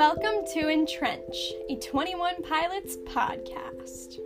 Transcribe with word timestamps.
Welcome 0.00 0.46
to 0.54 0.70
Entrench, 0.70 1.52
a 1.68 1.76
21 1.76 2.42
Pilots 2.42 2.96
podcast. 3.04 4.16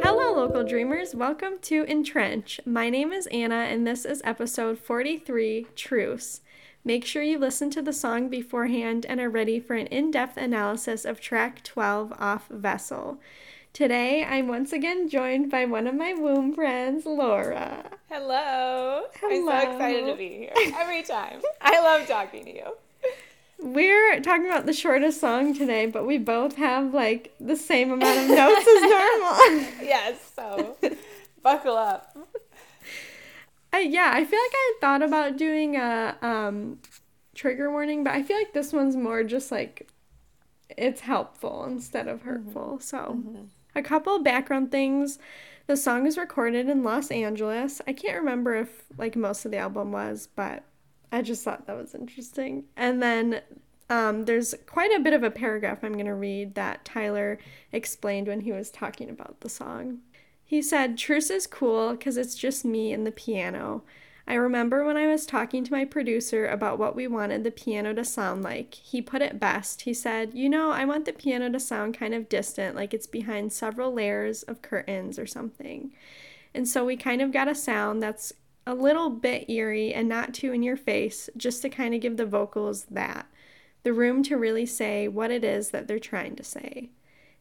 Hello, 0.00 0.32
local 0.32 0.62
dreamers. 0.62 1.16
Welcome 1.16 1.54
to 1.62 1.84
Entrench. 1.86 2.60
My 2.64 2.88
name 2.88 3.12
is 3.12 3.26
Annah, 3.26 3.66
and 3.68 3.84
this 3.84 4.04
is 4.04 4.22
episode 4.22 4.78
43 4.78 5.66
Truce. 5.74 6.42
Make 6.84 7.04
sure 7.04 7.24
you 7.24 7.36
listen 7.36 7.68
to 7.70 7.82
the 7.82 7.92
song 7.92 8.28
beforehand 8.28 9.04
and 9.08 9.18
are 9.18 9.28
ready 9.28 9.58
for 9.58 9.74
an 9.74 9.88
in 9.88 10.12
depth 10.12 10.36
analysis 10.36 11.04
of 11.04 11.20
track 11.20 11.64
12 11.64 12.12
off 12.16 12.46
Vessel. 12.46 13.18
Today, 13.72 14.22
I'm 14.22 14.48
once 14.48 14.70
again 14.70 15.08
joined 15.08 15.50
by 15.50 15.64
one 15.64 15.86
of 15.86 15.94
my 15.94 16.12
womb 16.12 16.52
friends, 16.52 17.06
Laura. 17.06 17.86
Hello. 18.10 19.04
Hello. 19.18 19.46
I'm 19.46 19.46
so 19.46 19.72
excited 19.72 20.06
to 20.08 20.14
be 20.14 20.28
here 20.28 20.52
every 20.78 21.02
time. 21.02 21.40
I 21.58 21.80
love 21.80 22.06
talking 22.06 22.44
to 22.44 22.54
you. 22.54 22.76
We're 23.58 24.20
talking 24.20 24.44
about 24.46 24.66
the 24.66 24.74
shortest 24.74 25.22
song 25.22 25.54
today, 25.56 25.86
but 25.86 26.06
we 26.06 26.18
both 26.18 26.56
have 26.56 26.92
like 26.92 27.32
the 27.40 27.56
same 27.56 27.90
amount 27.92 28.18
of 28.18 28.28
notes 28.28 28.60
as 28.68 28.82
normal. 28.82 29.68
Yes, 29.82 30.32
so 30.36 30.76
buckle 31.42 31.78
up. 31.78 32.14
I, 33.72 33.80
yeah, 33.80 34.10
I 34.12 34.22
feel 34.26 34.38
like 34.38 34.52
I 34.54 34.74
thought 34.82 35.00
about 35.00 35.38
doing 35.38 35.76
a 35.76 36.18
um, 36.20 36.78
trigger 37.34 37.70
warning, 37.70 38.04
but 38.04 38.12
I 38.12 38.22
feel 38.22 38.36
like 38.36 38.52
this 38.52 38.74
one's 38.74 38.96
more 38.96 39.24
just 39.24 39.50
like 39.50 39.88
it's 40.68 41.00
helpful 41.00 41.64
instead 41.64 42.06
of 42.06 42.22
hurtful. 42.22 42.78
So, 42.80 43.22
a 43.74 43.82
couple 43.82 44.18
background 44.22 44.70
things. 44.70 45.18
The 45.66 45.76
song 45.76 46.06
is 46.06 46.18
recorded 46.18 46.68
in 46.68 46.82
Los 46.82 47.10
Angeles. 47.10 47.80
I 47.86 47.92
can't 47.92 48.18
remember 48.18 48.54
if 48.54 48.84
like 48.98 49.16
most 49.16 49.44
of 49.44 49.50
the 49.50 49.58
album 49.58 49.92
was, 49.92 50.28
but 50.34 50.64
I 51.10 51.22
just 51.22 51.44
thought 51.44 51.66
that 51.66 51.76
was 51.76 51.94
interesting. 51.94 52.64
And 52.76 53.02
then 53.02 53.42
um, 53.90 54.24
there's 54.24 54.54
quite 54.66 54.90
a 54.96 55.00
bit 55.00 55.12
of 55.12 55.22
a 55.22 55.30
paragraph 55.30 55.80
I'm 55.82 55.92
going 55.92 56.06
to 56.06 56.14
read 56.14 56.54
that 56.54 56.84
Tyler 56.84 57.38
explained 57.72 58.26
when 58.26 58.40
he 58.40 58.52
was 58.52 58.70
talking 58.70 59.10
about 59.10 59.40
the 59.40 59.48
song. 59.48 59.98
He 60.44 60.62
said, 60.62 60.98
Truce 60.98 61.30
is 61.30 61.46
cool 61.46 61.92
because 61.92 62.16
it's 62.16 62.34
just 62.34 62.64
me 62.64 62.92
and 62.92 63.06
the 63.06 63.12
piano. 63.12 63.82
I 64.26 64.34
remember 64.34 64.84
when 64.84 64.96
I 64.96 65.06
was 65.06 65.26
talking 65.26 65.64
to 65.64 65.72
my 65.72 65.84
producer 65.84 66.46
about 66.46 66.78
what 66.78 66.94
we 66.94 67.06
wanted 67.06 67.42
the 67.42 67.50
piano 67.50 67.92
to 67.94 68.04
sound 68.04 68.42
like. 68.42 68.74
He 68.74 69.02
put 69.02 69.22
it 69.22 69.40
best. 69.40 69.82
He 69.82 69.92
said, 69.92 70.32
You 70.34 70.48
know, 70.48 70.70
I 70.70 70.84
want 70.84 71.04
the 71.04 71.12
piano 71.12 71.50
to 71.50 71.60
sound 71.60 71.98
kind 71.98 72.14
of 72.14 72.28
distant, 72.28 72.76
like 72.76 72.94
it's 72.94 73.06
behind 73.06 73.52
several 73.52 73.92
layers 73.92 74.42
of 74.44 74.62
curtains 74.62 75.18
or 75.18 75.26
something. 75.26 75.92
And 76.54 76.68
so 76.68 76.84
we 76.84 76.96
kind 76.96 77.20
of 77.20 77.32
got 77.32 77.48
a 77.48 77.54
sound 77.54 78.02
that's 78.02 78.32
a 78.66 78.74
little 78.74 79.10
bit 79.10 79.50
eerie 79.50 79.92
and 79.92 80.08
not 80.08 80.34
too 80.34 80.52
in 80.52 80.62
your 80.62 80.76
face, 80.76 81.28
just 81.36 81.62
to 81.62 81.68
kind 81.68 81.94
of 81.94 82.00
give 82.00 82.16
the 82.16 82.26
vocals 82.26 82.84
that 82.90 83.26
the 83.82 83.92
room 83.92 84.22
to 84.22 84.36
really 84.36 84.66
say 84.66 85.08
what 85.08 85.30
it 85.30 85.44
is 85.44 85.70
that 85.70 85.88
they're 85.88 85.98
trying 85.98 86.36
to 86.36 86.44
say. 86.44 86.90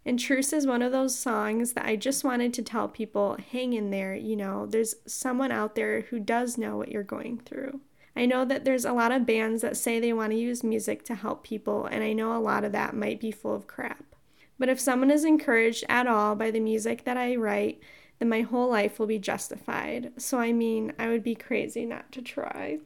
And 0.05 0.17
Truce 0.17 0.51
is 0.51 0.65
one 0.65 0.81
of 0.81 0.91
those 0.91 1.17
songs 1.17 1.73
that 1.73 1.85
I 1.85 1.95
just 1.95 2.23
wanted 2.23 2.53
to 2.55 2.63
tell 2.63 2.87
people 2.87 3.37
hang 3.51 3.73
in 3.73 3.91
there, 3.91 4.15
you 4.15 4.35
know, 4.35 4.65
there's 4.65 4.95
someone 5.05 5.51
out 5.51 5.75
there 5.75 6.01
who 6.01 6.19
does 6.19 6.57
know 6.57 6.75
what 6.75 6.89
you're 6.89 7.03
going 7.03 7.39
through. 7.39 7.81
I 8.15 8.25
know 8.25 8.43
that 8.45 8.65
there's 8.65 8.83
a 8.83 8.93
lot 8.93 9.11
of 9.11 9.25
bands 9.25 9.61
that 9.61 9.77
say 9.77 9.99
they 9.99 10.11
want 10.11 10.31
to 10.31 10.37
use 10.37 10.63
music 10.63 11.05
to 11.05 11.15
help 11.15 11.43
people, 11.43 11.85
and 11.85 12.03
I 12.03 12.13
know 12.13 12.35
a 12.35 12.41
lot 12.41 12.63
of 12.63 12.71
that 12.73 12.95
might 12.95 13.19
be 13.19 13.31
full 13.31 13.55
of 13.55 13.67
crap. 13.67 14.15
But 14.59 14.69
if 14.69 14.79
someone 14.79 15.11
is 15.11 15.23
encouraged 15.23 15.85
at 15.87 16.07
all 16.07 16.35
by 16.35 16.51
the 16.51 16.59
music 16.59 17.03
that 17.05 17.17
I 17.17 17.35
write, 17.35 17.81
then 18.19 18.27
my 18.29 18.41
whole 18.41 18.69
life 18.69 18.99
will 18.99 19.07
be 19.07 19.17
justified. 19.17 20.11
So, 20.17 20.39
I 20.39 20.51
mean, 20.51 20.93
I 20.99 21.07
would 21.07 21.23
be 21.23 21.35
crazy 21.35 21.85
not 21.85 22.11
to 22.11 22.21
try. 22.21 22.79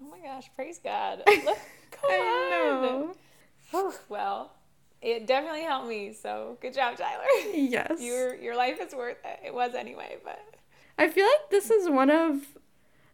Oh 0.00 0.10
my 0.10 0.18
gosh, 0.20 0.50
praise 0.56 0.80
God. 0.82 1.22
Look, 1.28 1.58
come 1.90 2.10
I 2.10 2.16
on. 2.16 2.50
know. 2.50 3.14
Whew, 3.70 3.92
well, 4.08 4.52
it 5.02 5.26
definitely 5.26 5.62
helped 5.62 5.88
me, 5.88 6.12
so 6.12 6.58
good 6.60 6.74
job, 6.74 6.96
Tyler. 6.96 7.24
Yes. 7.54 8.00
Your 8.00 8.34
your 8.36 8.56
life 8.56 8.80
is 8.80 8.94
worth 8.94 9.18
it. 9.24 9.40
It 9.46 9.54
was 9.54 9.74
anyway, 9.74 10.18
but 10.22 10.40
I 10.98 11.08
feel 11.08 11.26
like 11.26 11.50
this 11.50 11.70
is 11.70 11.88
one 11.88 12.10
of 12.10 12.58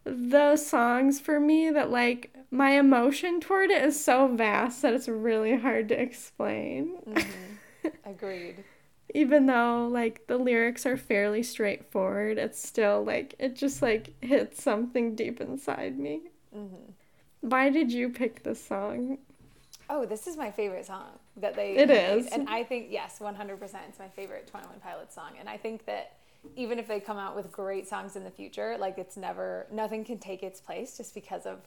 the 0.04 0.56
songs 0.56 1.20
for 1.20 1.38
me 1.38 1.70
that 1.70 1.90
like 1.90 2.34
my 2.50 2.70
emotion 2.70 3.40
toward 3.40 3.70
it 3.70 3.82
is 3.84 4.02
so 4.02 4.28
vast 4.28 4.82
that 4.82 4.94
it's 4.94 5.08
really 5.08 5.56
hard 5.56 5.88
to 5.88 6.00
explain. 6.00 6.96
Mm-hmm. 7.06 7.88
agreed. 8.04 8.64
Even 9.14 9.46
though 9.46 9.88
like 9.90 10.26
the 10.26 10.36
lyrics 10.36 10.86
are 10.86 10.96
fairly 10.96 11.42
straightforward, 11.42 12.38
it's 12.38 12.60
still 12.60 13.04
like 13.04 13.34
it 13.38 13.54
just 13.54 13.80
like 13.80 14.12
hits 14.22 14.60
something 14.60 15.14
deep 15.14 15.40
inside 15.40 15.98
me. 15.98 16.22
Mm-hmm. 16.56 16.90
Why 17.42 17.70
did 17.70 17.92
you 17.92 18.08
pick 18.08 18.42
this 18.42 18.64
song? 18.64 19.18
Oh, 19.88 20.04
this 20.04 20.26
is 20.26 20.36
my 20.36 20.50
favorite 20.50 20.86
song 20.86 21.20
that 21.38 21.54
they 21.54 21.76
It 21.76 21.88
made. 21.88 22.18
is. 22.18 22.26
And 22.28 22.48
I 22.48 22.62
think 22.64 22.88
yes, 22.90 23.18
100% 23.20 23.60
it's 23.88 23.98
my 23.98 24.08
favorite 24.08 24.46
21 24.46 24.80
Pilots 24.80 25.14
song. 25.14 25.32
And 25.38 25.48
I 25.48 25.56
think 25.56 25.84
that 25.86 26.16
even 26.54 26.78
if 26.78 26.86
they 26.86 27.00
come 27.00 27.16
out 27.18 27.34
with 27.34 27.50
great 27.50 27.88
songs 27.88 28.16
in 28.16 28.24
the 28.24 28.30
future, 28.30 28.76
like 28.78 28.98
it's 28.98 29.16
never 29.16 29.66
nothing 29.70 30.04
can 30.04 30.18
take 30.18 30.42
its 30.42 30.60
place 30.60 30.96
just 30.96 31.14
because 31.14 31.44
of 31.46 31.58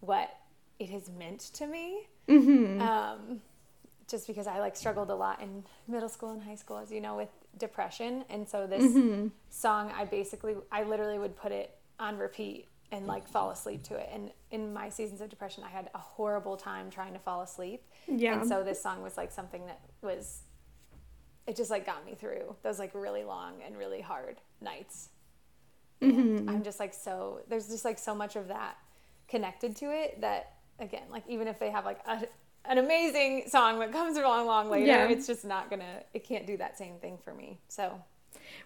what 0.00 0.30
it 0.78 0.88
has 0.90 1.10
meant 1.10 1.40
to 1.54 1.66
me. 1.66 2.06
Um, 2.28 3.40
just 4.08 4.26
because 4.26 4.46
I 4.46 4.58
like 4.60 4.76
struggled 4.76 5.10
a 5.10 5.14
lot 5.14 5.40
in 5.40 5.64
middle 5.88 6.08
school 6.08 6.30
and 6.30 6.42
high 6.42 6.54
school, 6.56 6.78
as 6.78 6.90
you 6.90 7.00
know, 7.00 7.16
with 7.16 7.28
depression, 7.58 8.24
and 8.28 8.48
so 8.48 8.66
this 8.66 8.82
song, 9.50 9.92
I 9.96 10.04
basically, 10.04 10.56
I 10.72 10.82
literally 10.82 11.18
would 11.18 11.36
put 11.36 11.52
it 11.52 11.76
on 11.98 12.18
repeat 12.18 12.66
and 12.94 13.08
like 13.08 13.28
fall 13.28 13.50
asleep 13.50 13.82
to 13.82 13.96
it. 13.96 14.08
And 14.12 14.30
in 14.52 14.72
my 14.72 14.88
seasons 14.88 15.20
of 15.20 15.28
depression, 15.28 15.64
I 15.64 15.68
had 15.68 15.90
a 15.94 15.98
horrible 15.98 16.56
time 16.56 16.90
trying 16.90 17.12
to 17.12 17.18
fall 17.18 17.42
asleep. 17.42 17.82
Yeah. 18.06 18.38
And 18.38 18.48
so 18.48 18.62
this 18.62 18.80
song 18.80 19.02
was 19.02 19.16
like 19.16 19.32
something 19.32 19.66
that 19.66 19.80
was, 20.00 20.42
it 21.48 21.56
just 21.56 21.70
like 21.70 21.84
got 21.84 22.06
me 22.06 22.14
through 22.14 22.54
those 22.62 22.78
like 22.78 22.94
really 22.94 23.24
long 23.24 23.54
and 23.66 23.76
really 23.76 24.00
hard 24.00 24.36
nights. 24.60 25.08
And 26.00 26.12
mm-hmm. 26.12 26.48
I'm 26.48 26.62
just 26.62 26.78
like 26.78 26.94
so, 26.94 27.40
there's 27.48 27.66
just 27.66 27.84
like 27.84 27.98
so 27.98 28.14
much 28.14 28.36
of 28.36 28.46
that 28.48 28.76
connected 29.26 29.74
to 29.76 29.86
it 29.86 30.20
that 30.20 30.52
again, 30.78 31.08
like 31.10 31.24
even 31.28 31.48
if 31.48 31.58
they 31.58 31.70
have 31.70 31.84
like 31.84 31.98
a, 32.06 32.22
an 32.64 32.78
amazing 32.78 33.44
song 33.48 33.80
that 33.80 33.90
comes 33.90 34.16
along 34.16 34.46
long 34.46 34.70
later, 34.70 34.86
Yeah. 34.86 35.08
it's 35.08 35.26
just 35.26 35.44
not 35.44 35.68
gonna, 35.68 36.02
it 36.12 36.22
can't 36.22 36.46
do 36.46 36.56
that 36.58 36.78
same 36.78 36.98
thing 36.98 37.18
for 37.24 37.34
me. 37.34 37.58
So 37.66 38.00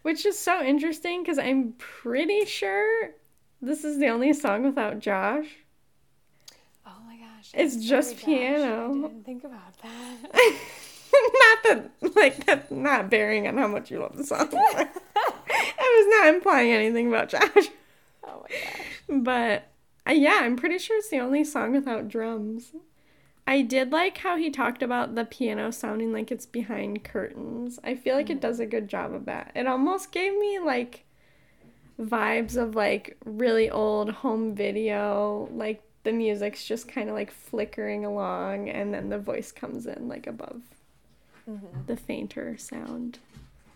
Which 0.03 0.27
is 0.27 0.38
so 0.38 0.62
interesting 0.62 1.22
because 1.22 1.38
I'm 1.38 1.72
pretty 1.78 2.44
sure 2.44 3.15
this 3.60 3.84
is 3.84 3.98
the 3.98 4.08
only 4.08 4.32
song 4.32 4.64
without 4.64 5.00
Josh. 5.00 5.46
Oh 6.86 6.96
my 7.06 7.16
gosh. 7.16 7.50
It's 7.54 7.76
just 7.76 8.16
Josh. 8.16 8.24
piano. 8.24 8.91
I 8.91 9.08
didn't 9.08 9.24
think 9.24 9.44
about 9.44 9.76
that. 9.82 10.16
not 11.12 11.58
that 11.64 11.91
like 12.16 12.44
that's 12.46 12.70
not 12.70 13.10
bearing 13.10 13.46
on 13.46 13.56
how 13.56 13.69
much 13.69 13.91
you 13.91 14.00
love 14.00 14.16
the 14.16 14.24
song. 14.24 14.48
I 14.52 14.88
was 15.78 16.20
not 16.20 16.34
implying 16.34 16.70
anything 16.70 17.08
about 17.08 17.28
Josh. 17.28 17.69
oh 18.24 18.42
my 18.42 18.48
gosh. 18.48 18.82
But 19.08 19.69
uh, 20.08 20.12
yeah, 20.12 20.40
I'm 20.42 20.56
pretty 20.56 20.78
sure 20.78 20.98
it's 20.98 21.10
the 21.10 21.20
only 21.20 21.44
song 21.44 21.72
without 21.72 22.08
drums. 22.08 22.72
I 23.46 23.62
did 23.62 23.92
like 23.92 24.19
how 24.19 24.36
he 24.36 24.50
talked 24.50 24.82
about 24.82 25.14
the 25.14 25.25
piano 25.25 25.72
sounding 25.72 26.12
like 26.12 26.30
it's 26.30 26.44
behind 26.44 27.02
curtains. 27.02 27.78
I 27.82 27.94
feel 27.94 28.14
like 28.14 28.28
it 28.28 28.42
does 28.42 28.60
a 28.60 28.66
good 28.66 28.88
job 28.88 29.14
of 29.14 29.25
that. 29.25 29.52
It 29.54 29.66
almost 29.66 30.12
gave 30.12 30.36
me 30.36 30.58
like 30.58 31.06
vibes 32.00 32.56
of 32.56 32.75
like 32.75 33.16
really 33.25 33.70
old 33.70 34.10
home 34.10 34.54
video, 34.54 35.48
like 35.53 35.82
the 36.04 36.12
music's 36.12 36.64
just 36.64 36.88
kind 36.88 37.09
of 37.09 37.14
like 37.14 37.31
flickering 37.31 38.04
along 38.04 38.69
and 38.70 38.94
then 38.94 39.09
the 39.09 39.19
voice 39.19 39.53
comes 39.53 39.86
in 39.86 40.08
like 40.08 40.26
above 40.26 40.62
the 41.87 41.97
fainter 41.97 42.56
sound. 42.58 43.19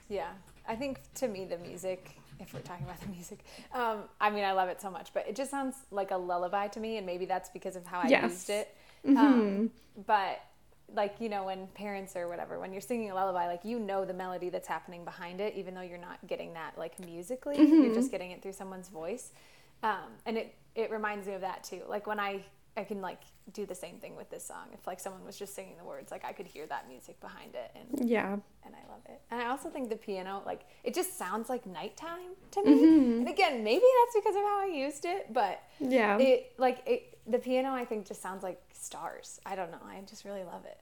Yeah. 0.09 0.31
I 0.69 0.77
think 0.77 1.01
to 1.17 1.29
me, 1.29 1.45
the 1.45 1.59
music, 1.59 2.11
if 2.39 2.55
we're 2.55 2.61
talking 2.61 2.85
about 2.85 3.01
the 3.01 3.09
music, 3.09 3.45
um, 3.75 4.05
I 4.21 4.31
mean, 4.31 4.45
I 4.45 4.53
love 4.53 4.69
it 4.69 4.81
so 4.81 4.91
much, 4.91 5.13
but 5.13 5.27
it 5.29 5.35
just 5.35 5.51
sounds 5.51 5.75
like 5.91 6.11
a 6.11 6.17
lullaby 6.17 6.69
to 6.69 6.81
me. 6.81 6.97
And 6.99 7.07
maybe 7.07 7.25
that's 7.25 7.49
because 7.51 7.77
of 7.77 7.87
how 7.87 8.01
I 8.01 8.09
Yes. 8.09 8.31
used 8.31 8.51
it. 8.51 8.77
Um, 9.17 9.63
but 10.07 10.41
like, 10.95 11.15
you 11.21 11.29
know, 11.29 11.45
when 11.45 11.67
parents 11.69 12.17
or 12.17 12.29
whatever, 12.29 12.59
when 12.59 12.73
you're 12.73 12.81
singing 12.81 13.11
a 13.11 13.15
lullaby, 13.15 13.47
like, 13.47 13.65
you 13.65 13.79
know, 13.79 14.05
the 14.05 14.15
melody 14.15 14.49
that's 14.51 14.69
happening 14.69 15.05
behind 15.05 15.41
it, 15.41 15.55
even 15.57 15.75
though 15.75 15.81
you're 15.83 15.99
not 15.99 16.19
getting 16.27 16.53
that 16.55 16.77
like 16.77 16.99
musically, 17.01 17.57
you're 17.83 17.95
just 17.95 18.11
getting 18.11 18.31
it 18.31 18.43
through 18.43 18.53
someone's 18.53 18.89
voice. 18.89 19.31
Um, 19.83 20.11
and 20.27 20.37
it, 20.39 20.55
it 20.75 20.91
reminds 20.91 21.27
me 21.27 21.35
of 21.35 21.41
that 21.41 21.65
too. 21.65 21.83
Like 21.89 22.07
when 22.07 22.21
I, 22.21 22.45
I 22.77 22.85
can 22.85 23.01
like 23.01 23.21
do 23.53 23.67
the 23.67 23.75
same 23.75 23.97
thing 23.97 24.17
with 24.17 24.31
this 24.31 24.45
song. 24.45 24.67
If 24.73 24.87
like 24.87 25.01
someone 25.01 25.25
was 25.25 25.39
just 25.39 25.55
singing 25.55 25.77
the 25.77 25.85
words, 25.85 26.11
like 26.11 26.25
I 26.25 26.33
could 26.33 26.47
hear 26.47 26.67
that 26.67 26.89
music 26.89 27.21
behind 27.21 27.55
it 27.55 27.71
and 27.75 28.09
Yeah. 28.09 28.33
and 28.65 28.75
I 28.75 28.91
love 28.91 29.03
it. 29.09 29.21
And 29.31 29.41
I 29.43 29.47
also 29.49 29.69
think 29.69 29.91
the 29.91 29.97
piano, 29.97 30.43
like, 30.47 30.63
it 30.85 30.95
just 30.95 31.19
sounds 31.19 31.49
like 31.49 31.67
nighttime 31.67 32.31
to 32.53 32.65
me. 32.65 32.85
And 33.19 33.29
again, 33.29 33.65
maybe 33.65 33.85
that's 34.05 34.15
because 34.25 34.37
of 34.37 34.43
how 34.43 34.63
I 34.63 34.71
used 34.73 35.05
it, 35.05 35.33
but 35.33 35.61
Yeah. 35.81 36.19
it, 36.19 36.53
like, 36.59 36.83
it, 36.87 37.12
the 37.27 37.39
piano, 37.39 37.73
I 37.73 37.85
think, 37.85 38.07
just 38.07 38.23
sounds 38.23 38.43
like 38.43 38.61
stars. 38.73 39.41
I 39.47 39.55
don't 39.55 39.71
know. 39.71 39.81
I 39.87 40.01
just 40.09 40.25
really 40.25 40.45
love 40.45 40.65
it. 40.65 40.79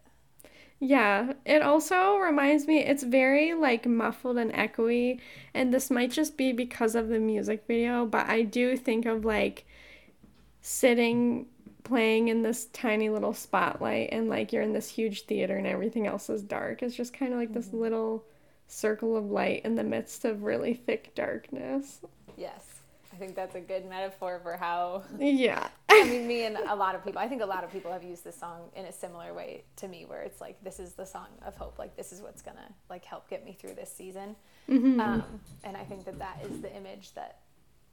Yeah, 0.83 1.35
it 1.45 1.61
also 1.61 2.17
reminds 2.17 2.67
me, 2.67 2.83
it's 2.83 3.03
very 3.03 3.53
like 3.53 3.85
muffled 3.87 4.39
and 4.39 4.51
echoey, 4.53 5.21
and 5.53 5.75
this 5.75 5.91
might 5.91 6.11
just 6.11 6.39
be 6.39 6.53
because 6.53 6.95
of 6.95 7.09
the 7.09 7.19
music 7.19 7.65
video, 7.67 8.07
but 8.07 8.27
I 8.29 8.43
do 8.43 8.79
think 8.79 9.05
of 9.05 9.27
like 9.27 9.67
sitting 10.63 11.47
playing 11.85 12.29
in 12.29 12.43
this 12.43 12.67
tiny 12.67 13.11
little 13.11 13.35
spotlight 13.35 14.11
and 14.13 14.29
like 14.29 14.53
you're 14.53 14.63
in 14.63 14.73
this 14.73 14.89
huge 14.89 15.23
theater 15.23 15.57
and 15.57 15.67
everything 15.67 16.07
else 16.07 16.31
is 16.31 16.43
dark. 16.43 16.83
It's 16.83 16.95
just 16.95 17.13
kind 17.13 17.33
of 17.33 17.39
like 17.39 17.49
mm-hmm. 17.49 17.59
this 17.59 17.73
little 17.73 18.25
circle 18.67 19.17
of 19.17 19.25
light 19.25 19.65
in 19.65 19.75
the 19.75 19.85
midst 19.85 20.25
of 20.25 20.45
really 20.45 20.75
thick 20.75 21.15
darkness. 21.15 22.01
Yes. 22.37 22.65
I 23.21 23.23
think 23.23 23.37
that's 23.37 23.55
a 23.55 23.61
good 23.61 23.87
metaphor 23.87 24.41
for 24.43 24.57
how 24.57 25.03
Yeah. 25.19 25.69
I 25.91 26.05
mean 26.05 26.27
me 26.27 26.47
and 26.47 26.57
a 26.57 26.75
lot 26.75 26.95
of 26.95 27.05
people 27.05 27.21
I 27.21 27.29
think 27.29 27.43
a 27.43 27.47
lot 27.47 27.65
of 27.65 27.71
people 27.71 27.93
have 27.93 28.03
used 28.03 28.25
this 28.25 28.35
song 28.35 28.71
in 28.75 28.87
a 28.87 28.93
similar 28.93 29.35
way 29.35 29.65
to 29.77 29.89
me 29.89 30.07
where 30.07 30.23
it's 30.23 30.41
like 30.41 30.57
this 30.65 30.81
is 30.81 30.95
the 30.95 31.05
song 31.05 31.27
of 31.45 31.55
hope 31.55 31.79
like 31.79 31.97
this 31.99 32.13
is 32.13 32.23
what's 32.23 32.41
gonna 32.41 32.73
like 32.89 33.05
help 33.05 33.29
get 33.29 33.45
me 33.45 33.53
through 33.53 33.75
this 33.75 33.93
season 33.93 34.37
mm-hmm. 34.71 34.99
um, 34.99 35.23
and 35.65 35.77
I 35.77 35.85
think 35.85 36.07
that 36.07 36.19
that 36.19 36.39
is 36.49 36.63
the 36.63 36.75
image 36.75 37.13
that 37.13 37.41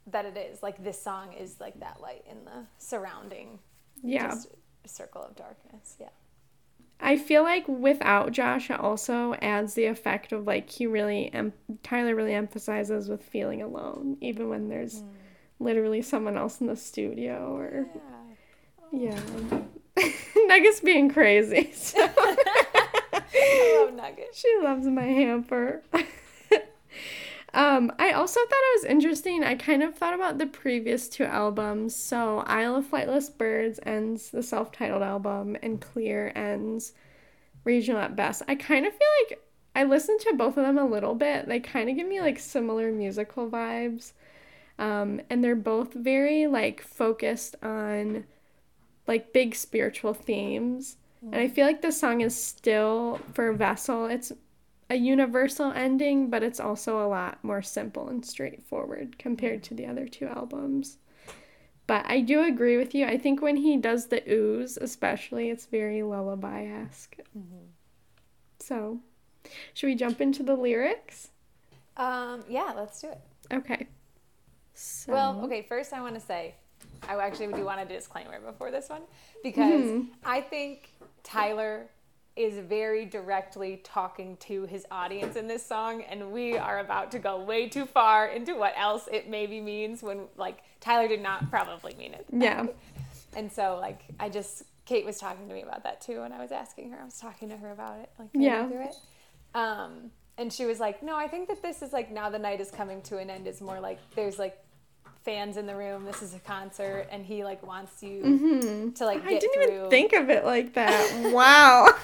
that 0.06 0.24
it 0.24 0.38
is 0.38 0.62
like 0.62 0.82
this 0.82 1.00
song 1.00 1.34
is 1.34 1.60
like 1.60 1.78
that 1.80 2.00
light 2.00 2.24
in 2.30 2.46
the 2.46 2.64
surrounding 2.78 3.58
yeah 4.02 4.34
circle 4.86 5.22
of 5.22 5.36
darkness 5.36 5.96
yeah 6.00 6.08
I 7.00 7.16
feel 7.16 7.42
like 7.42 7.68
without 7.68 8.32
Josh, 8.32 8.70
it 8.70 8.80
also 8.80 9.34
adds 9.40 9.74
the 9.74 9.86
effect 9.86 10.32
of 10.32 10.46
like 10.46 10.68
he 10.68 10.86
really, 10.86 11.32
em- 11.32 11.52
Tyler 11.82 12.14
really 12.14 12.34
emphasizes 12.34 13.08
with 13.08 13.22
feeling 13.22 13.62
alone, 13.62 14.16
even 14.20 14.48
when 14.48 14.68
there's 14.68 15.02
mm. 15.02 15.08
Literally 15.58 16.02
someone 16.02 16.36
else 16.36 16.60
in 16.60 16.66
the 16.66 16.76
studio 16.76 17.56
or. 17.56 17.86
Yeah. 18.92 19.20
Oh. 19.20 19.58
yeah. 19.96 20.12
Nugget's 20.46 20.80
being 20.80 21.10
crazy. 21.10 21.72
So. 21.74 22.08
I 23.40 23.84
love 23.84 23.94
Nugget. 23.94 24.34
She 24.34 24.52
loves 24.62 24.86
my 24.86 25.02
hamper. 25.02 25.82
Um, 27.54 27.92
I 27.98 28.12
also 28.12 28.40
thought 28.40 28.50
it 28.50 28.82
was 28.82 28.84
interesting. 28.84 29.42
I 29.42 29.54
kind 29.54 29.82
of 29.82 29.94
thought 29.94 30.14
about 30.14 30.38
the 30.38 30.46
previous 30.46 31.08
two 31.08 31.24
albums. 31.24 31.96
So 31.96 32.40
Isle 32.46 32.76
of 32.76 32.90
Flightless 32.90 33.36
Birds 33.36 33.80
ends 33.84 34.30
the 34.30 34.42
self-titled 34.42 35.02
album, 35.02 35.56
and 35.62 35.80
Clear 35.80 36.30
ends 36.34 36.92
Regional 37.64 38.02
at 38.02 38.16
Best. 38.16 38.42
I 38.48 38.54
kind 38.54 38.86
of 38.86 38.92
feel 38.92 39.08
like 39.28 39.40
I 39.74 39.84
listened 39.84 40.20
to 40.20 40.34
both 40.34 40.56
of 40.56 40.64
them 40.66 40.78
a 40.78 40.86
little 40.86 41.14
bit. 41.14 41.48
They 41.48 41.60
kind 41.60 41.88
of 41.88 41.96
give 41.96 42.06
me 42.06 42.20
like 42.20 42.38
similar 42.38 42.92
musical 42.92 43.48
vibes. 43.48 44.12
Um, 44.78 45.20
and 45.28 45.42
they're 45.42 45.56
both 45.56 45.92
very 45.92 46.46
like 46.46 46.80
focused 46.80 47.56
on 47.62 48.24
like 49.06 49.32
big 49.32 49.54
spiritual 49.54 50.14
themes. 50.14 50.96
And 51.20 51.34
I 51.34 51.48
mm. 51.48 51.52
feel 51.52 51.66
like 51.66 51.82
the 51.82 51.90
song 51.90 52.20
is 52.20 52.40
still 52.40 53.20
for 53.32 53.52
Vessel. 53.52 54.06
It's 54.06 54.30
a 54.90 54.94
universal 54.94 55.72
ending, 55.72 56.30
but 56.30 56.42
it's 56.42 56.60
also 56.60 57.04
a 57.04 57.08
lot 57.08 57.42
more 57.42 57.62
simple 57.62 58.08
and 58.08 58.24
straightforward 58.24 59.18
compared 59.18 59.62
to 59.64 59.74
the 59.74 59.86
other 59.86 60.06
two 60.06 60.26
albums. 60.26 60.98
But 61.86 62.04
I 62.06 62.20
do 62.20 62.42
agree 62.42 62.76
with 62.76 62.94
you. 62.94 63.06
I 63.06 63.16
think 63.18 63.40
when 63.40 63.56
he 63.56 63.76
does 63.76 64.06
the 64.06 64.22
ooze, 64.30 64.76
especially, 64.76 65.48
it's 65.48 65.66
very 65.66 66.02
lullaby 66.02 66.66
esque. 66.66 67.16
Mm-hmm. 67.36 67.64
So, 68.60 69.00
should 69.72 69.86
we 69.86 69.94
jump 69.94 70.20
into 70.20 70.42
the 70.42 70.54
lyrics? 70.54 71.30
Um, 71.96 72.44
yeah, 72.48 72.72
let's 72.76 73.00
do 73.00 73.08
it. 73.08 73.20
Okay. 73.52 73.86
So... 74.78 75.12
Well, 75.12 75.40
okay, 75.44 75.62
first 75.62 75.92
I 75.92 76.00
want 76.00 76.14
to 76.14 76.20
say, 76.20 76.54
I 77.08 77.16
actually 77.16 77.52
do 77.52 77.64
want 77.64 77.80
a 77.80 77.84
disclaimer 77.84 78.40
before 78.40 78.70
this 78.70 78.88
one 78.88 79.02
because 79.42 79.82
mm-hmm. 79.84 80.02
I 80.24 80.40
think 80.40 80.90
Tyler 81.24 81.88
is 82.36 82.58
very 82.58 83.04
directly 83.04 83.80
talking 83.82 84.36
to 84.36 84.64
his 84.66 84.86
audience 84.92 85.34
in 85.34 85.48
this 85.48 85.66
song 85.66 86.02
and 86.02 86.30
we 86.30 86.56
are 86.56 86.78
about 86.78 87.10
to 87.10 87.18
go 87.18 87.42
way 87.42 87.68
too 87.68 87.84
far 87.84 88.28
into 88.28 88.54
what 88.54 88.72
else 88.76 89.08
it 89.10 89.28
maybe 89.28 89.60
means 89.60 90.04
when 90.04 90.20
like 90.36 90.58
Tyler 90.80 91.08
did 91.08 91.20
not 91.20 91.50
probably 91.50 91.94
mean 91.94 92.14
it. 92.14 92.26
Yeah. 92.32 92.66
And 93.36 93.52
so 93.52 93.78
like 93.80 94.00
I 94.18 94.30
just 94.30 94.64
Kate 94.86 95.04
was 95.04 95.18
talking 95.18 95.48
to 95.48 95.54
me 95.54 95.60
about 95.60 95.84
that 95.84 96.00
too 96.00 96.22
and 96.22 96.32
I 96.32 96.40
was 96.40 96.50
asking 96.50 96.90
her. 96.92 96.98
I 97.00 97.04
was 97.04 97.18
talking 97.18 97.50
to 97.50 97.56
her 97.56 97.72
about 97.72 98.00
it 98.00 98.10
like 98.18 98.30
yeah. 98.32 98.66
through 98.66 98.84
it. 98.84 98.96
Um 99.54 100.10
and 100.38 100.52
she 100.52 100.64
was 100.64 100.80
like, 100.80 101.02
"No, 101.02 101.14
I 101.16 101.28
think 101.28 101.48
that 101.48 101.60
this 101.62 101.82
is 101.82 101.92
like 101.92 102.10
now 102.10 102.30
the 102.30 102.38
night 102.38 102.60
is 102.60 102.70
coming 102.70 103.02
to 103.02 103.18
an 103.18 103.28
end 103.28 103.46
is 103.46 103.60
more 103.60 103.80
like 103.80 103.98
there's 104.14 104.38
like 104.38 104.56
fans 105.24 105.56
in 105.56 105.66
the 105.66 105.74
room. 105.74 106.04
This 106.04 106.22
is 106.22 106.34
a 106.34 106.38
concert, 106.40 107.06
and 107.10 107.24
he 107.24 107.44
like 107.44 107.66
wants 107.66 108.02
you 108.02 108.22
mm-hmm. 108.22 108.90
to 108.90 109.04
like. 109.04 109.24
I 109.24 109.38
didn't 109.38 109.52
through. 109.54 109.76
even 109.76 109.90
think 109.90 110.12
of 110.12 110.30
it 110.30 110.44
like 110.44 110.74
that. 110.74 111.32
wow. 111.34 111.86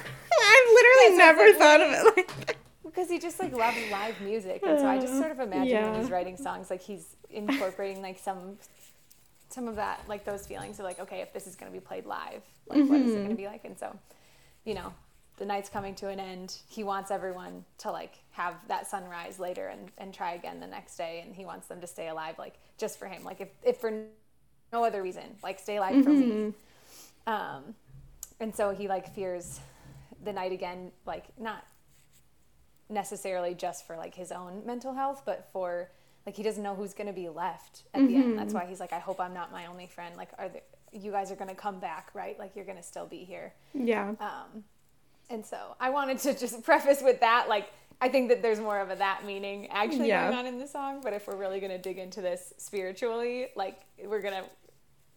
I've 0.43 0.75
literally 0.75 1.19
never 1.19 1.53
thought 1.55 1.81
of 1.81 1.93
it 1.93 2.17
like 2.17 2.47
that. 2.47 2.57
Because 2.85 3.09
he 3.09 3.19
just 3.19 3.41
like 3.41 3.53
loves 3.53 3.77
live 3.91 4.21
music, 4.21 4.63
and 4.65 4.79
so 4.79 4.87
I 4.87 4.99
just 4.99 5.19
sort 5.19 5.31
of 5.31 5.41
imagine 5.41 5.69
yeah. 5.69 5.91
when 5.91 6.01
he's 6.01 6.11
writing 6.11 6.37
songs, 6.37 6.71
like 6.71 6.83
he's 6.83 7.17
incorporating 7.31 8.03
like 8.03 8.19
some 8.19 8.57
some 9.55 9.69
of 9.69 9.77
that, 9.77 10.01
like 10.09 10.25
those 10.25 10.47
feelings 10.47 10.79
of 10.79 10.85
like, 10.85 10.99
okay, 10.99 11.21
if 11.21 11.33
this 11.33 11.47
is 11.47 11.55
going 11.55 11.71
to 11.71 11.79
be 11.79 11.85
played 11.85 12.07
live, 12.07 12.43
like 12.69 12.81
mm-hmm. 12.81 12.93
what 12.93 13.01
is 13.01 13.13
it 13.13 13.15
going 13.15 13.29
to 13.29 13.35
mm-hmm. 13.35 13.37
be 13.37 13.47
like? 13.47 13.65
And 13.65 13.79
so, 13.79 13.97
you 14.65 14.75
know, 14.75 14.93
the 15.37 15.45
night's 15.45 15.69
coming 15.69 15.95
to 15.97 16.09
an 16.09 16.21
end. 16.21 16.59
He 16.69 16.85
wants 16.85 17.11
everyone 17.11 17.65
to 17.79 17.91
like 17.91 18.19
have 18.31 18.55
that 18.69 18.87
sunrise 18.87 19.39
later 19.39 19.69
and, 19.69 19.91
and 19.99 20.15
try 20.15 20.35
again 20.35 20.61
the 20.61 20.67
next 20.67 20.97
day. 20.97 21.23
And 21.25 21.35
he 21.35 21.45
wants 21.45 21.67
them 21.67 21.81
to 21.81 21.87
stay 21.87 22.09
alive, 22.09 22.37
like 22.39 22.55
just 22.79 22.99
for 22.99 23.07
him. 23.07 23.25
Like 23.25 23.41
if, 23.41 23.49
if 23.65 23.79
for 23.79 23.93
no 24.73 24.85
other 24.85 25.03
reason, 25.03 25.37
like 25.43 25.59
stay 25.59 25.77
alive 25.77 25.95
mm-hmm. 25.95 26.03
for 26.03 26.11
me. 26.11 26.55
Um, 27.27 27.75
and 28.41 28.55
so 28.55 28.71
he 28.71 28.87
like 28.89 29.15
fears 29.15 29.61
the 30.23 30.33
night 30.33 30.53
again, 30.53 30.93
like 31.07 31.25
not 31.39 31.67
necessarily 32.89 33.55
just 33.55 33.87
for 33.87 33.97
like 33.97 34.15
his 34.15 34.31
own 34.31 34.63
mental 34.65 34.95
health, 34.95 35.23
but 35.25 35.49
for 35.53 35.91
like 36.27 36.37
he 36.37 36.43
doesn't 36.43 36.63
know 36.63 36.75
who's 36.75 36.95
going 36.95 37.07
to 37.07 37.13
be 37.13 37.29
left 37.29 37.83
at 37.93 38.01
mm-hmm. 38.01 38.07
the 38.07 38.15
end. 38.17 38.39
That's 38.39 38.53
mm-hmm. 38.53 38.65
why 38.65 38.67
he's 38.67 38.81
like, 38.81 38.93
I 38.93 38.99
hope 38.99 39.21
I'm 39.21 39.35
not 39.35 39.53
my 39.53 39.67
only 39.67 39.87
friend. 39.87 40.17
Like, 40.17 40.31
are 40.39 40.49
there, 40.49 40.63
you 40.93 41.11
guys 41.11 41.31
are 41.33 41.37
going 41.37 41.51
to 41.51 41.57
come 41.57 41.81
back, 41.81 42.11
right? 42.15 42.39
Like 42.39 42.55
you're 42.55 42.65
going 42.65 42.79
to 42.79 42.83
still 42.83 43.07
be 43.07 43.25
here. 43.25 43.53
Yeah. 43.75 44.15
Um, 44.21 44.65
and 45.31 45.45
so 45.45 45.77
I 45.81 45.91
wanted 45.91 46.19
to 46.21 46.39
just 46.39 46.63
preface 46.65 47.03
with 47.03 47.21
that, 47.21 47.49
like 47.49 47.71
I 48.01 48.09
think 48.09 48.29
that 48.29 48.43
there's 48.43 48.61
more 48.61 48.79
of 48.81 48.91
a 48.91 48.97
that 48.97 49.25
meaning 49.25 49.69
actually 49.69 50.09
yeah. 50.09 50.29
going 50.29 50.39
on 50.39 50.47
in 50.47 50.59
the 50.59 50.69
song. 50.69 51.01
But 51.03 51.13
if 51.13 51.27
we're 51.27 51.37
really 51.37 51.61
going 51.61 51.73
to 51.73 51.79
dig 51.79 51.99
into 51.99 52.21
this 52.21 52.53
spiritually, 52.59 53.49
like 53.57 53.81
we're 54.05 54.21
going 54.21 54.35
to 54.35 54.45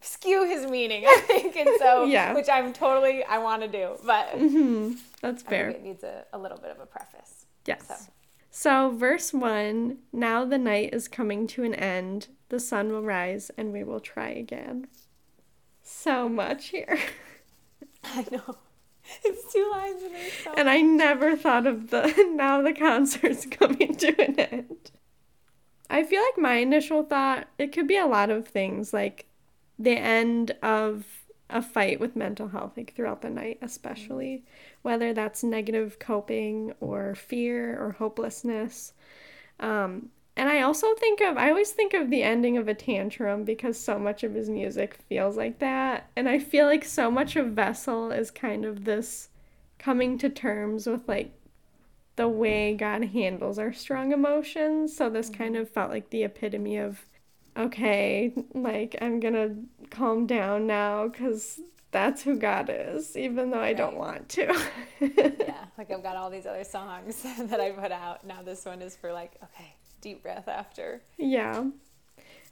skew 0.00 0.46
his 0.46 0.70
meaning, 0.70 1.04
I 1.06 1.16
think. 1.26 1.56
And 1.56 1.68
so, 1.78 2.04
yeah. 2.04 2.34
which 2.34 2.48
I'm 2.50 2.72
totally, 2.72 3.24
I 3.24 3.38
want 3.38 3.62
to 3.62 3.68
do. 3.68 3.96
But 4.04 4.32
mm-hmm. 4.34 4.94
that's 5.20 5.42
fair. 5.42 5.70
it 5.70 5.82
needs 5.82 6.04
a, 6.04 6.24
a 6.32 6.38
little 6.38 6.58
bit 6.58 6.70
of 6.70 6.80
a 6.80 6.86
preface. 6.86 7.46
Yes. 7.66 7.86
So. 7.86 8.12
so, 8.50 8.96
verse 8.96 9.32
one 9.32 9.98
now 10.12 10.44
the 10.44 10.58
night 10.58 10.94
is 10.94 11.08
coming 11.08 11.46
to 11.48 11.64
an 11.64 11.74
end, 11.74 12.28
the 12.48 12.60
sun 12.60 12.90
will 12.90 13.02
rise, 13.02 13.50
and 13.58 13.72
we 13.72 13.84
will 13.84 14.00
try 14.00 14.30
again. 14.30 14.86
So 15.82 16.28
much 16.28 16.68
here. 16.68 16.98
I 18.04 18.24
know. 18.30 18.56
It's 19.24 19.52
two 19.52 19.68
lines 19.70 20.02
in 20.02 20.14
a 20.14 20.30
song. 20.30 20.54
And 20.56 20.70
I 20.70 20.80
never 20.80 21.36
thought 21.36 21.66
of 21.66 21.90
the 21.90 22.12
now 22.34 22.62
the 22.62 22.72
concert's 22.72 23.46
coming 23.50 23.94
to 23.96 24.22
an 24.22 24.38
end. 24.38 24.90
I 25.90 26.04
feel 26.04 26.22
like 26.22 26.38
my 26.38 26.54
initial 26.54 27.02
thought 27.02 27.48
it 27.58 27.72
could 27.72 27.86
be 27.86 27.96
a 27.96 28.06
lot 28.06 28.30
of 28.30 28.48
things 28.48 28.92
like 28.92 29.26
the 29.78 29.96
end 29.96 30.52
of 30.62 31.06
a 31.50 31.62
fight 31.62 31.98
with 31.98 32.14
mental 32.14 32.48
health 32.48 32.72
like 32.76 32.94
throughout 32.94 33.22
the 33.22 33.30
night 33.30 33.58
especially 33.62 34.44
whether 34.82 35.14
that's 35.14 35.42
negative 35.42 35.98
coping 35.98 36.74
or 36.80 37.14
fear 37.14 37.82
or 37.82 37.92
hopelessness 37.92 38.92
um, 39.60 40.10
and 40.38 40.48
I 40.48 40.62
also 40.62 40.94
think 40.94 41.20
of, 41.20 41.36
I 41.36 41.48
always 41.48 41.72
think 41.72 41.94
of 41.94 42.10
the 42.10 42.22
ending 42.22 42.56
of 42.56 42.68
a 42.68 42.74
tantrum 42.74 43.42
because 43.42 43.76
so 43.76 43.98
much 43.98 44.22
of 44.22 44.34
his 44.34 44.48
music 44.48 44.94
feels 45.08 45.36
like 45.36 45.58
that. 45.58 46.08
And 46.14 46.28
I 46.28 46.38
feel 46.38 46.66
like 46.66 46.84
so 46.84 47.10
much 47.10 47.34
of 47.34 47.48
Vessel 47.48 48.12
is 48.12 48.30
kind 48.30 48.64
of 48.64 48.84
this 48.84 49.30
coming 49.80 50.16
to 50.18 50.28
terms 50.28 50.86
with 50.86 51.08
like 51.08 51.32
the 52.14 52.28
way 52.28 52.76
God 52.76 53.06
handles 53.06 53.58
our 53.58 53.72
strong 53.72 54.12
emotions. 54.12 54.96
So 54.96 55.10
this 55.10 55.28
kind 55.28 55.54
mm-hmm. 55.54 55.62
of 55.62 55.70
felt 55.70 55.90
like 55.90 56.10
the 56.10 56.22
epitome 56.22 56.76
of, 56.76 57.04
okay, 57.56 58.32
like 58.54 58.94
I'm 59.02 59.18
gonna 59.18 59.56
calm 59.90 60.28
down 60.28 60.68
now 60.68 61.08
because 61.08 61.60
that's 61.90 62.22
who 62.22 62.36
God 62.36 62.70
is, 62.72 63.16
even 63.16 63.50
though 63.50 63.60
I 63.60 63.72
don't 63.72 63.96
want 63.96 64.28
to. 64.30 64.56
yeah, 65.00 65.64
like 65.76 65.90
I've 65.90 66.02
got 66.04 66.14
all 66.14 66.30
these 66.30 66.46
other 66.46 66.62
songs 66.62 67.24
that 67.40 67.60
I 67.60 67.72
put 67.72 67.90
out. 67.90 68.24
Now 68.24 68.42
this 68.44 68.64
one 68.64 68.82
is 68.82 68.94
for 68.94 69.12
like, 69.12 69.32
okay, 69.42 69.74
deep 70.00 70.22
breath 70.22 70.48
after. 70.48 71.02
Yeah. 71.16 71.64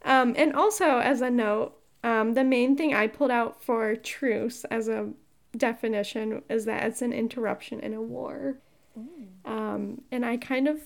Um, 0.05 0.35
and 0.37 0.55
also, 0.55 0.99
as 0.99 1.21
a 1.21 1.31
note, 1.31 1.75
um, 2.05 2.35
the 2.35 2.45
main 2.45 2.77
thing 2.77 2.95
I 2.95 3.07
pulled 3.07 3.31
out 3.31 3.63
for 3.63 3.97
truce 3.97 4.65
as 4.65 4.89
a 4.89 5.11
definition 5.57 6.43
is 6.49 6.65
that 6.67 6.85
it's 6.85 7.03
an 7.03 7.13
interruption 7.13 7.81
in 7.81 7.95
a 7.95 8.03
war. 8.03 8.59
Mm. 8.99 9.51
Um, 9.51 10.03
and 10.13 10.25
I 10.25 10.37
kind 10.37 10.69
of, 10.69 10.81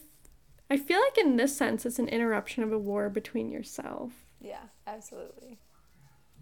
I 0.71 0.77
feel 0.77 1.01
like 1.01 1.19
in 1.19 1.37
this 1.37 1.57
sense, 1.57 1.85
it's 1.85 1.99
an 1.99 2.09
interruption 2.09 2.63
of 2.63 2.73
a 2.73 2.79
war 2.79 3.11
between 3.11 3.51
yourself. 3.51 4.13
Yeah, 4.41 4.63
absolutely. 4.87 5.59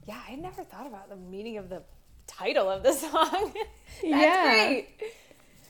Yeah, 0.07 0.21
I 0.29 0.37
never 0.37 0.63
thought 0.63 0.87
about 0.87 1.09
the 1.09 1.17
meaning 1.17 1.59
of 1.59 1.69
the 1.69 1.83
title 2.27 2.71
of 2.71 2.83
the 2.83 2.93
song. 2.95 3.53
That's 3.55 4.05
yeah. 4.05 4.67
great 4.67 4.89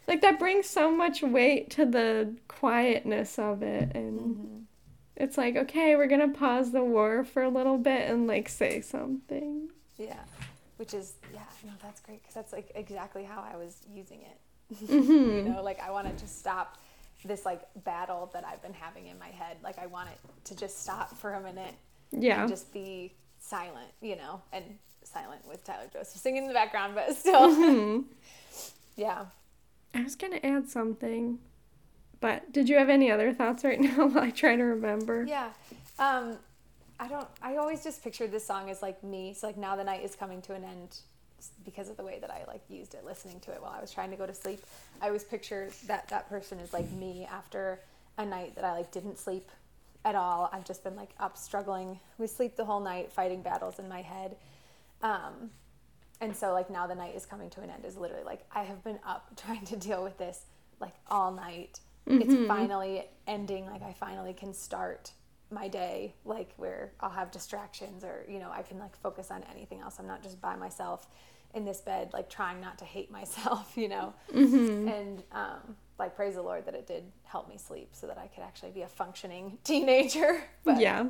like 0.09 0.21
that 0.23 0.39
brings 0.39 0.67
so 0.67 0.91
much 0.91 1.23
weight 1.23 1.71
to 1.71 1.87
the 1.87 2.35
quietness 2.49 3.39
of 3.39 3.63
it 3.63 3.95
and 3.95 4.21
mm-hmm. 4.21 4.57
it's 5.17 5.39
like 5.39 5.55
okay 5.55 5.95
we're 5.95 6.09
gonna 6.09 6.29
pause 6.29 6.73
the 6.73 6.83
war 6.83 7.23
for 7.25 7.43
a 7.43 7.49
little 7.49 7.79
bit 7.79 8.11
and 8.11 8.27
like 8.27 8.49
say 8.49 8.81
something 8.81 9.69
yeah 9.97 10.25
which 10.79 10.95
is 10.95 11.15
yeah, 11.35 11.41
no, 11.67 11.73
that's 11.83 12.01
great 12.01 12.23
because 12.23 12.35
that's 12.35 12.53
like 12.53 12.71
exactly 12.75 13.25
how 13.25 13.45
I 13.53 13.57
was 13.57 13.77
using 13.93 14.23
it. 14.23 14.39
Mm-hmm. 14.85 15.11
you 15.11 15.43
know, 15.45 15.63
like 15.63 15.81
I 15.81 15.91
want 15.91 16.15
to 16.15 16.23
just 16.23 16.39
stop 16.39 16.77
this 17.25 17.47
like 17.47 17.63
battle 17.85 18.31
that 18.35 18.45
I've 18.45 18.61
been 18.61 18.75
having 18.75 19.07
in 19.07 19.19
my 19.19 19.29
head. 19.29 19.57
Like 19.65 19.79
I 19.79 19.87
want 19.87 20.11
it 20.11 20.19
to 20.45 20.57
just 20.57 20.83
stop 20.83 21.17
for 21.17 21.33
a 21.33 21.41
minute 21.41 21.75
Yeah. 22.13 22.43
and 22.43 22.51
just 22.51 22.71
be 22.73 23.15
silent, 23.39 23.89
you 24.03 24.17
know, 24.17 24.43
and 24.53 24.65
silent 25.05 25.41
with 25.49 25.65
Tyler 25.65 25.87
Joseph 25.91 26.21
singing 26.21 26.43
in 26.43 26.49
the 26.49 26.55
background, 26.55 26.95
but 26.95 27.17
still, 27.17 27.49
Mhm. 27.49 28.05
yeah. 28.97 29.25
I 29.95 30.03
was 30.03 30.17
gonna 30.17 30.41
add 30.43 30.69
something, 30.69 31.39
but 32.21 32.53
did 32.53 32.69
you 32.69 32.77
have 32.77 32.89
any 32.89 33.11
other 33.11 33.33
thoughts 33.33 33.65
right 33.65 33.81
now 33.81 34.09
while 34.09 34.25
I 34.25 34.31
try 34.31 34.57
to 34.57 34.63
remember? 34.63 35.25
Yeah. 35.25 35.51
Um, 35.99 36.39
I 37.01 37.09
don't, 37.09 37.29
I 37.43 37.57
always 37.57 37.85
just 37.85 38.03
pictured 38.03 38.33
this 38.33 38.45
song 38.45 38.71
as 38.71 38.83
like 38.83 39.03
me. 39.05 39.35
So 39.35 39.47
like 39.47 39.57
now 39.57 39.77
the 39.77 39.85
night 39.85 40.05
is 40.05 40.15
coming 40.17 40.43
to 40.43 40.55
an 40.55 40.65
end 40.65 40.99
because 41.65 41.89
of 41.89 41.97
the 41.97 42.03
way 42.03 42.19
that 42.21 42.31
I 42.31 42.45
like 42.49 42.63
used 42.69 42.95
it, 42.95 43.05
listening 43.05 43.39
to 43.41 43.53
it 43.53 43.63
while 43.63 43.75
I 43.77 43.81
was 43.81 43.93
trying 43.93 44.11
to 44.11 44.17
go 44.17 44.27
to 44.27 44.35
sleep. 44.35 44.61
I 45.01 45.07
always 45.07 45.25
picture 45.25 45.71
that 45.87 46.09
that 46.09 46.29
person 46.29 46.59
is 46.59 46.73
like 46.73 46.91
me 46.93 47.27
after 47.31 47.81
a 48.17 48.27
night 48.27 48.57
that 48.57 48.65
I 48.65 48.73
like 48.73 48.91
didn't 48.91 49.19
sleep 49.19 49.49
at 50.05 50.17
all. 50.17 50.51
I've 50.53 50.65
just 50.65 50.83
been 50.83 50.97
like 50.97 51.11
up 51.21 51.37
struggling 51.37 52.01
with 52.19 52.31
sleep 52.31 52.57
the 52.57 52.65
whole 52.65 52.81
night, 52.81 53.13
fighting 53.13 53.43
battles 53.43 53.79
in 53.79 53.89
my 53.89 54.03
head. 54.03 54.37
Um, 55.03 55.51
and 56.21 56.35
so 56.37 56.53
like 56.53 56.71
now 56.71 56.87
the 56.87 56.95
night 56.95 57.15
is 57.15 57.27
coming 57.27 57.51
to 57.51 57.61
an 57.61 57.71
end 57.71 57.85
is 57.85 57.97
literally 57.97 58.25
like 58.25 58.45
I 58.53 58.63
have 58.63 58.83
been 58.85 58.99
up 59.07 59.31
trying 59.37 59.65
to 59.67 59.77
deal 59.77 60.03
with 60.03 60.19
this 60.19 60.47
like 60.81 60.95
all 61.09 61.33
night. 61.33 61.81
It's 62.11 62.49
finally 62.49 63.05
ending. 63.27 63.67
Like 63.67 63.83
I 63.83 63.93
finally 63.93 64.33
can 64.33 64.55
start 64.55 65.13
my 65.51 65.69
day 65.69 66.15
like 66.25 66.55
where 66.57 66.93
I'll 67.01 67.11
have 67.11 67.31
distractions 67.31 68.03
or 68.03 68.25
you 68.29 68.39
know 68.39 68.51
I 68.51 68.63
can 68.63 68.79
like 68.79 68.97
focus 68.97 69.31
on 69.31 69.45
anything 69.53 69.81
else. 69.81 69.97
I'm 69.99 70.07
not 70.07 70.23
just 70.23 70.41
by 70.41 70.57
myself 70.57 71.07
in 71.55 71.65
this 71.65 71.81
bed 71.81 72.11
like 72.13 72.31
trying 72.31 72.61
not 72.61 72.79
to 72.79 72.85
hate 72.85 73.11
myself, 73.21 73.73
you 73.77 73.89
know. 73.89 74.15
And 74.89 75.23
um, 75.33 75.77
like 75.99 76.17
praise 76.17 76.35
the 76.35 76.43
Lord 76.43 76.65
that 76.67 76.75
it 76.75 76.87
did 76.87 77.05
help 77.25 77.49
me 77.49 77.59
sleep 77.59 77.91
so 77.93 78.07
that 78.07 78.17
I 78.19 78.27
could 78.29 78.43
actually 78.43 78.71
be 78.71 78.83
a 78.83 78.89
functioning 78.89 79.59
teenager. 79.65 80.45
But 80.65 80.81
yeah. 80.81 81.07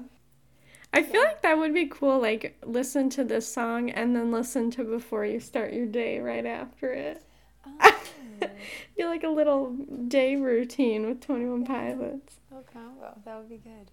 I 0.92 1.02
feel 1.02 1.22
like 1.22 1.42
that 1.42 1.58
would 1.58 1.74
be 1.74 1.86
cool. 1.86 2.20
Like, 2.20 2.56
listen 2.64 3.10
to 3.10 3.24
this 3.24 3.46
song 3.46 3.90
and 3.90 4.16
then 4.16 4.30
listen 4.32 4.70
to 4.72 4.84
before 4.84 5.24
you 5.24 5.38
start 5.40 5.72
your 5.72 5.86
day 5.86 6.18
right 6.20 6.46
after 6.46 6.92
it. 6.92 7.22
Oh. 7.66 8.00
be 8.96 9.04
like 9.04 9.24
a 9.24 9.28
little 9.28 9.76
day 10.08 10.36
routine 10.36 11.06
with 11.06 11.20
21 11.20 11.64
Pilots. 11.64 12.36
Oh, 12.52 12.62
combo. 12.72 13.18
That 13.24 13.38
would 13.38 13.48
be 13.48 13.58
good. 13.58 13.90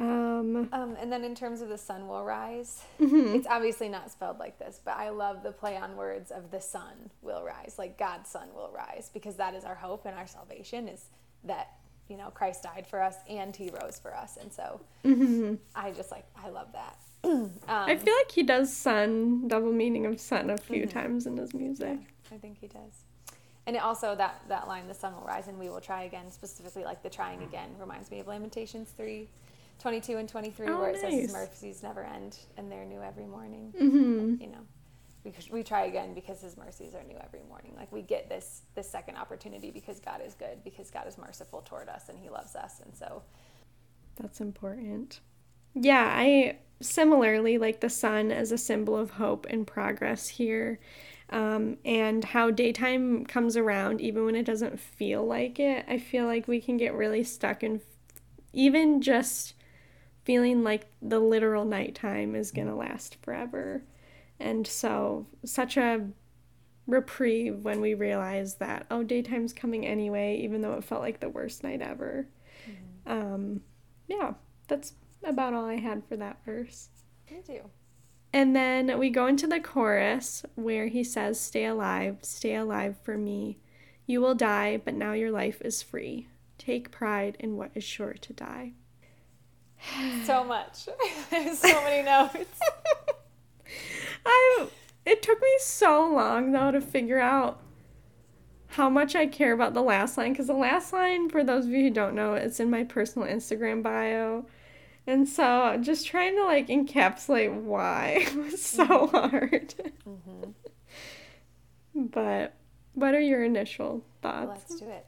Um, 0.00 0.68
Um, 0.72 0.96
and 0.98 1.12
then 1.12 1.22
in 1.22 1.34
terms 1.34 1.60
of 1.60 1.68
the 1.68 1.78
sun 1.78 2.08
will 2.08 2.24
rise, 2.24 2.82
mhm. 2.98 3.34
it's 3.34 3.46
obviously 3.46 3.88
not 3.88 4.10
spelled 4.10 4.38
like 4.38 4.58
this, 4.58 4.80
but 4.82 4.96
I 4.96 5.10
love 5.10 5.42
the 5.42 5.52
play 5.52 5.76
on 5.76 5.96
words 5.96 6.30
of 6.30 6.50
the 6.50 6.60
sun 6.60 7.10
will 7.20 7.44
rise, 7.44 7.74
like 7.78 7.98
God's 7.98 8.30
sun 8.30 8.48
will 8.54 8.72
rise, 8.74 9.10
because 9.12 9.36
that 9.36 9.54
is 9.54 9.64
our 9.64 9.74
hope 9.74 10.06
and 10.06 10.16
our 10.16 10.26
salvation 10.26 10.88
is 10.88 11.04
that 11.44 11.72
you 12.12 12.18
know 12.18 12.28
Christ 12.30 12.62
died 12.62 12.86
for 12.86 13.00
us 13.02 13.16
and 13.28 13.56
He 13.56 13.70
rose 13.70 13.98
for 13.98 14.14
us, 14.14 14.36
and 14.40 14.52
so 14.52 14.80
Mhm. 15.02 15.58
I 15.74 15.90
just 15.92 16.10
like 16.10 16.26
I 16.36 16.50
love 16.50 16.68
that. 16.74 16.98
um, 17.24 17.50
I 17.68 17.96
feel 17.96 18.14
like 18.14 18.30
he 18.30 18.42
does 18.42 18.76
sun, 18.76 19.48
double 19.48 19.72
meaning 19.72 20.04
of 20.06 20.20
sun, 20.20 20.50
a 20.50 20.58
few 20.58 20.82
Mhm. 20.86 20.90
times 20.90 21.26
in 21.26 21.36
his 21.36 21.54
music. 21.54 21.98
I 22.30 22.36
think 22.36 22.58
he 22.58 22.66
does. 22.68 23.04
And 23.66 23.76
it 23.76 23.82
also 23.82 24.14
that 24.16 24.42
that 24.48 24.68
line, 24.68 24.88
"The 24.88 24.94
sun 24.94 25.14
will 25.14 25.22
rise 25.26 25.48
and 25.48 25.58
we 25.58 25.70
will 25.70 25.80
try 25.80 26.02
again," 26.02 26.30
specifically 26.30 26.84
like 26.84 27.02
the 27.02 27.10
trying 27.10 27.42
again, 27.42 27.70
reminds 27.78 28.10
me 28.10 28.20
of 28.20 28.26
Lamentations 28.26 28.90
three, 28.90 29.28
22 29.78 30.18
and 30.18 30.28
twenty 30.28 30.50
three, 30.50 30.68
Oh, 30.68 30.78
where 30.80 30.90
it 30.90 31.00
says 31.00 31.14
His 31.14 31.32
mercies 31.32 31.82
never 31.82 32.04
end 32.04 32.36
and 32.56 32.70
they're 32.70 32.84
new 32.84 33.00
every 33.02 33.26
morning. 33.26 33.72
hmm 33.78 34.34
You 34.40 34.48
know, 34.48 34.66
we 35.24 35.32
we 35.50 35.62
try 35.62 35.84
again 35.84 36.14
because 36.14 36.40
His 36.40 36.56
mercies 36.56 36.94
are 36.94 37.02
new 37.04 37.16
every 37.22 37.42
morning. 37.48 37.74
Like 37.76 37.92
we 37.92 38.02
get 38.02 38.28
this 38.28 38.62
this 38.74 38.88
second 38.90 39.16
opportunity 39.16 39.70
because 39.70 40.00
God 40.00 40.20
is 40.24 40.34
good, 40.34 40.62
because 40.64 40.90
God 40.90 41.06
is 41.06 41.18
merciful 41.18 41.62
toward 41.62 41.88
us 41.88 42.08
and 42.08 42.18
He 42.18 42.28
loves 42.28 42.54
us, 42.56 42.80
and 42.84 42.94
so 42.96 43.22
That's 44.16 44.40
important. 44.40 45.20
Yeah, 45.74 46.06
I 46.14 46.58
similarly 46.80 47.58
like 47.58 47.80
the 47.80 47.88
sun 47.90 48.30
as 48.32 48.52
a 48.52 48.58
symbol 48.58 48.96
of 48.96 49.12
hope 49.12 49.46
and 49.48 49.66
progress 49.66 50.28
here. 50.28 50.78
Um, 51.30 51.78
and 51.84 52.22
how 52.24 52.50
daytime 52.50 53.24
comes 53.24 53.56
around 53.56 54.02
even 54.02 54.26
when 54.26 54.34
it 54.36 54.44
doesn't 54.44 54.78
feel 54.78 55.24
like 55.24 55.58
it. 55.58 55.86
I 55.88 55.98
feel 55.98 56.26
like 56.26 56.46
we 56.46 56.60
can 56.60 56.76
get 56.76 56.92
really 56.94 57.24
stuck 57.24 57.62
in 57.62 57.80
even 58.52 59.00
just 59.00 59.54
feeling 60.24 60.62
like 60.62 60.86
the 61.00 61.18
literal 61.18 61.64
nighttime 61.64 62.34
is 62.34 62.50
going 62.50 62.68
to 62.68 62.74
last 62.74 63.16
forever. 63.22 63.82
And 64.42 64.66
so, 64.66 65.26
such 65.44 65.76
a 65.76 66.08
reprieve 66.86 67.64
when 67.64 67.80
we 67.80 67.94
realize 67.94 68.56
that, 68.56 68.86
oh, 68.90 69.04
daytime's 69.04 69.52
coming 69.52 69.86
anyway, 69.86 70.36
even 70.38 70.60
though 70.62 70.74
it 70.74 70.84
felt 70.84 71.00
like 71.00 71.20
the 71.20 71.28
worst 71.28 71.62
night 71.62 71.80
ever. 71.80 72.26
Um, 73.06 73.60
yeah, 74.08 74.34
that's 74.68 74.94
about 75.24 75.54
all 75.54 75.64
I 75.64 75.76
had 75.76 76.02
for 76.08 76.16
that 76.16 76.44
verse. 76.44 76.88
me 77.30 77.42
too. 77.46 77.70
And 78.32 78.56
then 78.56 78.98
we 78.98 79.10
go 79.10 79.26
into 79.26 79.46
the 79.46 79.60
chorus 79.60 80.44
where 80.54 80.86
he 80.86 81.04
says, 81.04 81.38
Stay 81.38 81.66
alive, 81.66 82.18
stay 82.22 82.54
alive 82.54 82.96
for 83.02 83.18
me. 83.18 83.58
You 84.06 84.20
will 84.20 84.34
die, 84.34 84.80
but 84.84 84.94
now 84.94 85.12
your 85.12 85.30
life 85.30 85.60
is 85.62 85.82
free. 85.82 86.28
Take 86.58 86.90
pride 86.90 87.36
in 87.38 87.56
what 87.56 87.70
is 87.74 87.84
sure 87.84 88.14
to 88.14 88.32
die. 88.32 88.72
So 90.24 90.44
much. 90.44 90.88
There's 91.30 91.58
so 91.58 91.82
many 91.82 92.02
notes. 92.04 92.60
I 94.24 94.68
it 95.04 95.22
took 95.22 95.40
me 95.40 95.48
so 95.60 96.08
long 96.08 96.52
though 96.52 96.70
to 96.70 96.80
figure 96.80 97.18
out 97.18 97.60
how 98.68 98.88
much 98.88 99.14
I 99.14 99.26
care 99.26 99.52
about 99.52 99.74
the 99.74 99.82
last 99.82 100.16
line 100.16 100.32
because 100.32 100.46
the 100.46 100.54
last 100.54 100.92
line, 100.92 101.28
for 101.28 101.44
those 101.44 101.66
of 101.66 101.70
you 101.70 101.82
who 101.82 101.90
don't 101.90 102.14
know, 102.14 102.34
it's 102.34 102.58
in 102.58 102.70
my 102.70 102.84
personal 102.84 103.28
Instagram 103.28 103.82
bio. 103.82 104.46
And 105.06 105.28
so 105.28 105.76
just 105.80 106.06
trying 106.06 106.36
to 106.36 106.44
like 106.44 106.68
encapsulate 106.68 107.52
why 107.52 108.26
was 108.36 108.62
so 108.62 109.08
hard. 109.08 109.74
hmm 110.04 110.50
But 111.94 112.54
what 112.94 113.14
are 113.14 113.20
your 113.20 113.44
initial 113.44 114.02
thoughts? 114.22 114.64
Let's 114.70 114.80
do 114.80 114.88
it. 114.88 115.04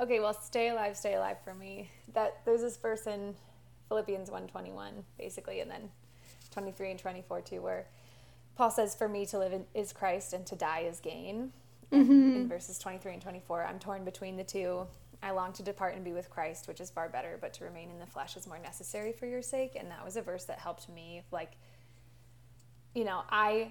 Okay, 0.00 0.20
well, 0.20 0.32
stay 0.32 0.68
alive, 0.68 0.96
stay 0.96 1.14
alive 1.14 1.36
for 1.44 1.52
me. 1.52 1.90
That 2.14 2.40
there's 2.46 2.62
this 2.62 2.78
verse 2.78 3.06
in 3.06 3.34
Philippians 3.88 4.30
121 4.30 5.04
basically 5.18 5.60
and 5.60 5.70
then 5.70 5.90
23 6.52 6.92
and 6.92 6.98
24 6.98 7.40
too 7.42 7.62
where 7.62 7.86
Paul 8.58 8.72
says 8.72 8.96
for 8.96 9.08
me 9.08 9.24
to 9.26 9.38
live 9.38 9.52
in, 9.52 9.64
is 9.72 9.92
Christ 9.92 10.32
and 10.32 10.44
to 10.46 10.56
die 10.56 10.80
is 10.80 10.98
gain. 10.98 11.52
Mhm. 11.92 12.34
In 12.34 12.48
verses 12.48 12.76
23 12.80 13.12
and 13.12 13.22
24, 13.22 13.64
I'm 13.64 13.78
torn 13.78 14.04
between 14.04 14.36
the 14.36 14.42
two. 14.42 14.88
I 15.22 15.30
long 15.30 15.52
to 15.54 15.62
depart 15.62 15.94
and 15.94 16.04
be 16.04 16.12
with 16.12 16.28
Christ, 16.28 16.66
which 16.66 16.80
is 16.80 16.90
far 16.90 17.08
better, 17.08 17.38
but 17.40 17.52
to 17.54 17.64
remain 17.64 17.88
in 17.88 18.00
the 18.00 18.06
flesh 18.06 18.36
is 18.36 18.48
more 18.48 18.58
necessary 18.58 19.12
for 19.12 19.26
your 19.26 19.42
sake. 19.42 19.76
And 19.76 19.88
that 19.92 20.04
was 20.04 20.16
a 20.16 20.22
verse 20.22 20.44
that 20.46 20.58
helped 20.58 20.88
me 20.88 21.22
like 21.30 21.56
you 22.94 23.04
know, 23.04 23.22
I 23.30 23.70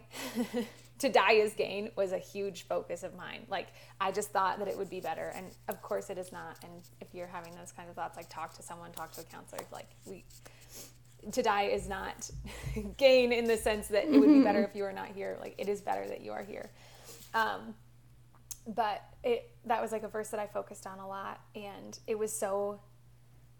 to 0.99 1.09
die 1.09 1.33
is 1.33 1.53
gain 1.53 1.91
was 1.97 2.13
a 2.13 2.17
huge 2.17 2.63
focus 2.63 3.03
of 3.03 3.13
mine. 3.15 3.45
Like 3.49 3.67
I 3.99 4.11
just 4.11 4.29
thought 4.29 4.59
that 4.59 4.69
it 4.69 4.77
would 4.77 4.89
be 4.89 5.01
better, 5.01 5.33
and 5.35 5.47
of 5.67 5.81
course 5.81 6.09
it 6.09 6.17
is 6.17 6.31
not. 6.31 6.57
And 6.63 6.71
if 7.01 7.13
you're 7.13 7.27
having 7.27 7.53
those 7.55 7.73
kinds 7.73 7.89
of 7.89 7.95
thoughts, 7.95 8.15
like 8.15 8.29
talk 8.29 8.55
to 8.55 8.63
someone, 8.63 8.91
talk 8.93 9.11
to 9.13 9.21
a 9.21 9.23
counselor. 9.25 9.61
Like 9.71 9.89
we, 10.05 10.23
to 11.31 11.41
die 11.41 11.63
is 11.63 11.87
not 11.87 12.29
gain 12.97 13.31
in 13.31 13.45
the 13.45 13.57
sense 13.57 13.87
that 13.87 14.05
it 14.05 14.19
would 14.19 14.29
be 14.29 14.41
better 14.41 14.63
if 14.63 14.75
you 14.75 14.83
were 14.83 14.93
not 14.93 15.09
here. 15.09 15.37
Like 15.39 15.55
it 15.57 15.67
is 15.67 15.81
better 15.81 16.07
that 16.07 16.21
you 16.21 16.31
are 16.31 16.43
here. 16.43 16.71
Um, 17.33 17.75
but 18.67 19.01
it 19.23 19.49
that 19.65 19.81
was 19.81 19.91
like 19.91 20.03
a 20.03 20.07
verse 20.07 20.29
that 20.29 20.39
I 20.39 20.47
focused 20.47 20.85
on 20.85 20.99
a 20.99 21.07
lot, 21.07 21.39
and 21.55 21.97
it 22.07 22.17
was 22.17 22.31
so 22.31 22.81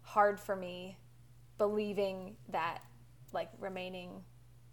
hard 0.02 0.40
for 0.40 0.56
me 0.56 0.96
believing 1.58 2.36
that 2.48 2.78
like 3.32 3.50
remaining 3.58 4.22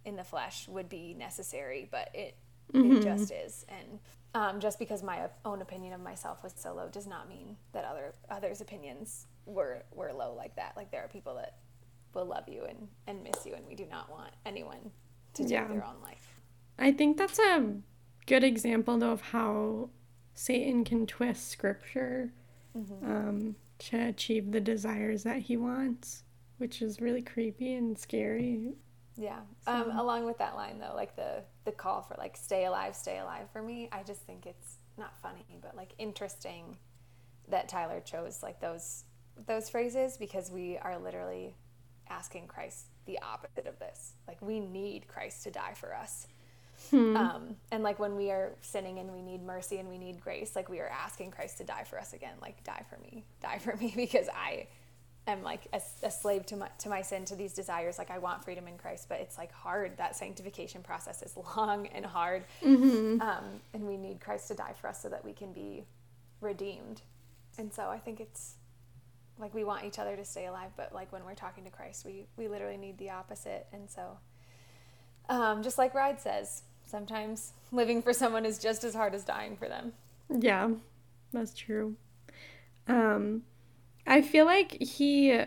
in 0.05 0.15
the 0.15 0.23
flesh 0.23 0.67
would 0.67 0.87
be 0.87 1.13
necessary, 1.13 1.87
but 1.91 2.09
it 2.13 2.37
it 2.73 3.03
just 3.03 3.31
is. 3.31 3.65
And 3.69 3.99
um, 4.33 4.59
just 4.59 4.79
because 4.79 5.01
my 5.01 5.29
own 5.45 5.61
opinion 5.61 5.93
of 5.93 6.01
myself 6.01 6.43
was 6.43 6.53
so 6.57 6.73
low 6.73 6.89
does 6.89 7.07
not 7.07 7.29
mean 7.29 7.55
that 7.73 7.85
other 7.85 8.13
others' 8.29 8.61
opinions 8.61 9.27
were 9.45 9.83
were 9.93 10.11
low 10.13 10.33
like 10.33 10.55
that. 10.55 10.73
Like 10.75 10.91
there 10.91 11.03
are 11.03 11.07
people 11.07 11.35
that 11.35 11.57
will 12.15 12.25
love 12.25 12.47
you 12.47 12.63
and 12.63 12.87
and 13.07 13.23
miss 13.23 13.45
you, 13.45 13.53
and 13.53 13.65
we 13.67 13.75
do 13.75 13.85
not 13.85 14.09
want 14.09 14.31
anyone 14.45 14.91
to 15.35 15.43
take 15.43 15.51
Yeah. 15.51 15.67
their 15.67 15.85
own 15.85 16.01
life. 16.01 16.39
I 16.79 16.91
think 16.91 17.17
that's 17.17 17.39
a 17.39 17.75
good 18.25 18.43
example, 18.43 18.97
though, 18.97 19.11
of 19.11 19.21
how 19.21 19.89
Satan 20.33 20.83
can 20.83 21.05
twist 21.05 21.47
scripture 21.49 22.31
um, 23.03 23.55
to 23.79 23.97
achieve 24.09 24.51
the 24.51 24.59
desires 24.59 25.23
that 25.23 25.37
he 25.43 25.55
wants, 25.55 26.23
which 26.57 26.81
is 26.81 26.99
really 26.99 27.21
creepy 27.21 27.73
and 27.73 27.97
scary. 27.97 28.73
Yeah. 29.17 29.39
Um, 29.65 29.91
along 29.97 30.25
with 30.25 30.37
that 30.39 30.55
line 30.55 30.79
though, 30.79 30.93
like 30.93 31.15
the 31.15 31.43
the 31.63 31.71
call 31.71 32.01
for 32.01 32.15
like 32.17 32.35
stay 32.35 32.65
alive, 32.65 32.95
stay 32.95 33.19
alive 33.19 33.47
for 33.53 33.61
me, 33.61 33.87
I 33.91 34.03
just 34.03 34.21
think 34.23 34.45
it's 34.45 34.79
not 34.97 35.17
funny, 35.21 35.45
but 35.61 35.75
like 35.75 35.93
interesting 35.97 36.77
that 37.47 37.69
Tyler 37.69 38.01
chose 38.01 38.43
like 38.43 38.59
those 38.59 39.05
those 39.47 39.69
phrases 39.69 40.17
because 40.17 40.51
we 40.51 40.77
are 40.77 40.97
literally 40.97 41.55
asking 42.09 42.47
Christ 42.47 42.85
the 43.05 43.19
opposite 43.21 43.67
of 43.67 43.79
this. 43.79 44.13
Like 44.27 44.41
we 44.41 44.59
need 44.59 45.07
Christ 45.07 45.43
to 45.43 45.51
die 45.51 45.73
for 45.75 45.95
us. 45.95 46.27
Hmm. 46.89 47.15
Um, 47.15 47.55
and 47.71 47.83
like 47.83 47.99
when 47.99 48.15
we 48.15 48.31
are 48.31 48.51
sinning 48.61 48.99
and 48.99 49.11
we 49.11 49.21
need 49.21 49.43
mercy 49.43 49.77
and 49.77 49.89
we 49.89 49.97
need 49.97 50.19
grace, 50.19 50.55
like 50.55 50.69
we 50.69 50.79
are 50.79 50.89
asking 50.89 51.31
Christ 51.31 51.57
to 51.59 51.63
die 51.63 51.83
for 51.83 51.99
us 51.99 52.13
again, 52.13 52.33
like 52.41 52.63
die 52.63 52.83
for 52.89 52.97
me, 52.99 53.23
die 53.41 53.59
for 53.59 53.75
me, 53.77 53.93
because 53.95 54.27
I 54.29 54.67
am 55.27 55.41
like 55.41 55.67
a, 55.73 55.81
a, 56.03 56.11
slave 56.11 56.45
to 56.47 56.57
my 56.57 56.67
to 56.79 56.89
my 56.89 57.01
sin, 57.01 57.25
to 57.25 57.35
these 57.35 57.53
desires. 57.53 57.97
Like 57.97 58.11
I 58.11 58.17
want 58.17 58.43
freedom 58.43 58.67
in 58.67 58.77
Christ, 58.77 59.07
but 59.09 59.19
it's 59.19 59.37
like 59.37 59.51
hard. 59.51 59.97
That 59.97 60.15
sanctification 60.15 60.83
process 60.83 61.21
is 61.21 61.35
long 61.57 61.87
and 61.87 62.05
hard, 62.05 62.43
mm-hmm. 62.61 63.21
um, 63.21 63.61
and 63.73 63.83
we 63.87 63.97
need 63.97 64.19
Christ 64.19 64.49
to 64.49 64.53
die 64.53 64.73
for 64.79 64.87
us 64.87 65.01
so 65.01 65.09
that 65.09 65.23
we 65.23 65.33
can 65.33 65.53
be 65.53 65.85
redeemed. 66.41 67.01
And 67.57 67.73
so 67.73 67.89
I 67.89 67.97
think 67.97 68.19
it's 68.19 68.55
like 69.39 69.53
we 69.53 69.63
want 69.63 69.85
each 69.85 69.99
other 69.99 70.15
to 70.15 70.23
stay 70.23 70.45
alive, 70.45 70.71
but 70.77 70.93
like 70.93 71.11
when 71.11 71.25
we're 71.25 71.35
talking 71.35 71.63
to 71.65 71.69
Christ, 71.69 72.05
we 72.05 72.25
we 72.37 72.47
literally 72.47 72.77
need 72.77 72.97
the 72.97 73.09
opposite. 73.09 73.67
And 73.73 73.89
so, 73.89 74.17
um, 75.29 75.63
just 75.63 75.77
like 75.77 75.93
Ride 75.93 76.19
says, 76.21 76.63
sometimes 76.85 77.53
living 77.71 78.01
for 78.01 78.13
someone 78.13 78.45
is 78.45 78.59
just 78.59 78.83
as 78.83 78.93
hard 78.93 79.13
as 79.13 79.23
dying 79.23 79.57
for 79.57 79.67
them. 79.67 79.93
Yeah, 80.29 80.71
that's 81.31 81.53
true. 81.53 81.95
Um, 82.87 83.43
I 84.07 84.21
feel 84.21 84.45
like 84.45 84.81
he 84.81 85.41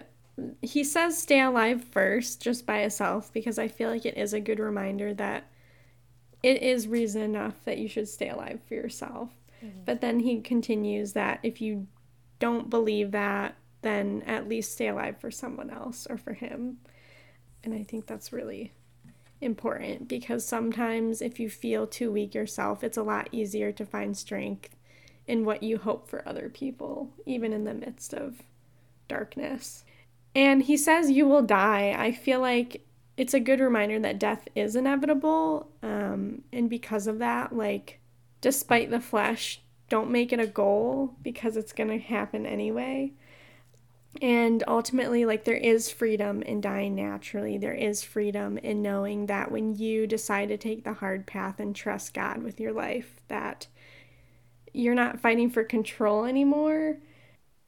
he 0.63 0.85
says 0.85 1.21
stay 1.21 1.41
alive 1.41 1.83
first 1.85 2.41
just 2.41 2.67
by 2.67 2.81
itself 2.81 3.33
because 3.33 3.59
I 3.59 3.69
feel 3.69 3.91
like 3.91 4.07
it 4.07 4.17
is 4.17 4.33
a 4.33 4.41
good 4.41 4.61
reminder 4.61 5.13
that 5.15 5.49
it 6.43 6.63
is 6.63 6.87
reason 6.87 7.23
enough 7.23 7.65
that 7.65 7.79
you 7.79 7.89
should 7.89 8.09
stay 8.09 8.29
alive 8.29 8.61
for 8.67 8.75
yourself. 8.75 9.31
Mm-hmm. 9.65 9.81
But 9.85 10.01
then 10.01 10.21
he 10.21 10.41
continues 10.41 11.15
that 11.15 11.41
if 11.43 11.61
you 11.61 11.89
don't 12.39 12.71
believe 12.71 13.11
that, 13.11 13.57
then 13.83 14.23
at 14.27 14.49
least 14.49 14.73
stay 14.73 14.89
alive 14.89 15.19
for 15.21 15.31
someone 15.31 15.71
else 15.71 16.07
or 16.09 16.17
for 16.17 16.33
him. 16.33 16.79
And 17.63 17.75
I 17.75 17.83
think 17.83 18.07
that's 18.07 18.33
really 18.33 18.73
important 19.41 20.09
because 20.09 20.45
sometimes 20.45 21.23
if 21.23 21.39
you 21.39 21.49
feel 21.49 21.87
too 21.87 22.11
weak 22.11 22.35
yourself, 22.35 22.83
it's 22.83 22.97
a 22.97 23.03
lot 23.03 23.29
easier 23.33 23.71
to 23.73 23.87
find 23.87 24.17
strength 24.17 24.75
in 25.27 25.45
what 25.45 25.63
you 25.63 25.79
hope 25.79 26.09
for 26.09 26.27
other 26.27 26.49
people, 26.49 27.11
even 27.27 27.53
in 27.53 27.65
the 27.65 27.75
midst 27.75 28.15
of 28.15 28.43
darkness. 29.07 29.85
And 30.35 30.63
he 30.63 30.77
says, 30.77 31.11
You 31.11 31.27
will 31.27 31.43
die. 31.43 31.95
I 31.97 32.13
feel 32.13 32.41
like 32.41 32.83
it's 33.17 33.35
a 33.35 33.41
good 33.41 33.61
reminder 33.61 33.99
that 34.01 34.19
death 34.19 34.49
is 34.55 34.77
inevitable. 34.77 35.69
Um, 35.83 36.43
and 36.53 36.71
because 36.71 37.07
of 37.07 37.19
that, 37.19 37.55
like, 37.55 37.99
despite 38.41 38.91
the 38.91 39.01
flesh, 39.01 39.61
don't 39.89 40.11
make 40.11 40.33
it 40.33 40.41
a 40.41 40.47
goal 40.47 41.15
because 41.23 41.57
it's 41.57 41.73
going 41.73 41.91
to 41.91 41.99
happen 41.99 42.47
anyway. 42.47 43.13
And 44.21 44.65
ultimately, 44.67 45.25
like, 45.25 45.45
there 45.45 45.55
is 45.55 45.91
freedom 45.91 46.43
in 46.43 46.61
dying 46.61 46.97
naturally. 46.97 47.57
There 47.57 47.75
is 47.75 48.03
freedom 48.03 48.59
in 48.59 48.83
knowing 48.83 49.27
that 49.27 49.53
when 49.53 49.77
you 49.77 50.07
decide 50.09 50.49
to 50.49 50.57
take 50.57 50.83
the 50.83 50.95
hard 50.95 51.27
path 51.27 51.61
and 51.61 51.75
trust 51.75 52.15
God 52.15 52.43
with 52.43 52.59
your 52.59 52.73
life, 52.73 53.21
that 53.29 53.69
you're 54.73 54.95
not 54.95 55.21
fighting 55.21 55.51
for 55.51 55.63
control 55.63 56.25
anymore. 56.25 56.99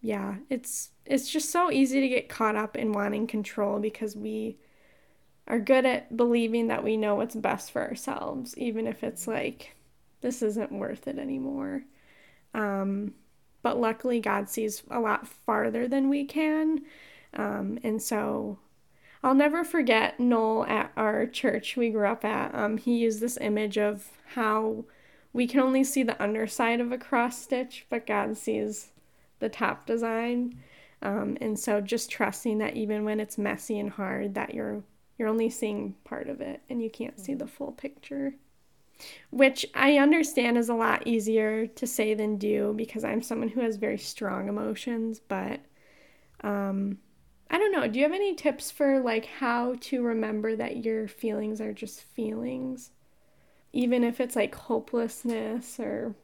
Yeah, 0.01 0.37
it's 0.49 0.91
it's 1.05 1.31
just 1.31 1.51
so 1.51 1.71
easy 1.71 2.01
to 2.01 2.09
get 2.09 2.29
caught 2.29 2.57
up 2.57 2.77
in 2.77 2.93
wanting 2.93 3.27
control 3.27 3.79
because 3.79 4.17
we 4.17 4.57
are 5.47 5.59
good 5.59 5.85
at 5.85 6.17
believing 6.17 6.69
that 6.69 6.85
we 6.85 6.97
know 6.97 7.17
what's 7.17 7.35
best 7.35 7.71
for 7.71 7.83
ourselves, 7.83 8.57
even 8.57 8.87
if 8.87 9.03
it's 9.05 9.27
like 9.27 9.77
this 10.21 10.43
isn't 10.43 10.73
worth 10.73 11.07
it 11.07 11.19
anymore. 11.19 11.83
Um, 12.55 13.15
but 13.63 13.79
luckily, 13.79 14.21
God 14.21 14.49
sees 14.49 14.83
a 14.91 15.01
lot 15.01 15.27
farther 15.27 15.87
than 15.87 16.09
we 16.09 16.25
can. 16.25 16.83
Um, 17.35 17.79
and 17.83 18.03
so 18.03 18.59
I'll 19.23 19.35
never 19.35 19.65
forget 19.65 20.19
Noel 20.19 20.65
at 20.65 20.93
our 20.97 21.27
church 21.27 21.77
we 21.77 21.91
grew 21.91 22.07
up 22.07 22.25
at. 22.25 22.55
Um, 22.55 22.79
he 22.79 22.99
used 22.99 23.21
this 23.21 23.39
image 23.41 23.79
of 23.79 24.09
how 24.35 24.85
we 25.33 25.47
can 25.47 25.61
only 25.61 25.85
see 25.85 26.03
the 26.03 26.21
underside 26.23 26.81
of 26.81 26.91
a 26.91 26.99
cross 26.99 27.41
stitch, 27.41 27.87
but 27.89 28.07
God 28.07 28.37
sees 28.37 28.89
the 29.39 29.49
top 29.49 29.87
design. 29.87 30.59
Um, 31.03 31.37
and 31.41 31.59
so 31.59 31.81
just 31.81 32.11
trusting 32.11 32.59
that 32.59 32.77
even 32.77 33.05
when 33.05 33.21
it's 33.21 33.39
messy 33.39 33.79
and 33.79 33.91
hard, 33.91 34.35
that 34.35 34.55
you're 34.55 34.83
you're 35.19 35.29
only 35.29 35.51
seeing 35.51 35.95
part 36.03 36.31
of 36.31 36.41
it 36.41 36.63
and 36.71 36.83
you 36.83 36.89
can't 36.89 37.21
see 37.21 37.35
the 37.35 37.47
full 37.47 37.73
picture 37.73 38.35
which 39.31 39.67
I 39.75 39.99
understand 39.99 40.59
is 40.59 40.69
a 40.69 40.75
lot 40.75 41.07
easier 41.07 41.67
to 41.67 41.87
say 41.87 42.15
than 42.15 42.37
do 42.37 42.75
because 42.77 43.05
I'm 43.05 43.23
someone 43.23 43.49
who 43.49 43.61
has 43.61 43.77
very 43.77 43.99
strong 43.99 44.49
emotions, 44.49 45.21
but 45.21 45.61
um 46.43 46.99
I 47.53 47.59
don't 47.59 47.73
know. 47.73 47.89
Do 47.89 47.99
you 47.99 48.05
have 48.05 48.15
any 48.15 48.35
tips 48.35 48.71
for 48.71 49.01
like 49.01 49.27
how 49.27 49.75
to 49.81 50.03
remember 50.03 50.55
that 50.55 50.85
your 50.85 51.09
feelings 51.09 51.61
are 51.61 51.73
just 51.73 52.03
feelings? 52.03 52.91
Even 53.73 54.05
if 54.05 54.21
it's 54.21 54.37
like 54.37 54.55
hopelessness 54.55 55.81
or 55.81 56.15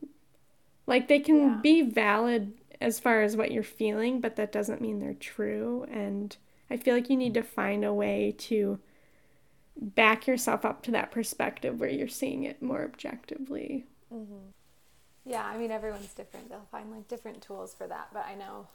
like 0.86 1.08
they 1.08 1.18
can 1.18 1.36
yeah. 1.36 1.58
be 1.62 1.82
valid 1.82 2.54
as 2.80 3.00
far 3.00 3.22
as 3.22 3.36
what 3.36 3.50
you're 3.50 3.62
feeling, 3.62 4.20
but 4.20 4.36
that 4.36 4.52
doesn't 4.52 4.80
mean 4.80 5.00
they're 5.00 5.14
true 5.14 5.84
and 5.90 6.36
I 6.70 6.76
feel 6.76 6.94
like 6.94 7.10
you 7.10 7.16
need 7.16 7.34
to 7.34 7.42
find 7.42 7.84
a 7.84 7.94
way 7.94 8.34
to 8.38 8.78
back 9.80 10.26
yourself 10.26 10.64
up 10.64 10.82
to 10.82 10.90
that 10.92 11.10
perspective 11.10 11.80
where 11.80 11.90
you're 11.90 12.08
seeing 12.08 12.44
it 12.44 12.62
more 12.62 12.82
objectively. 12.82 13.84
Mm-hmm. 14.12 14.50
Yeah, 15.24 15.44
I 15.44 15.56
mean, 15.56 15.70
everyone's 15.70 16.14
different. 16.14 16.48
They'll 16.48 16.68
find 16.70 16.90
like 16.90 17.08
different 17.08 17.42
tools 17.42 17.74
for 17.74 17.86
that, 17.86 18.08
but 18.12 18.24
I 18.26 18.34
know 18.34 18.68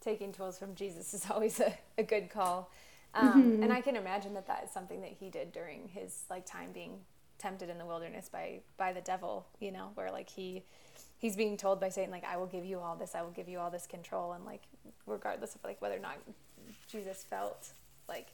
taking 0.00 0.32
tools 0.32 0.58
from 0.58 0.74
Jesus 0.74 1.14
is 1.14 1.26
always 1.30 1.60
a, 1.60 1.72
a 1.96 2.02
good 2.02 2.30
call. 2.30 2.70
Um, 3.14 3.42
mm-hmm. 3.42 3.62
And 3.62 3.72
I 3.72 3.80
can 3.80 3.96
imagine 3.96 4.34
that 4.34 4.46
that 4.46 4.64
is 4.64 4.70
something 4.70 5.00
that 5.02 5.14
he 5.18 5.28
did 5.28 5.52
during 5.52 5.88
his 5.88 6.24
like 6.30 6.46
time 6.46 6.72
being 6.72 6.98
tempted 7.38 7.68
in 7.68 7.78
the 7.78 7.86
wilderness 7.86 8.28
by 8.28 8.60
by 8.76 8.92
the 8.92 9.00
devil. 9.00 9.46
You 9.60 9.70
know, 9.70 9.90
where 9.94 10.10
like 10.10 10.30
he 10.30 10.64
he's 11.18 11.36
being 11.36 11.56
told 11.56 11.80
by 11.80 11.90
Satan 11.90 12.10
like 12.10 12.24
I 12.24 12.36
will 12.36 12.46
give 12.46 12.64
you 12.64 12.80
all 12.80 12.96
this, 12.96 13.14
I 13.14 13.22
will 13.22 13.30
give 13.30 13.48
you 13.48 13.58
all 13.58 13.70
this 13.70 13.86
control, 13.86 14.32
and 14.32 14.44
like 14.44 14.62
regardless 15.06 15.54
of 15.54 15.62
like 15.62 15.80
whether 15.82 15.96
or 15.96 16.00
not 16.00 16.16
Jesus 16.88 17.22
felt 17.22 17.72
like 18.08 18.28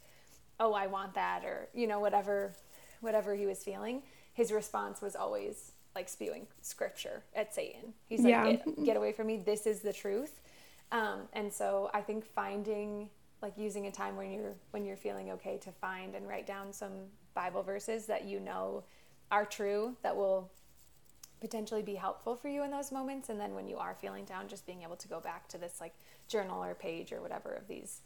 oh 0.60 0.72
i 0.72 0.86
want 0.86 1.14
that 1.14 1.44
or 1.44 1.68
you 1.74 1.86
know 1.86 2.00
whatever 2.00 2.52
whatever 3.00 3.34
he 3.34 3.46
was 3.46 3.62
feeling 3.62 4.02
his 4.32 4.52
response 4.52 5.00
was 5.00 5.16
always 5.16 5.72
like 5.94 6.08
spewing 6.08 6.46
scripture 6.62 7.24
at 7.34 7.54
satan. 7.54 7.92
He's 8.08 8.20
like 8.20 8.30
yeah. 8.30 8.52
get, 8.52 8.84
get, 8.84 8.96
away 8.96 9.12
from 9.12 9.26
me. 9.26 9.42
This 9.44 9.66
is 9.66 9.80
the 9.80 9.92
truth. 9.92 10.40
Um, 10.92 11.22
and 11.32 11.52
so 11.52 11.90
i 11.92 12.00
think 12.00 12.24
finding 12.24 13.10
like 13.42 13.52
using 13.56 13.86
a 13.86 13.90
time 13.92 14.16
when 14.16 14.32
you're 14.32 14.54
when 14.70 14.84
you're 14.84 14.96
feeling 14.96 15.30
okay 15.32 15.58
to 15.58 15.72
find 15.72 16.14
and 16.14 16.28
write 16.28 16.46
down 16.46 16.72
some 16.72 16.92
bible 17.34 17.62
verses 17.62 18.06
that 18.06 18.24
you 18.24 18.40
know 18.40 18.82
are 19.30 19.44
true 19.44 19.96
that 20.02 20.16
will 20.16 20.50
potentially 21.40 21.82
be 21.82 21.94
helpful 21.94 22.34
for 22.34 22.48
you 22.48 22.64
in 22.64 22.70
those 22.70 22.90
moments. 22.92 23.28
And 23.28 23.38
then 23.38 23.54
when 23.54 23.68
you 23.68 23.76
are 23.76 23.94
feeling 23.94 24.24
down 24.24 24.48
just 24.48 24.66
being 24.66 24.82
able 24.82 24.96
to 24.96 25.08
go 25.08 25.20
back 25.20 25.48
to 25.48 25.58
this 25.58 25.80
like 25.80 25.94
journal 26.26 26.62
or 26.62 26.74
page 26.74 27.12
or 27.12 27.20
whatever 27.20 27.52
of 27.54 27.68
these 27.68 28.00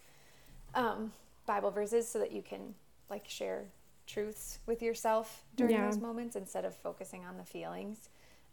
um, 0.74 1.12
Bible 1.46 1.70
verses 1.70 2.08
so 2.08 2.18
that 2.18 2.32
you 2.32 2.42
can 2.42 2.74
like 3.10 3.28
share 3.28 3.66
truths 4.06 4.58
with 4.66 4.82
yourself 4.82 5.44
during 5.56 5.74
yeah. 5.74 5.86
those 5.86 5.98
moments 5.98 6.36
instead 6.36 6.64
of 6.64 6.74
focusing 6.76 7.24
on 7.24 7.36
the 7.36 7.44
feelings. 7.44 8.08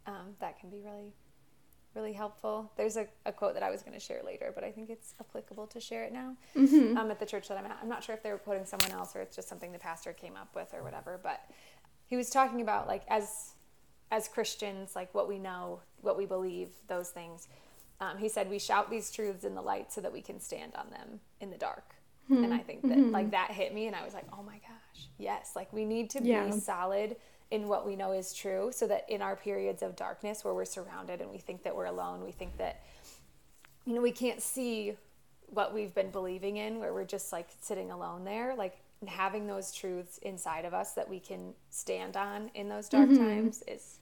Um, 0.06 0.36
that 0.40 0.60
can 0.60 0.70
be 0.70 0.80
really, 0.80 1.14
really 1.96 2.14
helpful. 2.14 2.72
There's 2.78 2.98
a, 2.98 3.08
a 3.26 3.32
quote 3.32 3.54
that 3.54 3.64
I 3.64 3.70
was 3.70 3.82
going 3.82 3.94
to 3.94 4.00
share 4.00 4.22
later, 4.26 4.52
but 4.54 4.64
I 4.64 4.72
think 4.72 4.90
it's 4.90 5.14
applicable 5.20 5.68
to 5.68 5.80
share 5.80 6.04
it 6.04 6.14
now 6.14 6.36
mm-hmm. 6.56 6.98
um, 6.98 7.12
at 7.12 7.20
the 7.20 7.26
church 7.26 7.48
that 7.50 7.58
I'm 7.58 7.66
at. 7.66 7.78
I'm 7.82 7.90
not 7.90 8.04
sure 8.04 8.16
if 8.16 8.24
they 8.24 8.32
were 8.32 8.38
quoting 8.38 8.66
someone 8.66 8.92
else 8.92 9.16
or 9.16 9.22
it's 9.22 9.36
just 9.36 9.48
something 9.48 9.72
the 9.72 9.80
pastor 9.80 10.14
came 10.14 10.36
up 10.36 10.56
with 10.56 10.74
or 10.74 10.84
whatever, 10.84 11.20
but 11.22 11.42
he 12.06 12.16
was 12.16 12.30
talking 12.30 12.62
about 12.62 12.88
like 12.88 13.04
as 13.08 13.54
as 14.12 14.28
Christians, 14.28 14.96
like 14.96 15.14
what 15.14 15.28
we 15.28 15.38
know, 15.38 15.82
what 16.02 16.18
we 16.18 16.26
believe, 16.26 16.70
those 16.88 17.10
things. 17.10 17.48
Um, 18.02 18.18
he 18.18 18.28
said 18.28 18.50
we 18.50 18.58
shout 18.58 18.90
these 18.90 19.12
truths 19.12 19.44
in 19.44 19.54
the 19.54 19.62
light 19.62 19.92
so 19.92 20.02
that 20.02 20.12
we 20.12 20.22
can 20.22 20.40
stand 20.40 20.74
on 20.76 20.90
them 20.90 21.20
in 21.40 21.52
the 21.52 21.58
dark. 21.58 21.99
Mm-hmm. 22.30 22.44
And 22.44 22.54
I 22.54 22.60
think 22.60 22.82
that 22.84 22.98
mm-hmm. 22.98 23.12
like 23.12 23.32
that 23.32 23.52
hit 23.52 23.74
me 23.74 23.88
and 23.88 23.96
I 23.96 24.04
was 24.04 24.14
like, 24.14 24.26
"Oh 24.32 24.44
my 24.44 24.60
gosh. 24.60 25.08
Yes, 25.18 25.52
like 25.56 25.72
we 25.74 25.86
need 25.86 26.10
to 26.12 26.24
yeah. 26.24 26.46
be 26.46 26.60
solid 26.60 27.16
in 27.52 27.68
what 27.68 27.86
we 27.86 27.96
know 27.96 28.12
is 28.12 28.34
true 28.34 28.70
so 28.72 28.86
that 28.88 29.06
in 29.10 29.22
our 29.22 29.36
periods 29.36 29.82
of 29.82 29.96
darkness 29.96 30.44
where 30.44 30.54
we're 30.54 30.66
surrounded 30.66 31.20
and 31.22 31.32
we 31.32 31.40
think 31.40 31.64
that 31.64 31.76
we're 31.76 31.86
alone, 31.86 32.24
we 32.24 32.32
think 32.32 32.56
that 32.58 32.82
you 33.86 33.96
know, 33.96 34.02
we 34.02 34.12
can't 34.12 34.42
see 34.42 34.96
what 35.48 35.74
we've 35.74 35.96
been 35.96 36.12
believing 36.12 36.58
in 36.58 36.80
where 36.80 36.94
we're 36.94 37.06
just 37.06 37.32
like 37.32 37.48
sitting 37.60 37.90
alone 37.90 38.24
there, 38.24 38.54
like 38.56 38.78
having 39.08 39.48
those 39.48 39.72
truths 39.72 40.20
inside 40.20 40.66
of 40.66 40.74
us 40.74 40.92
that 40.94 41.10
we 41.10 41.20
can 41.20 41.54
stand 41.72 42.16
on 42.16 42.52
in 42.54 42.70
those 42.70 42.88
dark 42.88 43.10
mm-hmm. 43.10 43.24
times 43.24 43.64
is 43.68 44.00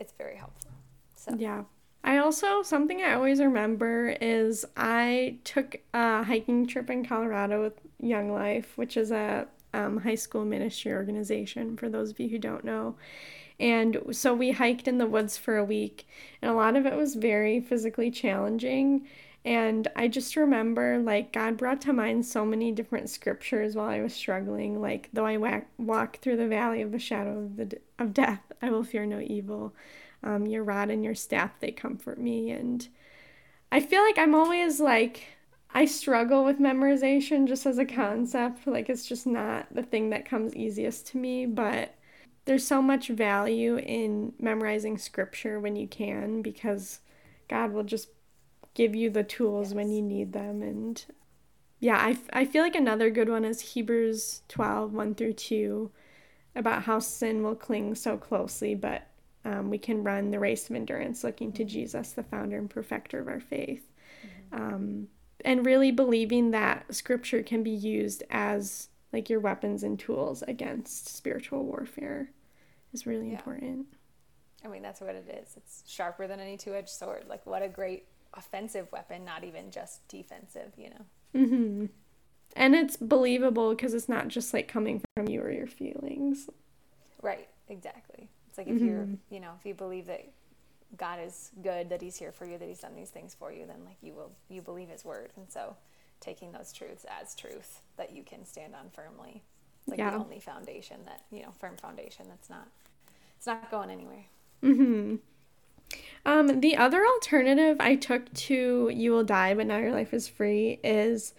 it's 0.00 0.12
very 0.14 0.36
helpful. 0.36 0.70
So 1.14 1.34
Yeah. 1.38 1.62
I 2.04 2.18
also, 2.18 2.62
something 2.62 3.00
I 3.00 3.14
always 3.14 3.40
remember 3.40 4.14
is 4.20 4.66
I 4.76 5.38
took 5.42 5.76
a 5.94 6.22
hiking 6.22 6.66
trip 6.66 6.90
in 6.90 7.06
Colorado 7.06 7.62
with 7.62 7.80
Young 7.98 8.30
Life, 8.30 8.76
which 8.76 8.98
is 8.98 9.10
a 9.10 9.48
um, 9.72 9.96
high 9.96 10.14
school 10.14 10.44
ministry 10.44 10.92
organization, 10.92 11.78
for 11.78 11.88
those 11.88 12.10
of 12.10 12.20
you 12.20 12.28
who 12.28 12.38
don't 12.38 12.62
know. 12.62 12.96
And 13.58 13.98
so 14.10 14.34
we 14.34 14.50
hiked 14.50 14.86
in 14.86 14.98
the 14.98 15.06
woods 15.06 15.38
for 15.38 15.56
a 15.56 15.64
week, 15.64 16.06
and 16.42 16.50
a 16.50 16.54
lot 16.54 16.76
of 16.76 16.84
it 16.84 16.94
was 16.94 17.14
very 17.14 17.58
physically 17.60 18.10
challenging. 18.10 19.08
And 19.46 19.88
I 19.96 20.08
just 20.08 20.36
remember, 20.36 20.98
like, 20.98 21.32
God 21.32 21.56
brought 21.56 21.80
to 21.82 21.92
mind 21.92 22.26
so 22.26 22.44
many 22.44 22.70
different 22.70 23.08
scriptures 23.08 23.76
while 23.76 23.88
I 23.88 24.00
was 24.00 24.12
struggling. 24.12 24.80
Like, 24.80 25.08
though 25.12 25.26
I 25.26 25.38
walk, 25.38 25.64
walk 25.78 26.18
through 26.18 26.36
the 26.36 26.48
valley 26.48 26.82
of 26.82 26.92
the 26.92 26.98
shadow 26.98 27.38
of, 27.38 27.56
the, 27.56 27.78
of 27.98 28.12
death, 28.12 28.40
I 28.60 28.70
will 28.70 28.84
fear 28.84 29.06
no 29.06 29.20
evil. 29.20 29.74
Um, 30.24 30.46
your 30.46 30.64
rod 30.64 30.90
and 30.90 31.04
your 31.04 31.14
staff, 31.14 31.60
they 31.60 31.70
comfort 31.70 32.18
me. 32.18 32.50
And 32.50 32.88
I 33.70 33.80
feel 33.80 34.02
like 34.02 34.18
I'm 34.18 34.34
always 34.34 34.80
like, 34.80 35.24
I 35.72 35.84
struggle 35.84 36.44
with 36.44 36.58
memorization 36.58 37.46
just 37.46 37.66
as 37.66 37.78
a 37.78 37.84
concept. 37.84 38.66
Like, 38.66 38.88
it's 38.88 39.06
just 39.06 39.26
not 39.26 39.66
the 39.72 39.82
thing 39.82 40.10
that 40.10 40.28
comes 40.28 40.56
easiest 40.56 41.06
to 41.08 41.18
me. 41.18 41.46
But 41.46 41.94
there's 42.44 42.66
so 42.66 42.82
much 42.82 43.08
value 43.08 43.76
in 43.76 44.32
memorizing 44.38 44.98
scripture 44.98 45.60
when 45.60 45.76
you 45.76 45.86
can 45.86 46.42
because 46.42 47.00
God 47.48 47.72
will 47.72 47.84
just 47.84 48.08
give 48.74 48.94
you 48.94 49.10
the 49.10 49.24
tools 49.24 49.68
yes. 49.68 49.74
when 49.74 49.90
you 49.90 50.02
need 50.02 50.32
them. 50.32 50.62
And 50.62 51.04
yeah, 51.80 51.96
I, 51.96 52.18
I 52.32 52.44
feel 52.44 52.62
like 52.62 52.74
another 52.74 53.10
good 53.10 53.28
one 53.28 53.44
is 53.44 53.60
Hebrews 53.60 54.42
12 54.48 54.92
1 54.92 55.14
through 55.14 55.34
2 55.34 55.90
about 56.56 56.82
how 56.84 56.98
sin 56.98 57.42
will 57.42 57.54
cling 57.54 57.94
so 57.94 58.16
closely, 58.16 58.74
but 58.74 59.08
um, 59.44 59.70
we 59.70 59.78
can 59.78 60.02
run 60.02 60.30
the 60.30 60.38
race 60.38 60.68
of 60.70 60.76
endurance 60.76 61.24
looking 61.24 61.52
to 61.52 61.64
Jesus, 61.64 62.12
the 62.12 62.22
founder 62.22 62.56
and 62.56 62.70
perfecter 62.70 63.20
of 63.20 63.28
our 63.28 63.40
faith. 63.40 63.86
Mm-hmm. 64.52 64.62
Um, 64.62 65.08
and 65.44 65.66
really 65.66 65.90
believing 65.90 66.52
that 66.52 66.94
scripture 66.94 67.42
can 67.42 67.62
be 67.62 67.70
used 67.70 68.22
as 68.30 68.88
like 69.12 69.28
your 69.28 69.40
weapons 69.40 69.82
and 69.82 69.98
tools 69.98 70.42
against 70.42 71.14
spiritual 71.14 71.64
warfare 71.64 72.30
is 72.92 73.06
really 73.06 73.28
yeah. 73.28 73.36
important. 73.36 73.86
I 74.64 74.68
mean, 74.68 74.82
that's 74.82 75.00
what 75.00 75.14
it 75.14 75.28
is. 75.42 75.56
It's 75.56 75.84
sharper 75.86 76.26
than 76.26 76.40
any 76.40 76.56
two 76.56 76.74
edged 76.74 76.88
sword. 76.88 77.26
Like, 77.28 77.44
what 77.44 77.62
a 77.62 77.68
great 77.68 78.06
offensive 78.32 78.90
weapon, 78.92 79.24
not 79.24 79.44
even 79.44 79.70
just 79.70 80.06
defensive, 80.08 80.72
you 80.76 80.90
know? 80.90 81.04
Mm-hmm. 81.34 81.86
And 82.56 82.74
it's 82.74 82.96
believable 82.96 83.70
because 83.70 83.94
it's 83.94 84.08
not 84.08 84.28
just 84.28 84.54
like 84.54 84.68
coming 84.68 85.02
from 85.14 85.28
you 85.28 85.42
or 85.42 85.50
your 85.50 85.66
feelings. 85.66 86.48
Right, 87.20 87.48
exactly. 87.68 88.30
It's 88.54 88.58
like 88.58 88.68
if 88.68 88.76
mm-hmm. 88.76 88.86
you're, 88.86 89.08
you 89.30 89.40
know, 89.40 89.50
if 89.58 89.66
you 89.66 89.74
believe 89.74 90.06
that 90.06 90.28
God 90.96 91.18
is 91.18 91.50
good, 91.60 91.88
that 91.90 92.00
He's 92.00 92.16
here 92.16 92.30
for 92.30 92.46
you, 92.46 92.56
that 92.56 92.68
He's 92.68 92.78
done 92.78 92.94
these 92.94 93.10
things 93.10 93.34
for 93.34 93.52
you, 93.52 93.66
then 93.66 93.84
like 93.84 93.96
you 94.00 94.12
will, 94.12 94.30
you 94.48 94.62
believe 94.62 94.88
His 94.88 95.04
word. 95.04 95.32
And 95.36 95.50
so 95.50 95.76
taking 96.20 96.52
those 96.52 96.72
truths 96.72 97.04
as 97.20 97.34
truth 97.34 97.80
that 97.96 98.14
you 98.14 98.22
can 98.22 98.46
stand 98.46 98.76
on 98.76 98.90
firmly. 98.90 99.42
It's 99.82 99.90
like 99.90 99.98
yeah. 99.98 100.10
the 100.10 100.18
only 100.18 100.38
foundation 100.38 100.98
that, 101.06 101.22
you 101.32 101.42
know, 101.42 101.50
firm 101.58 101.76
foundation 101.76 102.26
that's 102.28 102.48
not, 102.48 102.68
it's 103.36 103.46
not 103.46 103.72
going 103.72 103.90
anywhere. 103.90 104.26
Mm-hmm. 104.62 105.16
Um, 106.24 106.60
the 106.60 106.76
other 106.76 107.04
alternative 107.04 107.78
I 107.80 107.96
took 107.96 108.32
to 108.34 108.88
You 108.94 109.10
Will 109.10 109.24
Die, 109.24 109.54
but 109.54 109.66
Now 109.66 109.78
Your 109.78 109.90
Life 109.90 110.14
is 110.14 110.28
Free 110.28 110.78
is 110.84 111.34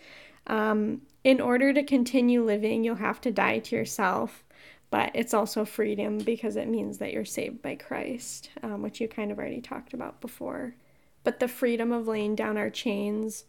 um, 0.48 1.04
in 1.24 1.40
order 1.40 1.72
to 1.72 1.82
continue 1.82 2.44
living, 2.44 2.84
you'll 2.84 2.96
have 2.96 3.22
to 3.22 3.32
die 3.32 3.60
to 3.60 3.76
yourself. 3.78 4.44
But 4.96 5.12
it's 5.14 5.34
also 5.34 5.66
freedom 5.66 6.20
because 6.20 6.56
it 6.56 6.70
means 6.70 7.00
that 7.00 7.12
you're 7.12 7.26
saved 7.26 7.62
by 7.62 7.76
Christ, 7.76 8.50
um, 8.64 8.82
which 8.82 9.02
you 9.02 9.10
kind 9.10 9.30
of 9.30 9.38
already 9.38 9.60
talked 9.60 9.94
about 9.94 10.22
before. 10.22 10.74
But 11.26 11.42
the 11.42 11.50
freedom 11.50 11.92
of 11.92 12.08
laying 12.08 12.34
down 12.34 12.56
our 12.56 12.70
chains 12.70 13.44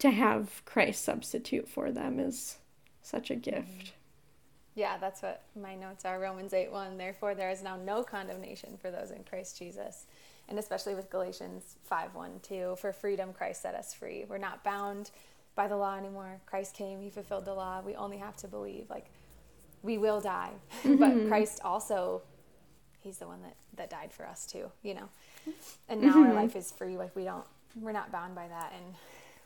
to 0.00 0.10
have 0.10 0.64
Christ 0.64 1.04
substitute 1.04 1.68
for 1.68 1.92
them 1.92 2.18
is 2.18 2.58
such 3.00 3.30
a 3.30 3.36
gift. 3.36 3.92
Yeah, 4.74 4.98
that's 4.98 5.22
what 5.22 5.44
my 5.54 5.76
notes 5.76 6.04
are. 6.04 6.18
Romans 6.18 6.52
8 6.52 6.72
1. 6.72 6.98
Therefore, 6.98 7.36
there 7.36 7.52
is 7.52 7.62
now 7.62 7.76
no 7.76 8.02
condemnation 8.02 8.76
for 8.76 8.90
those 8.90 9.12
in 9.12 9.22
Christ 9.22 9.56
Jesus 9.56 10.06
and 10.48 10.58
especially 10.58 10.96
with 10.96 11.10
Galatians 11.10 11.76
5 11.84 12.12
1 12.12 12.40
2. 12.42 12.74
For 12.80 12.92
freedom, 12.92 13.32
Christ 13.32 13.62
set 13.62 13.76
us 13.76 13.94
free. 13.94 14.24
We're 14.28 14.38
not 14.38 14.64
bound 14.64 15.12
by 15.54 15.68
the 15.68 15.76
law 15.76 15.96
anymore. 15.96 16.40
Christ 16.44 16.74
came, 16.74 17.00
He 17.00 17.10
fulfilled 17.10 17.44
the 17.44 17.54
law. 17.54 17.82
We 17.86 17.94
only 17.94 18.16
have 18.16 18.36
to 18.38 18.48
believe. 18.48 18.90
Like, 18.90 19.06
we 19.86 19.98
will 19.98 20.20
die, 20.20 20.52
mm-hmm. 20.82 20.96
but 20.96 21.28
Christ 21.28 21.60
also, 21.64 22.22
He's 23.00 23.18
the 23.18 23.26
one 23.26 23.40
that, 23.42 23.56
that 23.76 23.90
died 23.90 24.12
for 24.12 24.26
us 24.26 24.46
too, 24.46 24.70
you 24.82 24.94
know? 24.94 25.08
And 25.88 26.02
now 26.02 26.14
mm-hmm. 26.14 26.22
our 26.24 26.34
life 26.34 26.56
is 26.56 26.72
free. 26.72 26.96
Like, 26.96 27.14
we 27.14 27.22
don't, 27.22 27.44
we're 27.80 27.92
not 27.92 28.10
bound 28.10 28.34
by 28.34 28.48
that. 28.48 28.72
And 28.74 28.94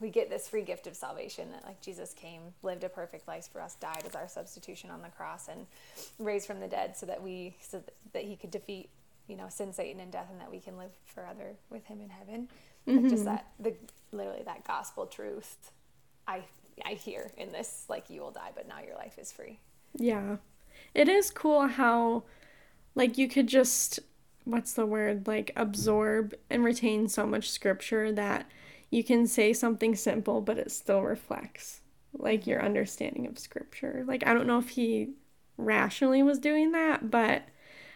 we 0.01 0.09
get 0.09 0.31
this 0.31 0.49
free 0.49 0.63
gift 0.63 0.87
of 0.87 0.97
salvation 0.97 1.51
that 1.53 1.65
like 1.67 1.83
Jesus 1.83 2.15
came, 2.15 2.41
lived 2.63 2.85
a 2.85 2.89
perfect 2.89 3.29
life 3.29 3.49
for 3.53 3.61
us, 3.61 3.75
died 3.75 4.03
as 4.07 4.15
our 4.15 4.27
substitution 4.27 4.91
on 4.91 5.03
the 5.03 5.11
cross 5.11 5.49
and 5.49 5.67
raised 6.19 6.47
from 6.47 6.59
the 6.59 6.69
dead 6.69 6.97
so 6.97 7.05
that 7.05 7.23
we 7.23 7.55
so 7.61 7.83
that 8.15 8.25
he 8.25 8.35
could 8.35 8.51
defeat 8.51 8.89
you 9.31 9.37
know, 9.37 9.49
sin, 9.49 9.73
Satan, 9.73 10.01
and 10.01 10.11
death, 10.11 10.27
and 10.31 10.41
that 10.41 10.51
we 10.51 10.59
can 10.59 10.77
live 10.77 10.91
forever 11.07 11.55
with 11.71 11.87
Him 11.87 12.01
in 12.01 12.11
heaven. 12.11 12.49
Mm-hmm. 12.87 13.05
Like 13.05 13.11
just 13.13 13.25
that, 13.25 13.47
the 13.61 13.75
literally 14.11 14.43
that 14.45 14.67
gospel 14.67 15.07
truth, 15.07 15.71
I 16.27 16.43
I 16.85 16.95
hear 16.95 17.31
in 17.37 17.53
this 17.53 17.85
like 17.89 18.11
you 18.11 18.21
will 18.23 18.33
die, 18.33 18.51
but 18.55 18.67
now 18.67 18.81
your 18.85 18.97
life 18.97 19.19
is 19.19 19.31
free. 19.31 19.61
Yeah, 19.95 20.37
it 20.95 21.09
is 21.09 21.31
cool 21.31 21.67
how, 21.67 22.25
like, 22.95 23.19
you 23.19 23.29
could 23.29 23.47
just 23.47 24.01
what's 24.45 24.73
the 24.73 24.87
word 24.87 25.27
like 25.27 25.53
absorb 25.57 26.35
and 26.49 26.65
retain 26.65 27.09
so 27.09 27.27
much 27.27 27.51
scripture 27.51 28.13
that 28.13 28.47
you 28.91 29.05
can 29.05 29.27
say 29.27 29.53
something 29.53 29.95
simple, 29.95 30.41
but 30.41 30.59
it 30.59 30.71
still 30.71 31.03
reflects 31.03 31.81
like 32.13 32.47
your 32.47 32.63
understanding 32.63 33.27
of 33.27 33.39
scripture. 33.39 34.05
Like 34.07 34.27
I 34.27 34.35
don't 34.35 34.47
know 34.47 34.59
if 34.59 34.71
he 34.71 35.11
rationally 35.57 36.23
was 36.23 36.39
doing 36.39 36.73
that, 36.73 37.11
but 37.11 37.43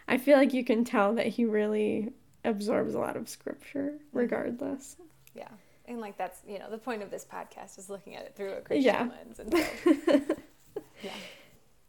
I 0.07 0.19
feel 0.19 0.37
like 0.37 0.53
you 0.53 0.65
can 0.65 0.85
tell 0.85 1.15
that 1.15 1.27
he 1.27 1.45
really 1.45 2.13
absorbs 2.45 2.95
a 2.95 2.99
lot 2.99 3.17
of 3.17 3.29
scripture 3.29 3.95
mm-hmm. 3.95 4.19
regardless. 4.19 4.97
Yeah. 5.35 5.49
And 5.87 6.01
like 6.01 6.17
that's, 6.17 6.41
you 6.47 6.59
know, 6.59 6.71
the 6.71 6.79
point 6.79 7.03
of 7.03 7.11
this 7.11 7.27
podcast 7.31 7.79
is 7.79 7.91
looking 7.91 8.15
at 8.15 8.23
it 8.23 8.35
through 8.37 8.53
a 8.53 8.61
Christian 8.61 8.85
yeah. 8.85 9.09
lens. 9.09 9.39
And 9.39 9.53
so, 9.53 10.21
yeah. 11.03 11.11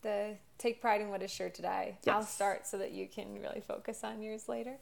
The 0.05 0.35
take 0.59 0.81
pride 0.81 1.01
in 1.01 1.09
what 1.09 1.23
is 1.23 1.31
sure 1.31 1.49
to 1.49 1.61
die. 1.63 1.97
Yes. 2.03 2.15
I'll 2.15 2.23
start 2.23 2.67
so 2.67 2.77
that 2.77 2.91
you 2.91 3.07
can 3.07 3.41
really 3.41 3.59
focus 3.59 4.03
on 4.03 4.21
yours 4.21 4.47
later. 4.47 4.77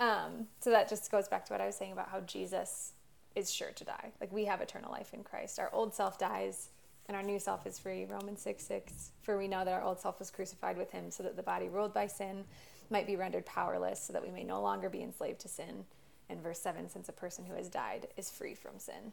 Um, 0.00 0.46
so 0.60 0.70
that 0.70 0.88
just 0.88 1.10
goes 1.10 1.28
back 1.28 1.44
to 1.44 1.52
what 1.52 1.60
I 1.60 1.66
was 1.66 1.76
saying 1.76 1.92
about 1.92 2.08
how 2.08 2.20
Jesus 2.20 2.94
is 3.36 3.52
sure 3.52 3.72
to 3.72 3.84
die. 3.84 4.12
Like 4.18 4.32
we 4.32 4.46
have 4.46 4.62
eternal 4.62 4.90
life 4.90 5.12
in 5.12 5.24
Christ. 5.24 5.58
Our 5.58 5.68
old 5.74 5.94
self 5.94 6.18
dies 6.18 6.70
and 7.06 7.14
our 7.14 7.22
new 7.22 7.38
self 7.38 7.66
is 7.66 7.78
free. 7.78 8.06
Romans 8.06 8.40
6 8.40 8.64
6. 8.64 9.10
For 9.20 9.36
we 9.36 9.46
know 9.46 9.62
that 9.62 9.74
our 9.74 9.82
old 9.82 10.00
self 10.00 10.18
was 10.18 10.30
crucified 10.30 10.78
with 10.78 10.90
him 10.90 11.10
so 11.10 11.22
that 11.22 11.36
the 11.36 11.42
body 11.42 11.68
ruled 11.68 11.92
by 11.92 12.06
sin 12.06 12.44
might 12.88 13.06
be 13.06 13.16
rendered 13.16 13.44
powerless 13.44 14.02
so 14.02 14.14
that 14.14 14.24
we 14.24 14.30
may 14.30 14.42
no 14.42 14.62
longer 14.62 14.88
be 14.88 15.02
enslaved 15.02 15.40
to 15.40 15.48
sin. 15.48 15.84
And 16.30 16.42
verse 16.42 16.60
7 16.60 16.88
since 16.88 17.10
a 17.10 17.12
person 17.12 17.44
who 17.44 17.56
has 17.56 17.68
died 17.68 18.06
is 18.16 18.30
free 18.30 18.54
from 18.54 18.78
sin. 18.78 19.12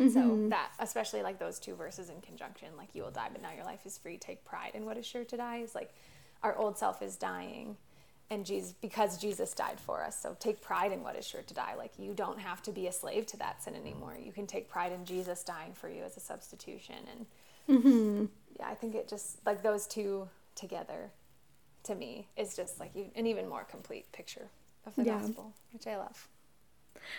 Mm-hmm. 0.00 0.08
So 0.10 0.48
that, 0.48 0.72
especially 0.78 1.22
like 1.22 1.38
those 1.38 1.58
two 1.58 1.74
verses 1.74 2.08
in 2.08 2.20
conjunction, 2.20 2.68
like 2.76 2.88
you 2.94 3.02
will 3.02 3.10
die, 3.10 3.28
but 3.30 3.42
now 3.42 3.52
your 3.54 3.64
life 3.64 3.84
is 3.86 3.98
free. 3.98 4.16
Take 4.16 4.44
pride 4.44 4.72
in 4.74 4.84
what 4.84 4.96
is 4.96 5.06
sure 5.06 5.24
to 5.24 5.36
die. 5.36 5.58
Is 5.58 5.74
like 5.74 5.92
our 6.42 6.56
old 6.56 6.78
self 6.78 7.02
is 7.02 7.16
dying, 7.16 7.76
and 8.30 8.46
Jesus 8.46 8.72
because 8.72 9.18
Jesus 9.18 9.52
died 9.52 9.78
for 9.78 10.02
us. 10.02 10.20
So 10.20 10.36
take 10.40 10.60
pride 10.60 10.92
in 10.92 11.02
what 11.02 11.16
is 11.16 11.26
sure 11.26 11.42
to 11.42 11.54
die. 11.54 11.74
Like 11.76 11.92
you 11.98 12.14
don't 12.14 12.38
have 12.38 12.62
to 12.62 12.72
be 12.72 12.86
a 12.86 12.92
slave 12.92 13.26
to 13.26 13.36
that 13.38 13.62
sin 13.62 13.74
anymore. 13.74 14.16
You 14.22 14.32
can 14.32 14.46
take 14.46 14.68
pride 14.68 14.92
in 14.92 15.04
Jesus 15.04 15.44
dying 15.44 15.72
for 15.74 15.88
you 15.88 16.02
as 16.02 16.16
a 16.16 16.20
substitution. 16.20 16.96
And 17.10 17.26
mm-hmm. 17.78 18.24
yeah, 18.58 18.66
I 18.68 18.74
think 18.74 18.94
it 18.94 19.08
just 19.08 19.44
like 19.44 19.62
those 19.62 19.86
two 19.86 20.28
together 20.54 21.10
to 21.84 21.94
me 21.94 22.28
is 22.36 22.56
just 22.56 22.80
like 22.80 22.92
an 23.14 23.26
even 23.26 23.48
more 23.48 23.64
complete 23.64 24.10
picture 24.12 24.48
of 24.86 24.94
the 24.96 25.04
yeah. 25.04 25.18
gospel, 25.18 25.52
which 25.72 25.86
I 25.86 25.96
love. 25.96 26.28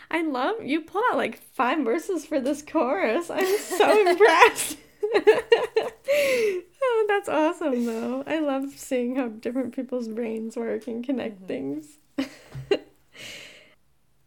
I 0.10 0.22
love 0.22 0.64
you 0.64 0.82
pulled 0.82 1.04
out 1.12 1.18
like 1.18 1.38
five 1.38 1.84
verses 1.84 2.26
for 2.26 2.40
this 2.40 2.62
chorus. 2.62 3.30
I'm 3.30 3.58
so 3.60 4.08
impressed. 4.08 4.78
oh, 5.16 7.06
that's 7.08 7.30
awesome 7.30 7.86
though. 7.86 8.24
I 8.26 8.40
love 8.40 8.72
seeing 8.76 9.16
how 9.16 9.28
different 9.28 9.76
people's 9.76 10.08
brains 10.08 10.56
work 10.56 10.88
and 10.88 11.04
connect 11.04 11.38
mm-hmm. 11.38 11.48
things. 11.48 11.98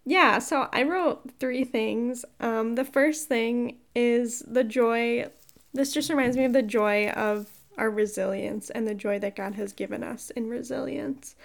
yeah, 0.05 0.39
so 0.39 0.69
I 0.73 0.83
wrote 0.83 1.31
three 1.39 1.65
things. 1.65 2.25
Um, 2.41 2.75
the 2.75 2.85
first 2.85 3.29
thing 3.29 3.79
is 3.95 4.41
the 4.47 4.65
joy. 4.65 5.27
This 5.73 5.93
just 5.93 6.11
reminds 6.11 6.37
me 6.37 6.45
of 6.45 6.53
the 6.53 6.63
joy 6.63 7.11
of 7.11 7.49
our 7.77 7.91
resilience 7.91 8.71
and 8.71 8.89
the 8.89 8.95
joy 8.95 9.19
that 9.19 9.37
God 9.37 9.55
has 9.55 9.73
given 9.73 10.03
us 10.03 10.31
in 10.31 10.49
resilience. 10.49 11.37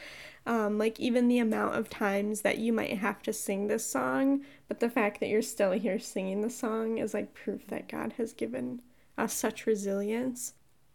Um, 0.45 0.80
like, 0.80 0.99
even 0.99 1.27
the 1.27 1.38
amount 1.38 1.75
of 1.75 1.89
times 1.89 2.41
that 2.41 2.58
you 2.58 2.73
might 2.73 2.97
have 2.97 3.21
to 3.23 3.34
sing 3.34 3.67
this 3.67 3.86
song, 3.86 4.41
but 4.67 4.80
the 4.80 4.89
fact 4.89 5.19
that 5.19 5.30
you're 5.30 5.41
still 5.43 5.73
here 5.73 5.99
singing 5.99 6.41
the 6.41 6.49
song 6.49 6.97
is 6.97 7.13
like 7.13 7.36
proof 7.36 7.67
that 7.67 7.88
God 7.88 8.13
has 8.17 8.34
given 8.34 8.82
us 9.17 9.34
such 9.34 9.67
resilience. 9.67 10.54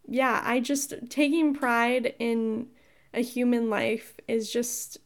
Yeah, 0.08 0.42
I 0.44 0.60
just 0.60 0.94
taking 1.08 1.54
pride 1.54 2.14
in 2.18 2.68
a 3.14 3.22
human 3.22 3.70
life 3.70 4.14
is 4.26 4.52
just, 4.52 4.98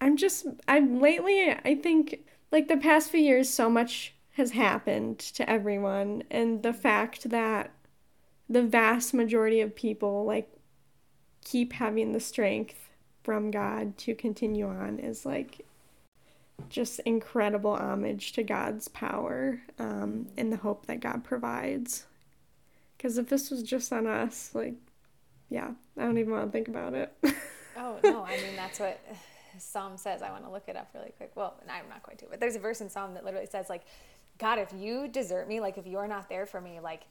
I'm 0.00 0.16
just, 0.16 0.46
I'm 0.66 1.00
lately, 1.00 1.50
I 1.50 1.78
think, 1.82 2.24
like 2.50 2.68
the 2.68 2.76
past 2.78 3.10
few 3.10 3.20
years, 3.20 3.48
so 3.50 3.68
much 3.68 4.14
has 4.32 4.52
happened 4.52 5.18
to 5.18 5.48
everyone, 5.48 6.22
and 6.30 6.62
the 6.62 6.72
fact 6.72 7.28
that 7.28 7.72
the 8.48 8.62
vast 8.62 9.12
majority 9.12 9.60
of 9.60 9.76
people 9.76 10.24
like 10.24 10.50
keep 11.44 11.74
having 11.74 12.12
the 12.12 12.20
strength 12.20 12.89
from 13.30 13.52
God 13.52 13.96
to 13.98 14.16
continue 14.16 14.66
on 14.66 14.98
is 14.98 15.24
like 15.24 15.64
just 16.68 16.98
incredible 17.06 17.76
homage 17.76 18.32
to 18.32 18.42
God's 18.42 18.88
power 18.88 19.60
um, 19.78 20.26
and 20.36 20.52
the 20.52 20.56
hope 20.56 20.86
that 20.86 20.98
God 20.98 21.22
provides. 21.22 22.06
Because 22.96 23.18
if 23.18 23.28
this 23.28 23.48
was 23.48 23.62
just 23.62 23.92
on 23.92 24.08
us, 24.08 24.50
like, 24.52 24.74
yeah, 25.48 25.70
I 25.96 26.02
don't 26.02 26.18
even 26.18 26.32
want 26.32 26.46
to 26.46 26.50
think 26.50 26.66
about 26.66 26.92
it. 26.92 27.16
oh, 27.76 28.00
no. 28.02 28.24
I 28.24 28.36
mean, 28.38 28.56
that's 28.56 28.80
what 28.80 29.00
Psalm 29.56 29.96
says. 29.96 30.22
I 30.22 30.32
want 30.32 30.42
to 30.44 30.50
look 30.50 30.64
it 30.66 30.74
up 30.74 30.90
really 30.92 31.12
quick. 31.16 31.30
Well, 31.36 31.54
I'm 31.70 31.88
not 31.88 32.02
going 32.02 32.16
to, 32.16 32.26
but 32.28 32.40
there's 32.40 32.56
a 32.56 32.58
verse 32.60 32.80
in 32.80 32.90
Psalm 32.90 33.14
that 33.14 33.24
literally 33.24 33.46
says, 33.46 33.68
like, 33.70 33.82
God, 34.38 34.58
if 34.58 34.72
you 34.76 35.06
desert 35.06 35.46
me, 35.46 35.60
like, 35.60 35.78
if 35.78 35.86
you're 35.86 36.08
not 36.08 36.28
there 36.28 36.46
for 36.46 36.60
me, 36.60 36.80
like, 36.80 37.02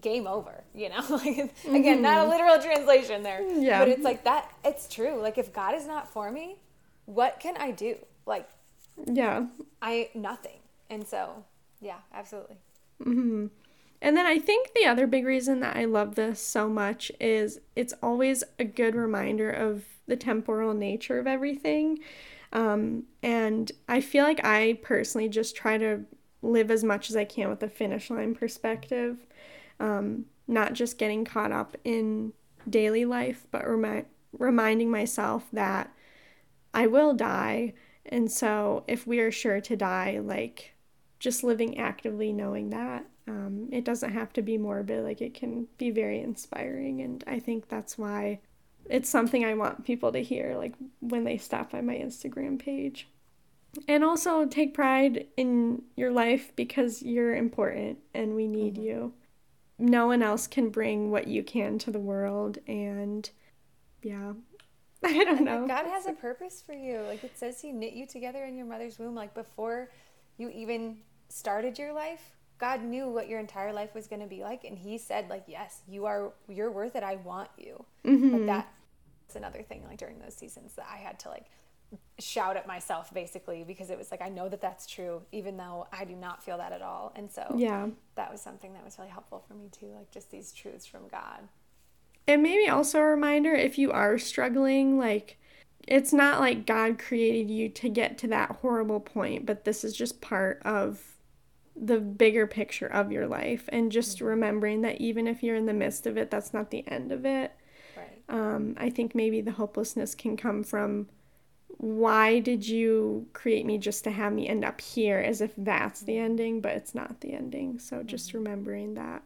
game 0.00 0.26
over, 0.26 0.64
you 0.74 0.88
know? 0.88 0.96
like, 1.10 1.36
mm-hmm. 1.36 1.74
again, 1.74 2.02
not 2.02 2.18
a 2.18 2.22
mm-hmm. 2.22 2.30
literal 2.30 2.62
translation 2.62 3.22
there. 3.22 3.42
Yeah. 3.42 3.80
But 3.80 3.88
it's 3.88 4.04
like 4.04 4.24
that, 4.24 4.50
it's 4.64 4.88
true. 4.88 5.20
Like, 5.20 5.38
if 5.38 5.52
God 5.52 5.74
is 5.74 5.86
not 5.86 6.12
for 6.12 6.30
me, 6.30 6.56
what 7.06 7.40
can 7.40 7.56
I 7.56 7.70
do? 7.70 7.96
Like, 8.26 8.48
yeah. 9.06 9.46
I, 9.80 10.10
nothing. 10.14 10.58
And 10.90 11.06
so, 11.06 11.44
yeah, 11.80 11.98
absolutely. 12.12 12.56
Mm-hmm. 13.02 13.46
And 14.00 14.16
then 14.16 14.26
I 14.26 14.38
think 14.38 14.72
the 14.74 14.86
other 14.86 15.06
big 15.06 15.24
reason 15.24 15.60
that 15.60 15.76
I 15.76 15.84
love 15.84 16.16
this 16.16 16.40
so 16.40 16.68
much 16.68 17.12
is 17.20 17.60
it's 17.76 17.94
always 18.02 18.42
a 18.58 18.64
good 18.64 18.96
reminder 18.96 19.48
of 19.48 19.84
the 20.08 20.16
temporal 20.16 20.74
nature 20.74 21.20
of 21.20 21.28
everything. 21.28 22.00
Um, 22.52 23.04
and 23.22 23.70
I 23.88 24.00
feel 24.00 24.24
like 24.24 24.44
I 24.44 24.78
personally 24.82 25.28
just 25.28 25.54
try 25.54 25.78
to 25.78 26.04
live 26.42 26.70
as 26.70 26.82
much 26.82 27.10
as 27.10 27.16
I 27.16 27.24
can 27.24 27.48
with 27.48 27.62
a 27.62 27.68
finish 27.68 28.10
line 28.10 28.34
perspective, 28.34 29.18
um, 29.82 30.26
not 30.46 30.72
just 30.72 30.96
getting 30.96 31.24
caught 31.24 31.52
up 31.52 31.76
in 31.84 32.32
daily 32.70 33.04
life, 33.04 33.46
but 33.50 33.66
remi- 33.68 34.04
reminding 34.32 34.90
myself 34.90 35.48
that 35.52 35.92
I 36.72 36.86
will 36.86 37.14
die. 37.14 37.74
And 38.06 38.30
so 38.30 38.84
if 38.86 39.06
we 39.06 39.18
are 39.18 39.32
sure 39.32 39.60
to 39.60 39.76
die, 39.76 40.20
like 40.22 40.74
just 41.18 41.42
living 41.42 41.78
actively 41.78 42.32
knowing 42.32 42.70
that 42.70 43.04
um, 43.26 43.68
it 43.72 43.84
doesn't 43.84 44.12
have 44.12 44.32
to 44.34 44.42
be 44.42 44.56
morbid, 44.56 45.04
like 45.04 45.20
it 45.20 45.34
can 45.34 45.66
be 45.78 45.90
very 45.90 46.20
inspiring. 46.20 47.00
And 47.00 47.22
I 47.26 47.40
think 47.40 47.68
that's 47.68 47.98
why 47.98 48.38
it's 48.88 49.08
something 49.08 49.44
I 49.44 49.54
want 49.54 49.84
people 49.84 50.12
to 50.12 50.22
hear, 50.22 50.56
like 50.56 50.74
when 51.00 51.24
they 51.24 51.38
stop 51.38 51.72
by 51.72 51.80
my 51.80 51.94
Instagram 51.94 52.58
page. 52.58 53.08
And 53.88 54.04
also 54.04 54.44
take 54.46 54.74
pride 54.74 55.26
in 55.36 55.82
your 55.96 56.12
life 56.12 56.52
because 56.56 57.02
you're 57.02 57.34
important 57.34 57.98
and 58.14 58.34
we 58.36 58.46
need 58.46 58.74
mm-hmm. 58.74 58.82
you. 58.82 59.12
No 59.82 60.06
one 60.06 60.22
else 60.22 60.46
can 60.46 60.70
bring 60.70 61.10
what 61.10 61.26
you 61.26 61.42
can 61.42 61.76
to 61.80 61.90
the 61.90 61.98
world. 61.98 62.58
And 62.68 63.28
yeah, 64.02 64.34
I 65.04 65.24
don't 65.24 65.44
know. 65.44 65.66
God 65.66 65.86
has 65.86 66.06
a 66.06 66.12
purpose 66.12 66.62
for 66.64 66.72
you. 66.72 67.00
Like 67.00 67.24
it 67.24 67.36
says, 67.36 67.60
He 67.60 67.72
knit 67.72 67.92
you 67.92 68.06
together 68.06 68.44
in 68.44 68.56
your 68.56 68.66
mother's 68.66 68.98
womb. 68.98 69.16
Like 69.16 69.34
before 69.34 69.90
you 70.38 70.50
even 70.50 70.98
started 71.28 71.78
your 71.78 71.92
life, 71.92 72.36
God 72.58 72.84
knew 72.84 73.08
what 73.08 73.28
your 73.28 73.40
entire 73.40 73.72
life 73.72 73.92
was 73.92 74.06
going 74.06 74.22
to 74.22 74.28
be 74.28 74.42
like, 74.42 74.62
and 74.62 74.78
He 74.78 74.98
said, 74.98 75.28
like, 75.28 75.44
yes, 75.48 75.80
you 75.88 76.06
are, 76.06 76.32
you're 76.48 76.70
worth 76.70 76.94
it. 76.94 77.02
I 77.02 77.16
want 77.16 77.50
you. 77.58 77.84
Mm-hmm. 78.06 78.46
Like 78.46 78.46
that's 78.46 79.34
another 79.34 79.62
thing. 79.62 79.82
Like 79.88 79.98
during 79.98 80.20
those 80.20 80.34
seasons 80.34 80.74
that 80.74 80.86
I 80.88 80.98
had 80.98 81.18
to 81.20 81.28
like 81.28 81.46
shout 82.18 82.56
at 82.56 82.66
myself 82.66 83.12
basically 83.12 83.64
because 83.64 83.90
it 83.90 83.98
was 83.98 84.10
like 84.10 84.22
I 84.22 84.28
know 84.28 84.48
that 84.48 84.60
that's 84.60 84.86
true, 84.86 85.22
even 85.32 85.56
though 85.56 85.86
I 85.92 86.04
do 86.04 86.14
not 86.14 86.42
feel 86.42 86.58
that 86.58 86.72
at 86.72 86.82
all. 86.82 87.12
And 87.16 87.30
so 87.30 87.54
yeah, 87.56 87.88
that 88.14 88.30
was 88.30 88.40
something 88.40 88.72
that 88.74 88.84
was 88.84 88.98
really 88.98 89.10
helpful 89.10 89.44
for 89.46 89.54
me 89.54 89.68
too. 89.70 89.92
Like 89.96 90.10
just 90.10 90.30
these 90.30 90.52
truths 90.52 90.86
from 90.86 91.08
God. 91.08 91.48
And 92.28 92.42
maybe 92.42 92.68
also 92.68 93.00
a 93.00 93.04
reminder 93.04 93.52
if 93.52 93.78
you 93.78 93.90
are 93.90 94.18
struggling, 94.18 94.98
like 94.98 95.38
it's 95.88 96.12
not 96.12 96.40
like 96.40 96.66
God 96.66 96.98
created 96.98 97.50
you 97.50 97.68
to 97.70 97.88
get 97.88 98.18
to 98.18 98.28
that 98.28 98.58
horrible 98.62 99.00
point, 99.00 99.46
but 99.46 99.64
this 99.64 99.82
is 99.82 99.96
just 99.96 100.20
part 100.20 100.62
of 100.64 101.16
the 101.74 101.98
bigger 101.98 102.46
picture 102.46 102.86
of 102.86 103.10
your 103.10 103.26
life 103.26 103.68
and 103.70 103.90
just 103.90 104.18
mm-hmm. 104.18 104.26
remembering 104.26 104.82
that 104.82 105.00
even 105.00 105.26
if 105.26 105.42
you're 105.42 105.56
in 105.56 105.66
the 105.66 105.72
midst 105.72 106.06
of 106.06 106.16
it, 106.16 106.30
that's 106.30 106.54
not 106.54 106.70
the 106.70 106.86
end 106.86 107.10
of 107.10 107.24
it. 107.24 107.52
Right. 107.96 108.22
Um, 108.28 108.76
I 108.78 108.90
think 108.90 109.14
maybe 109.14 109.40
the 109.40 109.52
hopelessness 109.52 110.14
can 110.14 110.36
come 110.36 110.62
from 110.62 111.08
why 111.78 112.38
did 112.38 112.66
you 112.66 113.26
create 113.32 113.66
me 113.66 113.78
just 113.78 114.04
to 114.04 114.10
have 114.10 114.32
me 114.32 114.48
end 114.48 114.64
up 114.64 114.80
here 114.80 115.18
as 115.18 115.40
if 115.40 115.52
that's 115.56 116.00
the 116.00 116.18
ending, 116.18 116.60
but 116.60 116.72
it's 116.72 116.94
not 116.94 117.20
the 117.20 117.32
ending. 117.32 117.78
So 117.78 118.02
just 118.02 118.28
mm-hmm. 118.28 118.38
remembering 118.38 118.94
that 118.94 119.22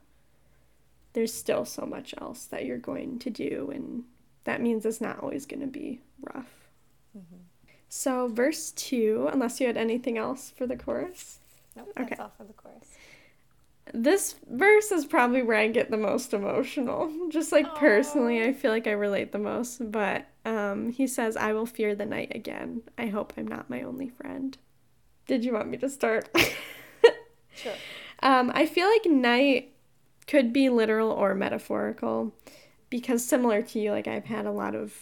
there's 1.17 1.33
still 1.33 1.65
so 1.65 1.87
much 1.87 2.15
else 2.21 2.45
that 2.45 2.67
you're 2.67 2.77
going 2.77 3.19
to 3.21 3.31
do, 3.31 3.71
and 3.75 4.05
that 4.45 4.61
means 4.61 4.85
it's 4.85 5.01
not 5.01 5.23
always 5.23 5.47
going 5.47 5.61
to 5.61 5.67
be 5.67 6.01
rough. 6.21 6.69
Mm-hmm. 7.17 7.43
So, 7.89 8.29
verse 8.29 8.73
2, 8.73 9.31
unless 9.33 9.59
you 9.59 9.67
had 9.67 9.79
anything 9.79 10.19
else 10.19 10.53
for 10.55 10.67
the 10.67 10.77
chorus. 10.77 11.39
Nope, 11.75 11.89
that's 11.97 12.13
okay. 12.13 12.23
all 12.23 12.33
for 12.37 12.45
the 12.45 12.53
chorus. 12.53 12.89
This 13.95 14.35
verse 14.51 14.93
is 14.93 15.07
probably 15.07 15.43
where 15.43 15.57
I 15.57 15.69
get 15.69 15.91
the 15.91 15.97
most 15.97 16.35
emotional. 16.35 17.11
Just 17.31 17.51
like 17.51 17.67
Aww. 17.67 17.79
personally, 17.79 18.43
I 18.43 18.53
feel 18.53 18.71
like 18.71 18.87
I 18.87 18.93
relate 18.93 19.33
the 19.33 19.39
most. 19.39 19.91
But 19.91 20.27
um, 20.47 20.93
he 20.93 21.09
says, 21.09 21.37
I 21.37 21.53
will 21.53 21.67
fear 21.67 21.97
the 21.97 22.07
night 22.07 22.31
again. 22.33 22.83
I 22.97 23.07
hope 23.07 23.33
I'm 23.37 23.49
not 23.49 23.69
my 23.69 23.83
only 23.83 24.09
friend. 24.09 24.57
Did 25.27 25.45
you 25.45 25.53
want 25.53 25.69
me 25.69 25.77
to 25.79 25.91
start? 25.91 26.29
sure. 27.55 27.75
Um, 28.23 28.53
I 28.55 28.65
feel 28.65 28.89
like 28.89 29.07
night 29.07 29.75
could 30.29 30.53
be 30.53 30.69
literal 30.69 31.11
or 31.11 31.35
metaphorical 31.35 32.33
because 32.91 33.25
similar 33.25 33.61
to 33.61 33.81
you, 33.81 33.91
like 33.91 34.07
I've 34.07 34.27
had 34.27 34.47
a 34.47 34.53
lot 34.53 34.77
of, 34.77 34.95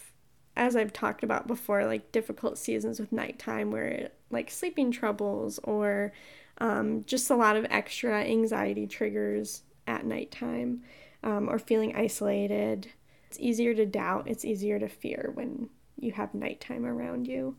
as 0.57 0.75
I've 0.75 0.91
talked 0.91 1.23
about 1.23 1.45
before, 1.45 1.85
like 1.85 2.11
difficult 2.11 2.57
seasons 2.57 2.99
with 2.99 3.11
nighttime 3.11 3.69
where 3.69 4.09
like 4.31 4.49
sleeping 4.49 4.91
troubles 4.91 5.59
or 5.63 6.11
um, 6.57 7.03
just 7.05 7.29
a 7.29 7.35
lot 7.35 7.55
of 7.55 7.67
extra 7.69 8.23
anxiety 8.23 8.87
triggers 8.87 9.61
at 9.85 10.07
nighttime 10.07 10.81
um, 11.23 11.47
or 11.47 11.59
feeling 11.59 11.95
isolated. 11.95 12.87
It's 13.35 13.43
easier 13.43 13.73
to 13.73 13.85
doubt, 13.85 14.29
it's 14.29 14.45
easier 14.45 14.79
to 14.79 14.87
fear 14.87 15.31
when 15.33 15.69
you 15.99 16.13
have 16.13 16.33
nighttime 16.33 16.85
around 16.85 17.27
you. 17.27 17.57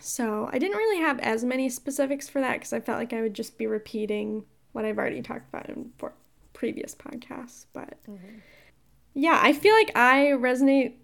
So 0.00 0.48
I 0.50 0.58
didn't 0.58 0.78
really 0.78 1.02
have 1.02 1.20
as 1.20 1.44
many 1.44 1.68
specifics 1.68 2.30
for 2.30 2.40
that 2.40 2.54
because 2.54 2.72
I 2.72 2.80
felt 2.80 2.98
like 2.98 3.12
I 3.12 3.20
would 3.20 3.34
just 3.34 3.58
be 3.58 3.66
repeating 3.66 4.44
what 4.72 4.86
I've 4.86 4.96
already 4.96 5.20
talked 5.20 5.50
about 5.50 5.68
in 5.68 5.92
for 5.98 6.14
previous 6.54 6.94
podcasts. 6.94 7.66
But 7.74 8.02
mm-hmm. 8.08 8.38
yeah, 9.12 9.38
I 9.42 9.52
feel 9.52 9.74
like 9.74 9.94
I 9.94 10.28
resonate 10.28 10.94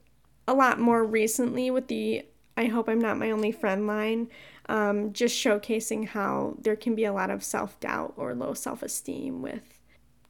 a 0.46 0.54
lot 0.54 0.80
more 0.80 1.04
recently 1.04 1.70
with 1.70 1.88
the 1.88 2.24
I 2.56 2.64
hope 2.64 2.88
I'm 2.88 2.98
not 2.98 3.18
my 3.18 3.30
only 3.30 3.52
friend 3.52 3.86
line 3.86 4.28
um, 4.70 5.12
just 5.12 5.36
showcasing 5.36 6.08
how 6.08 6.56
there 6.58 6.76
can 6.76 6.94
be 6.94 7.04
a 7.04 7.12
lot 7.12 7.28
of 7.28 7.44
self 7.44 7.78
doubt 7.78 8.14
or 8.16 8.34
low 8.34 8.54
self 8.54 8.82
esteem 8.82 9.42
with 9.42 9.78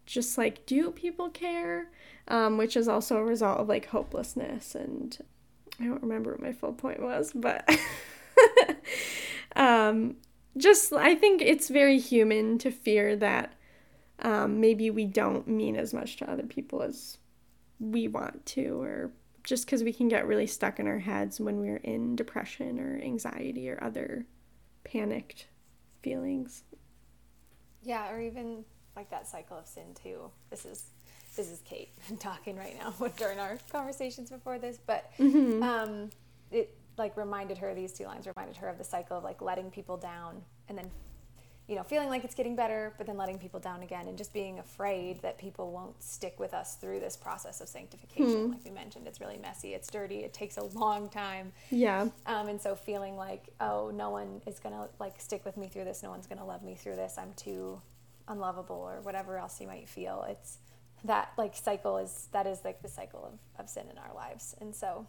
just 0.08 0.38
like, 0.38 0.66
do 0.66 0.90
people 0.90 1.28
care? 1.28 1.90
Um, 2.28 2.58
which 2.58 2.76
is 2.76 2.88
also 2.88 3.16
a 3.16 3.24
result 3.24 3.58
of 3.58 3.68
like 3.68 3.86
hopelessness. 3.86 4.74
And 4.74 5.16
I 5.80 5.84
don't 5.84 6.02
remember 6.02 6.32
what 6.32 6.42
my 6.42 6.52
full 6.52 6.74
point 6.74 7.00
was, 7.00 7.32
but 7.34 7.66
um, 9.56 10.16
just 10.56 10.92
I 10.92 11.14
think 11.14 11.40
it's 11.40 11.68
very 11.68 11.98
human 11.98 12.58
to 12.58 12.70
fear 12.70 13.16
that 13.16 13.54
um, 14.20 14.60
maybe 14.60 14.90
we 14.90 15.04
don't 15.04 15.46
mean 15.46 15.76
as 15.76 15.94
much 15.94 16.16
to 16.16 16.30
other 16.30 16.42
people 16.42 16.82
as 16.82 17.18
we 17.80 18.08
want 18.08 18.44
to, 18.46 18.82
or 18.82 19.12
just 19.44 19.64
because 19.64 19.84
we 19.84 19.92
can 19.92 20.08
get 20.08 20.26
really 20.26 20.46
stuck 20.46 20.80
in 20.80 20.88
our 20.88 20.98
heads 20.98 21.40
when 21.40 21.60
we're 21.60 21.76
in 21.76 22.16
depression 22.16 22.80
or 22.80 23.00
anxiety 23.02 23.70
or 23.70 23.82
other 23.82 24.26
panicked 24.84 25.46
feelings. 26.02 26.64
Yeah, 27.82 28.10
or 28.10 28.20
even 28.20 28.64
like 28.96 29.10
that 29.10 29.28
cycle 29.28 29.56
of 29.56 29.66
sin 29.66 29.94
too. 29.94 30.30
This 30.50 30.64
is 30.64 30.90
this 31.38 31.50
is 31.50 31.62
Kate 31.64 31.90
talking 32.20 32.56
right 32.56 32.76
now 32.78 32.92
during 33.16 33.38
our 33.38 33.58
conversations 33.72 34.28
before 34.30 34.58
this, 34.58 34.78
but 34.86 35.10
mm-hmm. 35.18 35.62
um, 35.62 36.10
it 36.50 36.76
like 36.98 37.16
reminded 37.16 37.56
her 37.56 37.74
these 37.74 37.92
two 37.92 38.04
lines 38.04 38.26
reminded 38.26 38.56
her 38.56 38.68
of 38.68 38.76
the 38.76 38.84
cycle 38.84 39.16
of 39.16 39.24
like 39.24 39.40
letting 39.40 39.70
people 39.70 39.96
down 39.96 40.42
and 40.68 40.76
then 40.76 40.90
you 41.68 41.76
know, 41.76 41.82
feeling 41.82 42.08
like 42.08 42.24
it's 42.24 42.34
getting 42.34 42.56
better, 42.56 42.94
but 42.96 43.06
then 43.06 43.18
letting 43.18 43.38
people 43.38 43.60
down 43.60 43.82
again 43.82 44.08
and 44.08 44.16
just 44.16 44.32
being 44.32 44.58
afraid 44.58 45.20
that 45.20 45.36
people 45.36 45.70
won't 45.70 46.02
stick 46.02 46.40
with 46.40 46.54
us 46.54 46.76
through 46.76 46.98
this 46.98 47.14
process 47.14 47.60
of 47.60 47.68
sanctification. 47.68 48.46
Hmm. 48.46 48.52
Like 48.52 48.64
we 48.64 48.70
mentioned, 48.70 49.06
it's 49.06 49.20
really 49.20 49.36
messy, 49.36 49.74
it's 49.74 49.90
dirty, 49.90 50.20
it 50.20 50.32
takes 50.32 50.56
a 50.56 50.64
long 50.64 51.10
time. 51.10 51.52
Yeah. 51.70 52.08
Um, 52.24 52.48
and 52.48 52.58
so 52.58 52.74
feeling 52.74 53.18
like, 53.18 53.50
oh, 53.60 53.92
no 53.94 54.08
one 54.08 54.40
is 54.46 54.58
going 54.60 54.74
to 54.74 54.88
like 54.98 55.20
stick 55.20 55.44
with 55.44 55.58
me 55.58 55.68
through 55.68 55.84
this, 55.84 56.02
no 56.02 56.08
one's 56.08 56.26
going 56.26 56.38
to 56.38 56.44
love 56.44 56.62
me 56.62 56.74
through 56.74 56.96
this, 56.96 57.18
I'm 57.18 57.34
too 57.34 57.82
unlovable 58.28 58.76
or 58.76 59.02
whatever 59.02 59.36
else 59.36 59.60
you 59.60 59.66
might 59.66 59.90
feel. 59.90 60.24
It's 60.26 60.60
that 61.04 61.32
like 61.36 61.56
cycle 61.56 61.98
is, 61.98 62.28
that 62.32 62.46
is 62.46 62.60
like 62.64 62.82
the 62.82 62.88
cycle 62.88 63.24
of, 63.32 63.62
of 63.64 63.70
sin 63.70 63.86
in 63.90 63.98
our 63.98 64.14
lives. 64.14 64.54
And 64.60 64.74
so. 64.74 65.06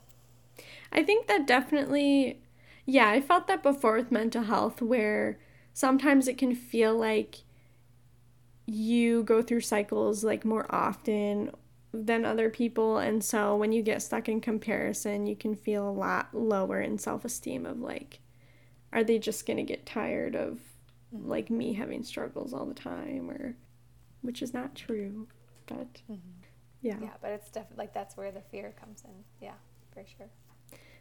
I 0.92 1.04
think 1.04 1.28
that 1.28 1.48
definitely, 1.48 2.42
yeah, 2.86 3.10
I 3.10 3.22
felt 3.22 3.48
that 3.48 3.64
before 3.64 3.96
with 3.96 4.12
mental 4.12 4.44
health 4.44 4.82
where 4.82 5.40
sometimes 5.74 6.28
it 6.28 6.38
can 6.38 6.54
feel 6.56 6.98
like 6.98 7.44
you 8.66 9.24
go 9.24 9.42
through 9.42 9.62
cycles 9.62 10.24
like 10.24 10.46
more 10.46 10.66
often 10.70 11.52
than 11.92 12.24
other 12.24 12.50
people 12.50 13.00
and 13.00 13.24
so 13.24 13.56
when 13.56 13.72
you 13.72 13.82
get 13.82 14.02
stuck 14.02 14.30
in 14.30 14.40
comparison 14.40 15.26
you 15.26 15.36
can 15.36 15.56
feel 15.56 15.90
a 15.90 15.92
lot 15.92 16.30
lower 16.34 16.80
in 16.80 16.98
self-esteem 17.00 17.66
of 17.66 17.80
like 17.80 18.20
are 18.94 19.04
they 19.04 19.18
just 19.18 19.46
going 19.48 19.58
to 19.58 19.64
get 19.64 19.86
tired 19.86 20.36
of 20.36 20.60
mm-hmm. 21.16 21.28
like 21.28 21.50
me 21.50 21.74
having 21.74 22.04
struggles 22.04 22.54
all 22.54 22.66
the 22.66 22.76
time 22.76 23.30
or 23.32 23.56
which 24.22 24.44
is 24.44 24.54
not 24.54 24.76
true 24.76 25.28
but 25.70 25.94
mm-hmm. 26.12 26.16
yeah. 26.82 26.98
Yeah 27.02 27.10
but 27.22 27.32
it's 27.32 27.50
definitely 27.50 27.84
like 27.84 27.94
that's 27.94 28.18
where 28.18 28.32
the 28.32 28.42
fear 28.42 28.74
comes 28.80 29.04
in. 29.06 29.24
Yeah 29.42 29.54
for 29.94 30.04
sure. 30.18 30.30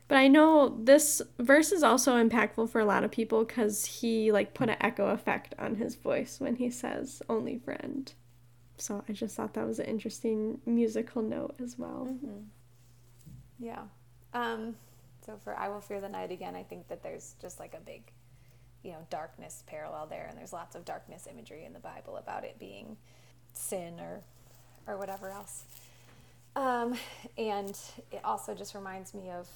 But 0.06 0.16
i 0.16 0.28
know 0.28 0.78
this 0.82 1.20
verse 1.38 1.72
is 1.72 1.82
also 1.82 2.22
impactful 2.22 2.70
for 2.70 2.80
a 2.80 2.86
lot 2.86 3.04
of 3.04 3.10
people 3.10 3.44
because 3.44 3.84
he 3.84 4.32
like 4.32 4.54
put 4.54 4.70
an 4.70 4.76
echo 4.80 5.08
effect 5.08 5.54
on 5.58 5.74
his 5.74 5.96
voice 5.96 6.40
when 6.40 6.56
he 6.56 6.70
says 6.70 7.22
only 7.28 7.58
friend. 7.58 8.12
So 8.76 9.04
i 9.08 9.12
just 9.12 9.36
thought 9.36 9.54
that 9.54 9.66
was 9.66 9.78
an 9.78 9.86
interesting 9.86 10.60
musical 10.64 11.22
note 11.22 11.56
as 11.62 11.78
well. 11.78 12.08
Mm-hmm. 12.10 12.44
yeah. 13.58 13.82
Um 14.32 14.76
so 15.28 15.36
for 15.44 15.54
i 15.58 15.68
will 15.68 15.80
fear 15.80 16.00
the 16.00 16.08
night 16.08 16.32
again 16.32 16.56
i 16.56 16.62
think 16.62 16.88
that 16.88 17.02
there's 17.02 17.34
just 17.40 17.60
like 17.60 17.74
a 17.74 17.80
big 17.80 18.10
you 18.82 18.92
know 18.92 19.06
darkness 19.10 19.62
parallel 19.66 20.06
there 20.06 20.26
and 20.28 20.38
there's 20.38 20.52
lots 20.52 20.74
of 20.74 20.84
darkness 20.84 21.28
imagery 21.30 21.64
in 21.64 21.72
the 21.74 21.78
bible 21.78 22.16
about 22.16 22.44
it 22.44 22.58
being 22.58 22.96
sin 23.52 24.00
or 24.00 24.22
or 24.88 24.96
whatever 24.96 25.30
else. 25.30 25.64
Um, 26.56 26.94
and 27.36 27.78
it 28.10 28.20
also 28.24 28.54
just 28.54 28.74
reminds 28.74 29.14
me 29.14 29.30
of 29.30 29.46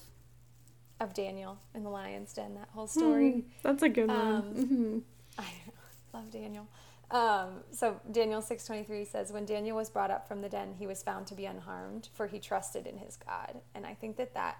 of 1.01 1.13
daniel 1.13 1.57
in 1.75 1.83
the 1.83 1.89
lion's 1.89 2.31
den 2.31 2.55
that 2.55 2.69
whole 2.71 2.87
story. 2.87 3.31
mm, 3.31 3.43
that's 3.61 3.83
a 3.83 3.89
good 3.89 4.07
one. 4.07 4.21
Um, 4.21 4.43
mm-hmm. 4.55 4.97
i 5.37 5.45
love 6.13 6.31
daniel. 6.31 6.67
Um, 7.11 7.63
so 7.71 7.99
daniel 8.11 8.41
6.23 8.41 9.05
says 9.05 9.33
when 9.33 9.43
daniel 9.43 9.75
was 9.75 9.89
brought 9.89 10.11
up 10.11 10.27
from 10.27 10.41
the 10.41 10.47
den 10.47 10.75
he 10.79 10.87
was 10.87 11.03
found 11.03 11.27
to 11.27 11.35
be 11.35 11.45
unharmed 11.45 12.07
for 12.13 12.27
he 12.27 12.39
trusted 12.39 12.87
in 12.87 12.97
his 12.99 13.17
god. 13.17 13.59
And 13.75 13.85
i 13.85 13.95
think 13.95 14.15
that 14.17 14.33
that 14.35 14.59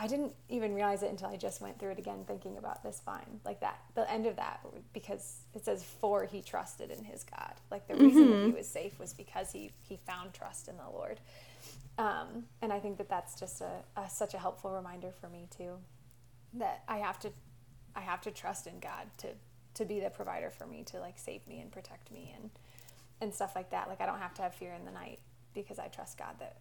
I 0.00 0.06
didn't 0.06 0.32
even 0.48 0.74
realize 0.74 1.02
it 1.02 1.10
until 1.10 1.28
I 1.28 1.36
just 1.36 1.60
went 1.60 1.80
through 1.80 1.90
it 1.90 1.98
again, 1.98 2.22
thinking 2.24 2.56
about 2.56 2.84
this 2.84 3.02
vine, 3.04 3.40
like 3.44 3.58
that, 3.62 3.80
the 3.96 4.08
end 4.08 4.26
of 4.26 4.36
that, 4.36 4.60
because 4.92 5.40
it 5.54 5.64
says, 5.64 5.82
"For 5.82 6.24
he 6.24 6.40
trusted 6.40 6.92
in 6.92 7.02
his 7.02 7.24
God." 7.24 7.54
Like 7.68 7.88
the 7.88 7.96
reason 7.96 8.22
mm-hmm. 8.22 8.30
that 8.30 8.38
he 8.38 8.44
mm-hmm. 8.46 8.56
was 8.58 8.68
safe 8.68 8.96
was 9.00 9.12
because 9.12 9.50
he 9.50 9.72
he 9.82 9.98
found 10.06 10.32
trust 10.32 10.68
in 10.68 10.76
the 10.76 10.88
Lord, 10.88 11.18
um, 11.98 12.44
and 12.62 12.72
I 12.72 12.78
think 12.78 12.96
that 12.98 13.08
that's 13.08 13.40
just 13.40 13.60
a, 13.60 13.82
a 13.96 14.08
such 14.08 14.34
a 14.34 14.38
helpful 14.38 14.70
reminder 14.70 15.10
for 15.10 15.28
me 15.28 15.48
too, 15.50 15.78
that 16.54 16.84
I 16.86 16.98
have 16.98 17.18
to, 17.20 17.32
I 17.96 18.00
have 18.00 18.20
to 18.20 18.30
trust 18.30 18.68
in 18.68 18.78
God 18.78 19.08
to 19.18 19.30
to 19.74 19.84
be 19.84 19.98
the 19.98 20.10
provider 20.10 20.50
for 20.50 20.68
me, 20.68 20.84
to 20.92 21.00
like 21.00 21.18
save 21.18 21.44
me 21.48 21.58
and 21.58 21.72
protect 21.72 22.12
me 22.12 22.36
and 22.40 22.50
and 23.20 23.34
stuff 23.34 23.56
like 23.56 23.70
that. 23.70 23.88
Like 23.88 24.00
I 24.00 24.06
don't 24.06 24.20
have 24.20 24.34
to 24.34 24.42
have 24.42 24.54
fear 24.54 24.74
in 24.74 24.84
the 24.84 24.92
night 24.92 25.18
because 25.54 25.80
I 25.80 25.88
trust 25.88 26.18
God 26.18 26.36
that 26.38 26.58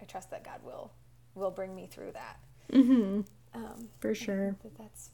I 0.00 0.04
trust 0.04 0.30
that 0.30 0.44
God 0.44 0.60
will 0.62 0.92
will 1.34 1.50
bring 1.50 1.74
me 1.74 1.88
through 1.90 2.12
that 2.12 2.38
Mm-hmm. 2.72 3.20
Um, 3.54 3.88
For 4.00 4.14
sure. 4.14 4.56
That 4.62 4.76
that's 4.76 5.10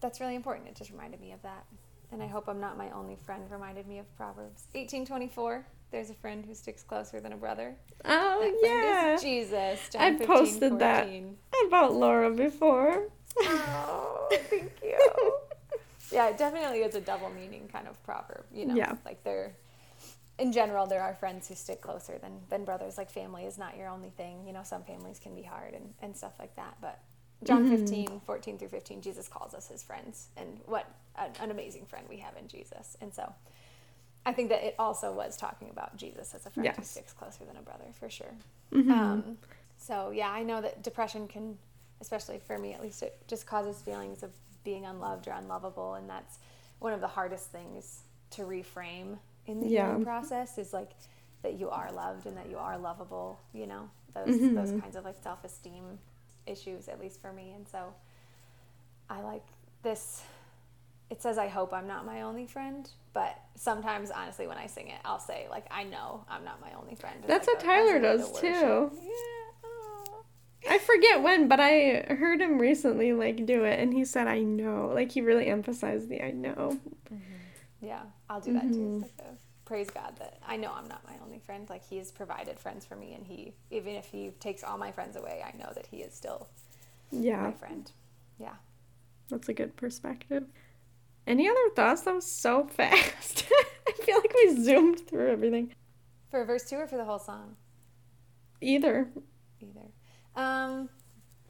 that's 0.00 0.20
really 0.20 0.34
important. 0.34 0.68
It 0.68 0.76
just 0.76 0.90
reminded 0.90 1.20
me 1.20 1.32
of 1.32 1.42
that, 1.42 1.64
and 2.12 2.22
I 2.22 2.26
hope 2.26 2.48
I'm 2.48 2.60
not 2.60 2.76
my 2.76 2.90
only 2.90 3.16
friend. 3.16 3.42
Reminded 3.50 3.86
me 3.86 3.98
of 3.98 4.16
Proverbs 4.16 4.64
18:24. 4.74 5.64
There's 5.90 6.10
a 6.10 6.14
friend 6.14 6.44
who 6.44 6.54
sticks 6.54 6.82
closer 6.82 7.20
than 7.20 7.32
a 7.32 7.36
brother. 7.36 7.76
Oh 8.04 8.40
that 8.40 8.68
yeah, 8.68 9.16
Jesus. 9.20 9.88
John 9.90 10.02
I 10.02 10.24
posted 10.24 10.72
14. 10.72 10.78
that 10.78 11.08
about 11.68 11.94
Laura 11.94 12.30
before. 12.30 13.08
Oh, 13.40 14.28
thank 14.50 14.72
you. 14.82 15.34
yeah, 16.12 16.28
it 16.28 16.38
definitely 16.38 16.80
is 16.80 16.94
a 16.94 17.00
double 17.00 17.30
meaning 17.30 17.68
kind 17.72 17.86
of 17.86 18.02
proverb. 18.02 18.44
You 18.52 18.66
know, 18.66 18.74
yeah. 18.74 18.94
like 19.04 19.22
they're 19.22 19.54
in 20.38 20.52
general, 20.52 20.86
there 20.86 21.02
are 21.02 21.14
friends 21.14 21.48
who 21.48 21.54
stick 21.54 21.80
closer 21.80 22.18
than, 22.18 22.40
than 22.50 22.64
brothers. 22.64 22.98
Like 22.98 23.10
family 23.10 23.44
is 23.44 23.56
not 23.56 23.76
your 23.76 23.88
only 23.88 24.10
thing. 24.10 24.46
You 24.46 24.52
know, 24.52 24.62
some 24.62 24.82
families 24.82 25.18
can 25.18 25.34
be 25.34 25.42
hard 25.42 25.74
and, 25.74 25.94
and 26.02 26.16
stuff 26.16 26.32
like 26.38 26.54
that. 26.56 26.76
But 26.80 27.00
John 27.42 27.64
mm-hmm. 27.64 27.76
15, 27.76 28.20
14 28.24 28.58
through 28.58 28.68
15, 28.68 29.00
Jesus 29.00 29.28
calls 29.28 29.54
us 29.54 29.68
his 29.68 29.82
friends. 29.82 30.28
And 30.36 30.60
what 30.66 30.90
an, 31.18 31.30
an, 31.40 31.50
amazing 31.50 31.86
friend 31.86 32.06
we 32.08 32.18
have 32.18 32.36
in 32.36 32.48
Jesus. 32.48 32.96
And 33.00 33.14
so 33.14 33.32
I 34.26 34.32
think 34.32 34.50
that 34.50 34.62
it 34.62 34.74
also 34.78 35.12
was 35.12 35.36
talking 35.36 35.70
about 35.70 35.96
Jesus 35.96 36.34
as 36.34 36.44
a 36.44 36.50
friend 36.50 36.66
yes. 36.66 36.76
who 36.76 36.84
sticks 36.84 37.12
closer 37.12 37.44
than 37.44 37.56
a 37.56 37.62
brother, 37.62 37.84
for 37.98 38.10
sure. 38.10 38.34
Mm-hmm. 38.72 38.90
Um, 38.90 39.38
so, 39.78 40.10
yeah, 40.10 40.30
I 40.30 40.42
know 40.42 40.60
that 40.60 40.82
depression 40.82 41.28
can, 41.28 41.56
especially 42.02 42.40
for 42.46 42.58
me 42.58 42.74
at 42.74 42.82
least, 42.82 43.02
it 43.02 43.18
just 43.26 43.46
causes 43.46 43.80
feelings 43.80 44.22
of 44.22 44.32
being 44.64 44.84
unloved 44.84 45.28
or 45.28 45.32
unlovable. 45.32 45.94
And 45.94 46.10
that's 46.10 46.38
one 46.78 46.92
of 46.92 47.00
the 47.00 47.06
hardest 47.06 47.50
things 47.50 48.02
to 48.32 48.42
reframe 48.42 49.16
in 49.46 49.60
the 49.60 49.68
yeah. 49.68 49.88
healing 49.88 50.04
process 50.04 50.58
is 50.58 50.72
like 50.72 50.90
that 51.42 51.58
you 51.58 51.70
are 51.70 51.92
loved 51.92 52.26
and 52.26 52.36
that 52.36 52.48
you 52.50 52.56
are 52.56 52.78
lovable 52.78 53.40
you 53.52 53.66
know 53.66 53.88
those 54.14 54.36
mm-hmm. 54.36 54.54
those 54.54 54.72
kinds 54.80 54.96
of 54.96 55.04
like 55.04 55.16
self-esteem 55.22 55.98
issues 56.46 56.88
at 56.88 57.00
least 57.00 57.20
for 57.20 57.32
me 57.32 57.52
and 57.54 57.68
so 57.68 57.92
i 59.10 59.20
like 59.20 59.44
this 59.82 60.22
it 61.10 61.22
says 61.22 61.38
i 61.38 61.48
hope 61.48 61.72
i'm 61.72 61.86
not 61.86 62.04
my 62.06 62.22
only 62.22 62.46
friend 62.46 62.90
but 63.12 63.38
sometimes 63.54 64.10
honestly 64.10 64.46
when 64.46 64.58
i 64.58 64.66
sing 64.66 64.88
it 64.88 64.98
i'll 65.04 65.20
say 65.20 65.46
like 65.50 65.66
i 65.70 65.84
know 65.84 66.24
i'm 66.28 66.44
not 66.44 66.60
my 66.60 66.72
only 66.80 66.94
friend 66.94 67.22
that's 67.26 67.46
like 67.46 67.56
what 67.56 67.64
tyler 67.64 68.00
does 68.00 68.32
too 68.40 68.90
yeah. 69.02 69.10
I 70.68 70.78
forget 70.78 71.22
when, 71.22 71.46
but 71.46 71.60
I 71.60 72.06
heard 72.18 72.40
him 72.40 72.58
recently 72.58 73.12
like 73.12 73.46
do 73.46 73.62
it, 73.64 73.78
and 73.78 73.94
he 73.94 74.04
said, 74.04 74.26
"I 74.26 74.40
know." 74.40 74.90
Like 74.92 75.12
he 75.12 75.20
really 75.20 75.46
emphasized 75.46 76.08
the 76.08 76.22
"I 76.22 76.32
know." 76.32 76.78
Mm-hmm. 77.12 77.86
Yeah, 77.86 78.02
I'll 78.28 78.40
do 78.40 78.52
that 78.54 78.64
mm-hmm. 78.64 79.02
too. 79.02 79.10
Like 79.18 79.38
praise 79.66 79.90
God 79.90 80.14
that 80.18 80.38
I 80.46 80.56
know 80.56 80.72
I'm 80.72 80.88
not 80.88 81.04
my 81.04 81.14
only 81.22 81.38
friend. 81.38 81.68
Like 81.68 81.86
He 81.86 81.98
has 81.98 82.10
provided 82.10 82.58
friends 82.58 82.86
for 82.86 82.96
me, 82.96 83.12
and 83.12 83.26
He 83.26 83.52
even 83.70 83.94
if 83.94 84.06
He 84.06 84.30
takes 84.40 84.64
all 84.64 84.78
my 84.78 84.90
friends 84.90 85.16
away, 85.16 85.44
I 85.44 85.54
know 85.58 85.70
that 85.74 85.86
He 85.86 85.98
is 85.98 86.14
still 86.14 86.48
yeah 87.10 87.42
my 87.42 87.52
friend. 87.52 87.90
Yeah, 88.38 88.54
that's 89.28 89.48
a 89.50 89.52
good 89.52 89.76
perspective. 89.76 90.44
Any 91.26 91.48
other 91.48 91.70
thoughts? 91.74 92.02
That 92.02 92.14
was 92.14 92.30
so 92.30 92.66
fast. 92.70 93.46
I 93.88 93.92
feel 93.92 94.16
like 94.16 94.32
we 94.34 94.62
zoomed 94.62 95.00
through 95.00 95.30
everything. 95.30 95.74
For 96.30 96.44
verse 96.44 96.68
two 96.68 96.76
or 96.76 96.86
for 96.86 96.96
the 96.96 97.04
whole 97.04 97.18
song? 97.18 97.56
Either. 98.60 99.08
Either. 99.60 99.90
Um. 100.34 100.88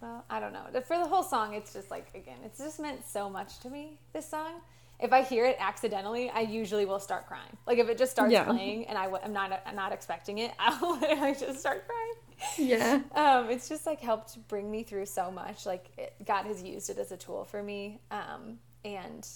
Well, 0.02 0.24
I 0.28 0.40
don't 0.40 0.52
know. 0.52 0.66
For 0.86 0.98
the 0.98 1.08
whole 1.08 1.22
song, 1.22 1.54
it's 1.54 1.72
just 1.72 1.90
like 1.90 2.08
again, 2.14 2.38
it's 2.44 2.58
just 2.58 2.80
meant 2.80 3.06
so 3.06 3.30
much 3.30 3.58
to 3.60 3.70
me. 3.70 3.98
This 4.12 4.28
song 4.28 4.60
if 4.98 5.12
I 5.12 5.22
hear 5.22 5.44
it 5.44 5.56
accidentally, 5.58 6.30
I 6.30 6.40
usually 6.40 6.86
will 6.86 7.00
start 7.00 7.26
crying. 7.26 7.56
Like 7.66 7.78
if 7.78 7.88
it 7.88 7.98
just 7.98 8.12
starts 8.12 8.32
yeah. 8.32 8.44
playing 8.44 8.86
and 8.86 8.96
I 8.96 9.04
w- 9.04 9.22
I'm 9.22 9.32
not 9.32 9.62
I'm 9.66 9.76
not 9.76 9.92
expecting 9.92 10.38
it, 10.38 10.52
I'll 10.58 10.98
literally 10.98 11.34
just 11.34 11.60
start 11.60 11.86
crying. 11.86 12.14
Yeah. 12.58 13.00
Um, 13.14 13.50
it's 13.50 13.68
just 13.68 13.86
like 13.86 14.00
helped 14.00 14.46
bring 14.48 14.70
me 14.70 14.82
through 14.82 15.06
so 15.06 15.30
much. 15.30 15.66
Like 15.66 15.86
it, 15.96 16.14
God 16.24 16.46
has 16.46 16.62
used 16.62 16.90
it 16.90 16.98
as 16.98 17.12
a 17.12 17.16
tool 17.16 17.44
for 17.44 17.62
me, 17.62 18.00
um, 18.10 18.58
and 18.84 19.26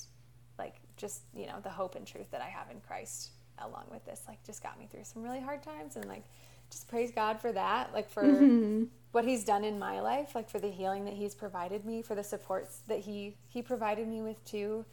like 0.59 0.77
just 0.97 1.23
you 1.35 1.47
know 1.47 1.61
the 1.63 1.71
hope 1.71 1.95
and 1.95 2.07
truth 2.07 2.31
that 2.31 2.41
I 2.41 2.49
have 2.49 2.71
in 2.71 2.81
Christ 2.81 3.31
along 3.59 3.85
with 3.91 4.05
this 4.05 4.23
like 4.27 4.43
just 4.45 4.63
got 4.63 4.79
me 4.79 4.89
through 4.91 5.05
some 5.05 5.23
really 5.23 5.41
hard 5.41 5.63
times 5.63 5.97
and 5.97 6.07
like 6.07 6.25
just 6.71 6.89
praise 6.89 7.11
God 7.11 7.41
for 7.41 7.53
that 7.53 7.93
like 7.93 8.09
for 8.09 8.23
mm-hmm. 8.23 8.85
what 9.13 9.25
he's 9.25 9.45
done 9.45 9.65
in 9.65 9.79
my 9.79 10.01
life 10.01 10.35
like 10.35 10.49
for 10.49 10.59
the 10.59 10.71
healing 10.71 11.05
that 11.05 11.15
he's 11.15 11.35
provided 11.35 11.85
me 11.85 12.01
for 12.01 12.15
the 12.15 12.25
supports 12.25 12.81
that 12.87 13.01
he 13.01 13.37
he 13.49 13.61
provided 13.61 14.07
me 14.09 14.23
with 14.23 14.43
too 14.45 14.85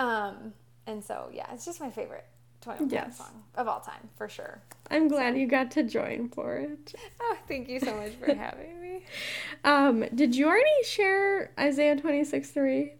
um, 0.00 0.54
and 0.86 1.04
so 1.04 1.28
yeah, 1.32 1.46
it's 1.52 1.64
just 1.64 1.80
my 1.80 1.90
favorite 1.90 2.24
21 2.62 2.90
yes. 2.90 3.18
song 3.18 3.42
of 3.54 3.68
all 3.68 3.80
time 3.80 4.08
for 4.16 4.28
sure. 4.28 4.62
I'm 4.90 5.08
glad 5.08 5.34
so. 5.34 5.38
you 5.38 5.46
got 5.46 5.70
to 5.72 5.82
join 5.82 6.28
for 6.30 6.56
it. 6.56 6.94
Oh, 7.22 7.36
thank 7.46 7.68
you 7.68 7.78
so 7.78 7.94
much 7.94 8.12
for 8.12 8.34
having 8.34 8.80
me. 8.80 9.04
Um, 9.64 10.04
did 10.14 10.34
you 10.34 10.46
already 10.46 10.84
share 10.84 11.52
Isaiah 11.58 11.96
26 11.96 12.50
3? 12.50 12.92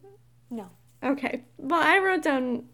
No. 0.51 0.69
Okay. 1.03 1.43
Well, 1.59 1.81
I 1.83 1.99
wrote 1.99 2.23
down 2.23 2.65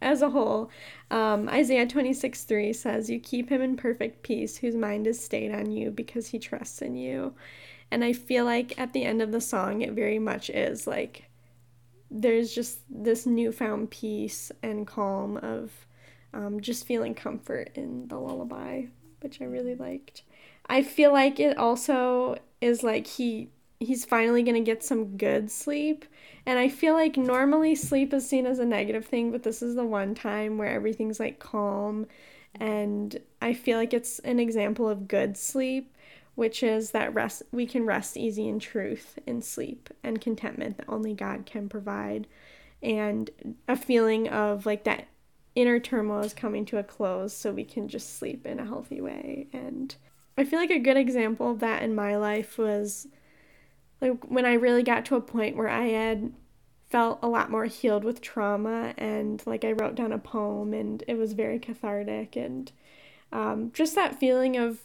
as 0.00 0.22
a 0.22 0.30
whole, 0.30 0.70
um, 1.10 1.48
Isaiah 1.48 1.86
26 1.86 2.44
3 2.44 2.72
says, 2.72 3.10
You 3.10 3.20
keep 3.20 3.50
him 3.50 3.60
in 3.60 3.76
perfect 3.76 4.22
peace, 4.22 4.56
whose 4.56 4.74
mind 4.74 5.06
is 5.06 5.22
stayed 5.22 5.54
on 5.54 5.70
you 5.70 5.90
because 5.90 6.28
he 6.28 6.38
trusts 6.38 6.82
in 6.82 6.96
you. 6.96 7.34
And 7.90 8.04
I 8.04 8.12
feel 8.12 8.44
like 8.44 8.78
at 8.78 8.92
the 8.92 9.04
end 9.04 9.22
of 9.22 9.32
the 9.32 9.40
song, 9.40 9.82
it 9.82 9.92
very 9.92 10.18
much 10.18 10.50
is 10.50 10.86
like, 10.86 11.24
there's 12.14 12.54
just 12.54 12.78
this 12.88 13.26
newfound 13.26 13.90
peace 13.90 14.52
and 14.62 14.86
calm 14.86 15.36
of 15.38 15.72
um, 16.32 16.60
just 16.60 16.86
feeling 16.86 17.12
comfort 17.12 17.72
in 17.74 18.06
the 18.06 18.16
lullaby, 18.16 18.84
which 19.20 19.42
I 19.42 19.44
really 19.44 19.74
liked. 19.74 20.22
I 20.66 20.82
feel 20.82 21.12
like 21.12 21.40
it 21.40 21.58
also 21.58 22.36
is 22.60 22.82
like 22.84 23.06
he 23.06 23.50
he's 23.80 24.04
finally 24.04 24.44
gonna 24.44 24.60
get 24.60 24.84
some 24.84 25.16
good 25.16 25.50
sleep. 25.50 26.04
And 26.46 26.58
I 26.58 26.68
feel 26.68 26.94
like 26.94 27.16
normally 27.16 27.74
sleep 27.74 28.14
is 28.14 28.28
seen 28.28 28.46
as 28.46 28.60
a 28.60 28.64
negative 28.64 29.04
thing, 29.04 29.32
but 29.32 29.42
this 29.42 29.60
is 29.60 29.74
the 29.74 29.84
one 29.84 30.14
time 30.14 30.56
where 30.56 30.70
everything's 30.70 31.18
like 31.18 31.40
calm. 31.40 32.06
And 32.54 33.18
I 33.42 33.54
feel 33.54 33.76
like 33.76 33.92
it's 33.92 34.20
an 34.20 34.38
example 34.38 34.88
of 34.88 35.08
good 35.08 35.36
sleep 35.36 35.93
which 36.34 36.62
is 36.62 36.90
that 36.90 37.14
rest 37.14 37.42
we 37.52 37.66
can 37.66 37.86
rest 37.86 38.16
easy 38.16 38.48
in 38.48 38.58
truth 38.58 39.18
in 39.26 39.40
sleep 39.40 39.88
and 40.02 40.20
contentment 40.20 40.76
that 40.76 40.88
only 40.88 41.14
God 41.14 41.46
can 41.46 41.68
provide. 41.68 42.26
And 42.82 43.30
a 43.68 43.76
feeling 43.76 44.28
of 44.28 44.66
like 44.66 44.84
that 44.84 45.06
inner 45.54 45.78
turmoil 45.78 46.20
is 46.20 46.34
coming 46.34 46.64
to 46.66 46.78
a 46.78 46.82
close 46.82 47.32
so 47.32 47.52
we 47.52 47.64
can 47.64 47.88
just 47.88 48.18
sleep 48.18 48.44
in 48.46 48.58
a 48.58 48.66
healthy 48.66 49.00
way. 49.00 49.46
And 49.52 49.94
I 50.36 50.44
feel 50.44 50.58
like 50.58 50.70
a 50.70 50.78
good 50.78 50.96
example 50.96 51.50
of 51.50 51.60
that 51.60 51.82
in 51.82 51.94
my 51.94 52.16
life 52.16 52.58
was 52.58 53.06
like 54.00 54.24
when 54.24 54.44
I 54.44 54.54
really 54.54 54.82
got 54.82 55.04
to 55.06 55.16
a 55.16 55.20
point 55.20 55.56
where 55.56 55.68
I 55.68 55.86
had 55.86 56.32
felt 56.90 57.20
a 57.22 57.28
lot 57.28 57.50
more 57.50 57.64
healed 57.64 58.04
with 58.04 58.20
trauma 58.20 58.94
and 58.98 59.42
like 59.46 59.64
I 59.64 59.72
wrote 59.72 59.94
down 59.94 60.12
a 60.12 60.18
poem 60.18 60.74
and 60.74 61.02
it 61.06 61.14
was 61.14 61.32
very 61.32 61.58
cathartic. 61.58 62.36
And 62.36 62.70
um, 63.32 63.70
just 63.72 63.94
that 63.94 64.18
feeling 64.18 64.56
of 64.56 64.80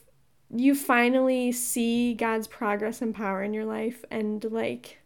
you 0.50 0.74
finally 0.74 1.52
see 1.52 2.14
God's 2.14 2.48
progress 2.48 3.02
and 3.02 3.14
power 3.14 3.44
in 3.44 3.54
your 3.54 3.66
life 3.66 4.04
and 4.10 4.44
like 4.46 5.00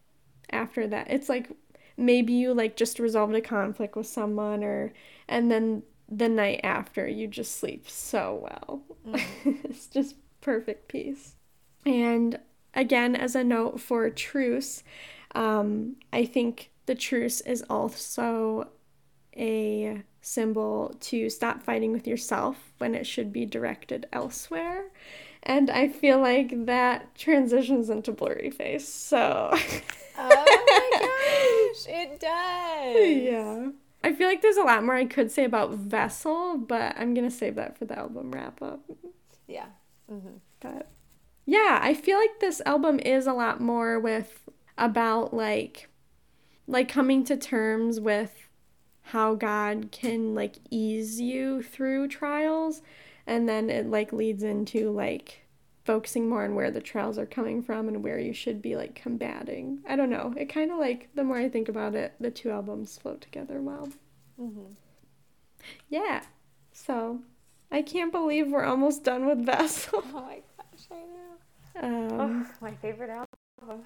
after 0.50 0.88
that 0.88 1.10
it's 1.10 1.30
like 1.30 1.50
maybe 1.98 2.34
you 2.34 2.54
like 2.54 2.76
just 2.76 3.00
resolved 3.00 3.36
a 3.36 3.42
conflict 3.42 3.96
with 3.96 4.08
someone 4.08 4.64
or 4.64 4.94
and 5.28 5.52
then 5.52 5.84
the 6.10 6.30
night 6.30 6.60
after 6.64 7.08
you 7.08 7.28
just 7.28 7.58
sleep 7.60 7.90
so 7.90 8.48
well. 8.50 8.84
Mm. 9.08 9.26
it's 9.66 9.88
just 9.88 10.16
perfect 10.42 10.88
peace. 10.88 11.36
And 11.86 12.40
again, 12.74 13.16
as 13.16 13.36
a 13.36 13.44
note 13.44 13.80
for 13.80 14.10
truce, 14.10 14.84
um, 15.36 15.96
I 16.12 16.26
think 16.26 16.72
the 16.86 16.96
truce 16.96 17.42
is 17.42 17.64
also 17.70 18.70
a 19.36 20.04
symbol 20.22 20.96
to 21.00 21.30
stop 21.30 21.64
fighting 21.64 21.92
with 21.92 22.08
yourself 22.08 22.74
when 22.78 22.94
it 22.94 23.08
should 23.08 23.34
be 23.34 23.46
directed 23.46 24.06
elsewhere. 24.14 24.86
And 25.44 25.70
I 25.70 25.90
feel 25.90 26.20
like 26.20 26.66
that 26.66 27.16
transitions 27.16 27.90
into 27.90 28.14
Blurryface. 28.14 28.82
So. 28.82 29.50
oh 30.18 30.46
my 30.48 31.72
gosh, 31.74 31.94
it 31.94 32.20
does. 32.20 33.24
Yeah. 33.24 33.70
I 34.06 34.14
feel 34.14 34.28
like 34.28 34.42
there's 34.42 34.58
a 34.58 34.64
lot 34.64 34.84
more 34.84 34.96
I 34.96 35.06
could 35.06 35.32
say 35.32 35.46
about 35.46 35.72
Vessel, 35.72 36.58
but 36.58 36.96
I'm 36.98 37.14
going 37.14 37.30
to 37.30 37.36
save 37.36 37.56
that 37.56 37.78
for 37.78 37.86
the 37.86 37.98
album 37.98 38.32
wrap 38.32 38.62
up. 38.62 38.82
Yeah. 39.48 39.68
Mm-hmm. 40.12 40.38
But 40.60 40.90
yeah, 41.46 41.80
I 41.82 41.94
feel 41.94 42.18
like 42.18 42.40
this 42.40 42.62
album 42.66 43.00
is 43.00 43.28
a 43.28 43.34
lot 43.34 43.62
more 43.62 44.00
with 44.00 44.50
about 44.78 45.34
like 45.34 45.90
like 46.68 46.88
coming 46.88 47.24
to 47.26 47.38
terms 47.38 48.00
with 48.00 48.50
how 49.08 49.36
God 49.36 49.90
can 49.92 50.34
like 50.34 50.58
ease 50.70 51.20
you 51.20 51.62
through 51.62 52.08
trials 52.08 52.82
and 53.28 53.48
then 53.48 53.70
it 53.70 53.88
like 53.88 54.14
leads 54.14 54.44
into 54.44 54.92
like 54.92 55.44
focusing 55.86 56.30
more 56.30 56.46
on 56.46 56.56
where 56.56 56.72
the 56.72 56.82
trials 56.82 57.18
are 57.18 57.26
coming 57.26 57.62
from 57.62 57.88
and 57.88 58.04
where 58.04 58.20
you 58.20 58.34
should 58.34 58.62
be 58.62 58.76
like 58.76 58.96
combating. 58.96 59.80
I 59.88 59.96
don't 59.96 60.10
know. 60.10 60.34
It 60.38 60.46
kind 60.46 60.72
of 60.72 60.80
like 60.80 61.10
the 61.16 61.24
more 61.24 61.38
I 61.38 61.50
think 61.50 61.68
about 61.70 61.96
it, 61.96 62.14
the 62.20 62.32
two 62.32 62.52
albums 62.52 62.98
flow 62.98 63.16
together 63.16 63.62
well. 63.62 63.90
Mm-hmm. 64.40 64.74
Yeah. 65.90 66.24
So 66.72 67.20
I 67.72 67.82
can't 67.82 68.12
believe 68.12 68.50
we're 68.52 68.64
almost 68.64 69.04
done 69.04 69.26
with 69.26 69.46
Vessel. 69.46 70.04
Oh 70.16 70.22
my 70.22 70.42
gosh, 70.58 70.88
I 70.92 71.82
know. 71.86 72.10
Um, 72.10 72.48
oh, 72.48 72.54
my 72.62 72.76
favorite 72.76 73.10
album. 73.10 73.84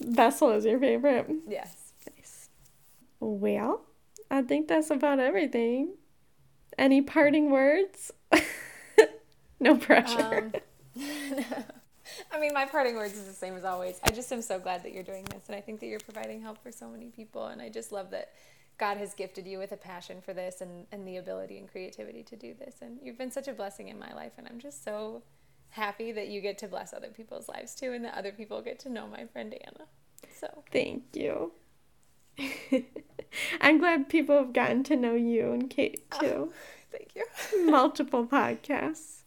Vessel 0.00 0.52
is 0.52 0.64
your 0.64 0.78
favorite? 0.78 1.28
Yes. 1.48 1.92
Nice. 2.16 2.48
Well, 3.18 3.82
I 4.30 4.42
think 4.42 4.68
that's 4.68 4.90
about 4.90 5.18
everything. 5.18 5.94
Any 6.80 7.02
parting 7.02 7.50
words? 7.50 8.10
no 9.60 9.76
pressure. 9.76 10.50
Um, 10.96 11.04
I 12.32 12.40
mean, 12.40 12.54
my 12.54 12.64
parting 12.64 12.96
words 12.96 13.18
is 13.18 13.26
the 13.26 13.34
same 13.34 13.54
as 13.54 13.66
always. 13.66 14.00
I 14.02 14.10
just 14.12 14.32
am 14.32 14.40
so 14.40 14.58
glad 14.58 14.82
that 14.84 14.94
you're 14.94 15.02
doing 15.02 15.24
this, 15.24 15.42
and 15.48 15.54
I 15.54 15.60
think 15.60 15.80
that 15.80 15.88
you're 15.88 16.00
providing 16.00 16.40
help 16.40 16.62
for 16.62 16.72
so 16.72 16.88
many 16.88 17.10
people. 17.10 17.48
And 17.48 17.60
I 17.60 17.68
just 17.68 17.92
love 17.92 18.10
that 18.12 18.30
God 18.78 18.96
has 18.96 19.12
gifted 19.12 19.46
you 19.46 19.58
with 19.58 19.72
a 19.72 19.76
passion 19.76 20.22
for 20.22 20.32
this 20.32 20.62
and, 20.62 20.86
and 20.90 21.06
the 21.06 21.18
ability 21.18 21.58
and 21.58 21.70
creativity 21.70 22.22
to 22.22 22.34
do 22.34 22.54
this. 22.54 22.76
And 22.80 22.98
you've 23.02 23.18
been 23.18 23.30
such 23.30 23.46
a 23.46 23.52
blessing 23.52 23.88
in 23.88 23.98
my 23.98 24.14
life, 24.14 24.32
and 24.38 24.48
I'm 24.48 24.58
just 24.58 24.82
so 24.82 25.22
happy 25.68 26.12
that 26.12 26.28
you 26.28 26.40
get 26.40 26.56
to 26.58 26.66
bless 26.66 26.94
other 26.94 27.08
people's 27.08 27.46
lives 27.46 27.74
too, 27.74 27.92
and 27.92 28.02
that 28.06 28.16
other 28.16 28.32
people 28.32 28.62
get 28.62 28.78
to 28.80 28.88
know 28.88 29.06
my 29.06 29.26
friend 29.26 29.52
Annah. 29.52 29.86
So 30.34 30.64
thank 30.72 31.04
you. 31.12 31.52
I'm 33.60 33.78
glad 33.78 34.08
people 34.08 34.36
have 34.36 34.52
gotten 34.52 34.82
to 34.84 34.96
know 34.96 35.14
you 35.14 35.52
and 35.52 35.70
Kate 35.70 36.02
oh, 36.12 36.20
too. 36.20 36.26
Oh, 36.26 36.52
thank 36.90 37.14
you. 37.14 37.24
Multiple 37.70 38.26
podcasts. 38.26 39.22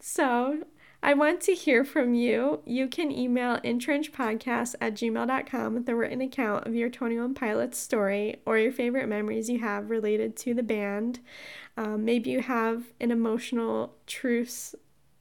so 0.00 0.62
I 1.02 1.14
want 1.14 1.40
to 1.42 1.54
hear 1.54 1.84
from 1.84 2.14
you. 2.14 2.60
You 2.64 2.86
can 2.86 3.10
email 3.10 3.58
entrenchpodcast 3.58 4.76
at 4.80 4.94
gmail.com 4.94 5.74
with 5.74 5.88
a 5.88 5.96
written 5.96 6.20
account 6.20 6.66
of 6.66 6.76
your 6.76 6.88
21 6.88 7.34
Pilots 7.34 7.78
story 7.78 8.36
or 8.46 8.56
your 8.56 8.70
favorite 8.70 9.08
memories 9.08 9.50
you 9.50 9.58
have 9.58 9.90
related 9.90 10.36
to 10.36 10.54
the 10.54 10.62
band. 10.62 11.18
Um, 11.76 12.04
maybe 12.04 12.30
you 12.30 12.40
have 12.40 12.92
an 13.00 13.10
emotional 13.10 13.96
truce 14.06 14.76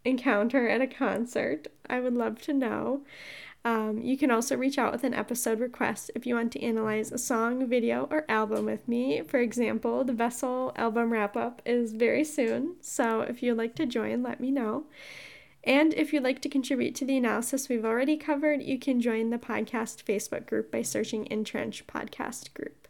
encounter 0.06 0.68
at 0.68 0.82
a 0.82 0.88
concert. 0.88 1.68
I 1.90 2.00
would 2.00 2.14
love 2.14 2.42
to 2.44 2.54
know. 2.54 3.02
Um, 3.64 4.02
you 4.02 4.18
can 4.18 4.32
also 4.32 4.58
reach 4.58 4.80
out 4.80 4.92
with 4.92 5.04
an 5.04 5.14
episode 5.14 5.60
request 5.60 6.10
if 6.16 6.26
you 6.26 6.36
want 6.36 6.52
to 6.54 6.64
analyze 6.64 7.12
a 7.12 7.18
song, 7.18 7.68
video, 7.68 8.08
or 8.10 8.26
album 8.28 8.66
with 8.66 8.88
me. 8.88 9.22
For 9.22 9.40
example, 9.40 10.04
the 10.04 10.14
Vessel 10.14 10.72
album 10.76 11.12
wrap 11.12 11.38
up 11.38 11.62
is 11.66 11.94
very 11.94 12.24
soon, 12.24 12.78
so 12.82 13.22
if 13.22 13.44
you'd 13.44 13.58
like 13.58 13.76
to 13.76 13.86
join, 13.86 14.24
let 14.24 14.40
me 14.40 14.50
know. 14.50 14.86
And 15.64 15.94
if 15.94 16.12
you'd 16.12 16.24
like 16.24 16.42
to 16.42 16.50
contribute 16.50 16.96
to 16.96 17.06
the 17.06 17.18
analysis 17.18 17.70
we've 17.70 17.86
already 17.86 18.18
covered, 18.18 18.64
you 18.64 18.80
can 18.80 19.00
join 19.00 19.30
the 19.30 19.38
podcast 19.38 20.04
Facebook 20.04 20.48
group 20.48 20.72
by 20.72 20.82
searching 20.82 21.28
Entrench 21.30 21.86
Podcast 21.86 22.54
Group. 22.56 22.88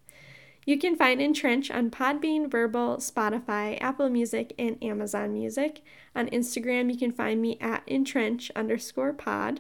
You 0.65 0.78
can 0.78 0.95
find 0.95 1.19
Entrench 1.19 1.69
on 1.69 1.89
Podbean, 1.89 2.49
Verbal, 2.49 2.97
Spotify, 2.97 3.82
Apple 3.82 4.09
Music, 4.09 4.53
and 4.57 4.82
Amazon 4.82 5.34
Music. 5.34 5.84
On 6.15 6.30
Instagram, 6.30 6.91
you 6.91 6.97
can 6.97 7.11
find 7.11 7.41
me 7.41 7.57
at 7.59 7.84
Entrench 7.88 8.51
underscore 8.55 9.11
pod. 9.11 9.59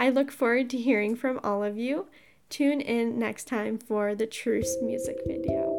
I 0.00 0.10
look 0.10 0.30
forward 0.30 0.70
to 0.70 0.78
hearing 0.78 1.16
from 1.16 1.40
all 1.42 1.64
of 1.64 1.76
you. 1.76 2.06
Tune 2.50 2.80
in 2.80 3.18
next 3.18 3.48
time 3.48 3.78
for 3.78 4.14
the 4.14 4.28
Truce 4.28 4.76
music 4.80 5.18
video. 5.26 5.74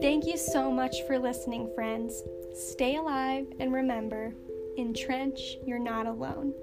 Thank 0.00 0.24
you 0.24 0.36
so 0.36 0.70
much 0.70 0.94
for 1.08 1.18
listening, 1.18 1.68
friends. 1.74 2.22
Stay 2.54 2.94
alive 2.94 3.46
and 3.58 3.72
remember, 3.72 4.34
in 4.76 4.94
trench, 4.94 5.40
you're 5.66 5.80
not 5.80 6.06
alone. 6.06 6.54